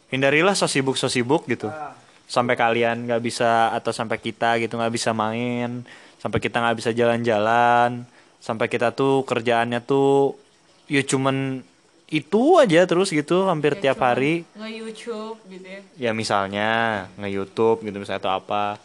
Hindarilah 0.07 0.55
so 0.55 0.67
sibuk 0.67 0.95
so 0.95 1.07
sibuk 1.07 1.43
gitu. 1.45 1.67
Sampai 2.27 2.59
kalian 2.59 3.07
nggak 3.07 3.23
bisa 3.23 3.71
atau 3.71 3.95
sampai 3.95 4.19
kita 4.19 4.59
gitu 4.59 4.75
nggak 4.75 4.93
bisa 4.93 5.15
main, 5.15 5.87
sampai 6.19 6.39
kita 6.43 6.59
nggak 6.59 6.77
bisa 6.77 6.91
jalan-jalan, 6.91 8.03
sampai 8.43 8.67
kita 8.67 8.91
tuh 8.91 9.23
kerjaannya 9.23 9.79
tuh 9.79 10.35
ya 10.91 11.03
cuman 11.03 11.63
itu 12.07 12.43
aja 12.55 12.87
terus 12.87 13.11
gitu 13.11 13.47
hampir 13.51 13.75
Ya, 13.75 13.91
tiap 13.91 13.99
hari. 13.99 14.47
Nge-YouTube 14.55 15.39
gitu 15.51 15.67
ya. 15.67 15.81
Ya 16.07 16.11
misalnya 16.15 16.69
nge-YouTube 17.19 17.83
gitu 17.83 17.95
misalnya 17.99 18.23
atau 18.23 18.31
apa. 18.31 18.79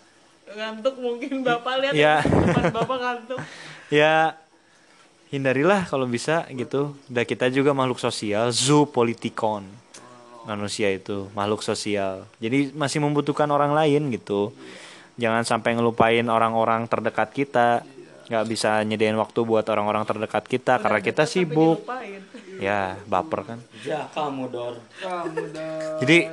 Ngantuk 0.52 0.98
mungkin 0.98 1.46
Bapak 1.46 1.74
lihat 1.82 1.94
Ya. 1.94 2.16
depan 2.22 2.74
Bapak 2.74 2.98
ngantuk. 2.98 3.38
Ya 3.92 4.40
hindarilah 5.28 5.84
kalau 5.84 6.08
bisa 6.08 6.48
gitu. 6.50 6.96
Dan 7.06 7.24
kita 7.28 7.52
juga 7.52 7.76
makhluk 7.76 8.00
sosial, 8.00 8.48
zoopolitikon. 8.50 9.68
Manusia 10.42 10.90
itu 10.90 11.30
makhluk 11.32 11.62
sosial. 11.62 12.26
Jadi 12.42 12.74
masih 12.74 12.98
membutuhkan 12.98 13.46
orang 13.50 13.72
lain 13.72 14.10
gitu. 14.10 14.50
Jangan 15.20 15.46
sampai 15.46 15.78
ngelupain 15.78 16.24
orang-orang 16.26 16.86
terdekat 16.90 17.30
kita. 17.30 17.86
nggak 18.22 18.48
bisa 18.48 18.80
nyediain 18.86 19.18
waktu 19.18 19.44
buat 19.44 19.66
orang-orang 19.68 20.08
terdekat 20.08 20.46
kita 20.48 20.80
karena 20.80 21.00
kita 21.04 21.28
sibuk. 21.28 21.84
Ya, 22.62 22.96
baper 23.10 23.42
kan. 23.42 23.58
ya 23.82 24.06
kamu 24.14 24.46
dor 24.48 24.78
Kamu. 25.02 25.50
Jadi 26.00 26.30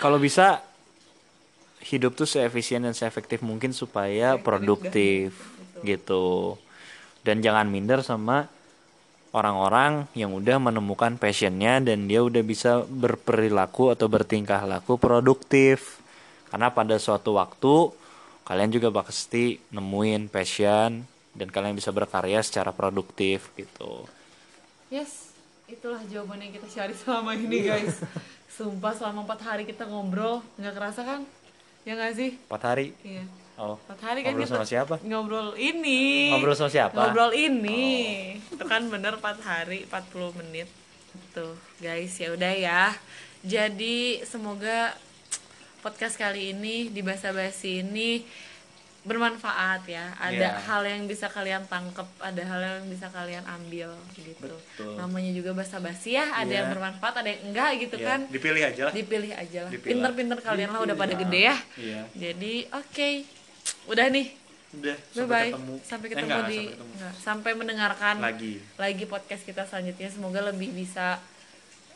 kalau 0.00 0.16
bisa 0.16 0.64
hidup 1.84 2.16
tuh 2.16 2.24
seefisien 2.24 2.82
dan 2.82 2.96
seefektif 2.96 3.44
mungkin 3.44 3.76
supaya 3.76 4.40
produktif 4.40 5.36
gitu. 5.84 6.56
Dan 7.22 7.44
jangan 7.44 7.70
minder 7.70 8.02
sama 8.02 8.50
orang-orang 9.32 10.06
yang 10.12 10.32
udah 10.36 10.60
menemukan 10.60 11.16
passionnya 11.16 11.80
dan 11.80 12.04
dia 12.04 12.20
udah 12.20 12.44
bisa 12.44 12.84
berperilaku 12.84 13.92
atau 13.92 14.06
bertingkah 14.06 14.60
laku 14.68 15.00
produktif 15.00 16.00
karena 16.52 16.68
pada 16.68 17.00
suatu 17.00 17.40
waktu 17.40 17.96
kalian 18.44 18.68
juga 18.68 18.92
pasti 18.92 19.56
nemuin 19.72 20.28
passion 20.28 21.08
dan 21.32 21.48
kalian 21.48 21.72
bisa 21.72 21.88
berkarya 21.88 22.44
secara 22.44 22.76
produktif 22.76 23.48
gitu 23.56 24.04
Yes, 24.92 25.32
itulah 25.64 26.04
jawaban 26.04 26.44
yang 26.44 26.52
kita 26.52 26.68
cari 26.68 26.92
selama 26.92 27.32
ini 27.32 27.64
guys. 27.64 28.04
Sumpah 28.60 28.92
selama 28.92 29.24
empat 29.24 29.40
hari 29.40 29.64
kita 29.64 29.88
ngobrol, 29.88 30.44
nggak 30.60 30.76
kerasa 30.76 31.00
kan? 31.00 31.24
Ya 31.88 31.96
nggak 31.96 32.12
sih? 32.12 32.36
empat 32.36 32.62
hari 32.68 32.92
Iya. 33.00 33.24
Oh 33.62 33.76
Empat 33.78 34.00
hari 34.02 34.20
kan 34.20 34.34
ngobrol 34.34 34.42
kita 34.42 34.52
sama 34.52 34.66
siapa 34.66 34.94
ngobrol 35.00 35.48
ini. 35.54 36.02
ngobrol 36.30 36.52
sama 36.52 36.66
siapa 36.68 36.92
Oh. 36.92 37.02
Ngobrol 37.04 37.32
ini. 37.32 37.82
Itu 38.50 38.64
kan 38.64 38.82
bener 38.86 39.14
4 39.16 39.38
hari 39.40 39.86
40 39.86 40.34
menit. 40.36 40.66
Tuh, 41.30 41.52
guys, 41.78 42.12
ya 42.14 42.28
udah 42.30 42.52
ya. 42.52 42.82
Jadi 43.42 44.20
semoga 44.22 44.92
podcast 45.80 46.14
kali 46.14 46.50
ini 46.50 46.88
di 46.88 47.00
bahasa 47.00 47.30
basi 47.30 47.80
ini 47.80 48.22
bermanfaat 49.02 49.82
ya. 49.84 50.14
Ada 50.16 50.38
Iya. 50.48 50.62
hal 50.62 50.82
yang 50.86 51.02
bisa 51.04 51.26
kalian 51.26 51.66
tangkep, 51.66 52.06
ada 52.18 52.38
hal 52.40 52.60
yang 52.62 52.86
bisa 52.86 53.10
kalian 53.10 53.42
ambil 53.44 53.90
gitu. 54.14 54.46
Betul. 54.46 54.94
Namanya 54.94 55.30
juga 55.32 55.50
bahasa 55.52 55.76
basi 55.78 56.14
ya, 56.14 56.30
ada 56.30 56.46
Iya. 56.46 56.56
yang 56.56 56.68
bermanfaat, 56.70 57.14
ada 57.16 57.28
yang 57.28 57.42
enggak 57.44 57.70
gitu 57.82 57.96
Iya, 57.96 58.06
kan. 58.06 58.20
dipilih 58.30 58.62
aja 58.64 58.82
lah 58.84 58.92
Dipilih 58.94 59.32
aja 59.34 59.58
lah. 59.60 59.70
Pinter-pinter 59.74 60.38
kalian 60.40 60.70
lah 60.70 60.80
udah 60.80 60.94
pada 60.94 61.14
gede 61.14 61.40
ya. 61.42 61.56
iya 61.76 62.00
Jadi, 62.14 62.70
oke. 62.70 63.10
Udah 63.84 64.06
nih. 64.08 64.28
udah 64.72 64.96
Bye 64.96 65.12
sampai 65.12 65.28
bye. 65.28 65.44
ketemu 65.46 65.74
Sampai 65.82 66.06
Eh, 66.06 66.10
ketemu 66.10 66.24
enggak, 66.26 66.42
di 66.42 66.56
sampai 66.56 66.72
ketemu. 66.72 66.92
enggak, 66.92 67.12
sampai 67.18 67.52
mendengarkan 67.52 68.14
lagi 68.18 68.52
lagi 68.76 69.04
podcast 69.04 69.42
kita 69.42 69.62
selanjutnya. 69.62 70.08
Semoga 70.08 70.40
lebih 70.42 70.70
bisa 70.72 71.20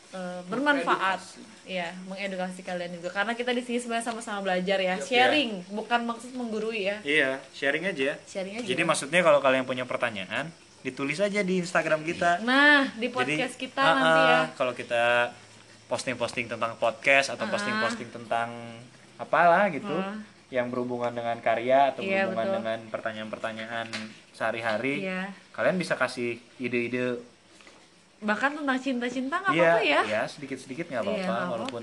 eh, 0.09 0.41
bermanfaat. 0.45 1.19
Ya, 1.63 1.91
mengedukasi 2.05 2.61
kalian 2.61 2.95
juga. 2.95 3.11
Karena 3.11 3.33
kita 3.33 3.49
di 3.49 3.59
sini 3.59 3.75
sebenarnya 3.77 4.07
sama-sama 4.07 4.39
belajar 4.41 4.77
ya, 4.79 4.95
sharing, 4.99 5.67
bukan 5.69 6.05
maksud 6.05 6.31
menggurui 6.31 6.85
ya. 6.85 6.97
iya 7.03 7.29
sharing 7.51 7.83
aja 7.83 8.15
Sharing 8.23 8.55
aja. 8.55 8.67
jadi 8.67 8.81
maksudnya 8.83 9.19
kalau 9.19 9.39
kalian 9.39 9.63
punya 9.63 9.83
pertanyaan 9.83 10.47
ditulis 10.79 11.17
aja 11.17 11.41
di 11.41 11.59
Instagram 11.59 12.05
kita 12.05 12.39
Nah, 12.41 12.87
di 12.93 13.09
podcast 13.09 13.51
Jadi, 13.51 13.63
kita 13.65 13.81
ah, 13.81 13.93
nanti 13.93 14.21
ya. 14.21 14.31
ah, 14.31 14.45
Kalau 14.53 14.71
kita 14.71 15.03
posting-posting 15.85 16.47
tentang 16.47 16.77
podcast 16.77 17.27
atau 17.29 17.43
posting-posting 17.45 18.07
tentang 18.07 18.47
apalah 19.17 19.67
gitu, 19.67 19.91
yang 20.47 20.71
berhubungan 20.71 21.11
dengan 21.11 21.37
karya 21.37 21.91
atau 21.91 22.01
Iya, 22.01 22.23
berhubungan 22.23 22.45
betul. 22.45 22.57
dengan 22.57 22.79
pertanyaan-pertanyaan 22.87 23.87
sehari-hari, 24.31 25.03
Iya. 25.03 25.27
kalian 25.51 25.75
bisa 25.75 25.93
kasih 25.93 26.39
ide-ide. 26.57 27.19
Bahkan 28.17 28.51
tentang 28.55 28.79
cinta-cinta 28.79 29.35
nggak 29.37 29.53
Iya, 29.53 29.61
apa-apa 29.67 29.83
ya. 29.83 30.01
iya, 30.03 30.21
sedikit-sedikit 30.25 30.87
nggak 30.87 30.99
Iya, 30.99 31.11
apa-apa, 31.21 31.33
nggak 31.35 31.51
walaupun 31.51 31.81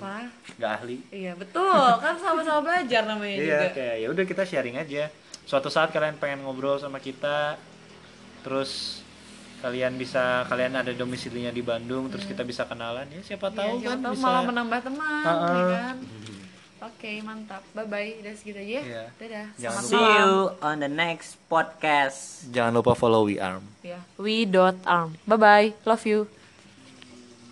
nggak 0.56 0.72
ahli. 0.72 0.96
Iya, 1.08 1.32
betul. 1.34 1.84
Kan 2.00 2.14
sama-sama 2.16 2.60
belajar 2.66 3.02
namanya 3.04 3.36
Iya, 3.36 3.58
juga. 3.60 3.68
kayak 3.70 3.96
ya 3.96 4.06
udah 4.10 4.24
kita 4.24 4.42
sharing 4.42 4.76
aja. 4.76 5.04
Suatu 5.44 5.68
saat 5.68 5.92
kalian 5.92 6.16
pengen 6.16 6.40
ngobrol 6.42 6.80
sama 6.80 6.98
kita, 6.98 7.60
terus 8.40 9.04
kalian 9.60 9.94
bisa 9.94 10.44
kalian 10.44 10.74
ada 10.74 10.90
domisilinya 10.90 11.48
di 11.48 11.60
Bandung, 11.60 12.08
terus 12.08 12.24
kita 12.24 12.42
bisa 12.42 12.64
kenalan 12.64 13.04
ya 13.08 13.20
siapa 13.22 13.48
Hmm. 13.48 13.54
Iya, 13.54 13.60
tahu 13.60 13.72
siapa 13.78 13.90
kan 13.90 13.98
tahu 14.02 14.14
bisa 14.14 14.24
malah 14.24 14.42
menambah 14.42 14.80
teman, 14.82 15.22
Ah, 15.22 15.32
ya 15.32 15.36
ah. 15.36 15.68
kan? 15.70 15.96
Oke, 16.85 17.11
mantap. 17.24 17.64
Bye 17.72 17.89
bye. 17.89 18.11
Udah 18.20 18.35
segitu 18.37 18.61
aja. 18.61 18.68
ya. 18.68 18.82
Iya. 18.85 19.05
Dadah. 19.16 19.47
Jangan 19.57 19.82
Selamat 19.82 19.89
See 19.89 20.05
you 20.05 20.30
on 20.61 20.76
the 20.85 20.91
next 20.93 21.41
podcast. 21.49 22.18
Jangan 22.53 22.72
lupa 22.76 22.93
follow 22.93 23.24
We 23.24 23.41
Arm. 23.41 23.64
Ya, 23.80 24.01
we 24.20 24.45
dot 24.45 24.76
arm. 24.85 25.16
Bye 25.24 25.41
bye. 25.41 25.68
Love 25.89 26.05
you. 26.05 26.20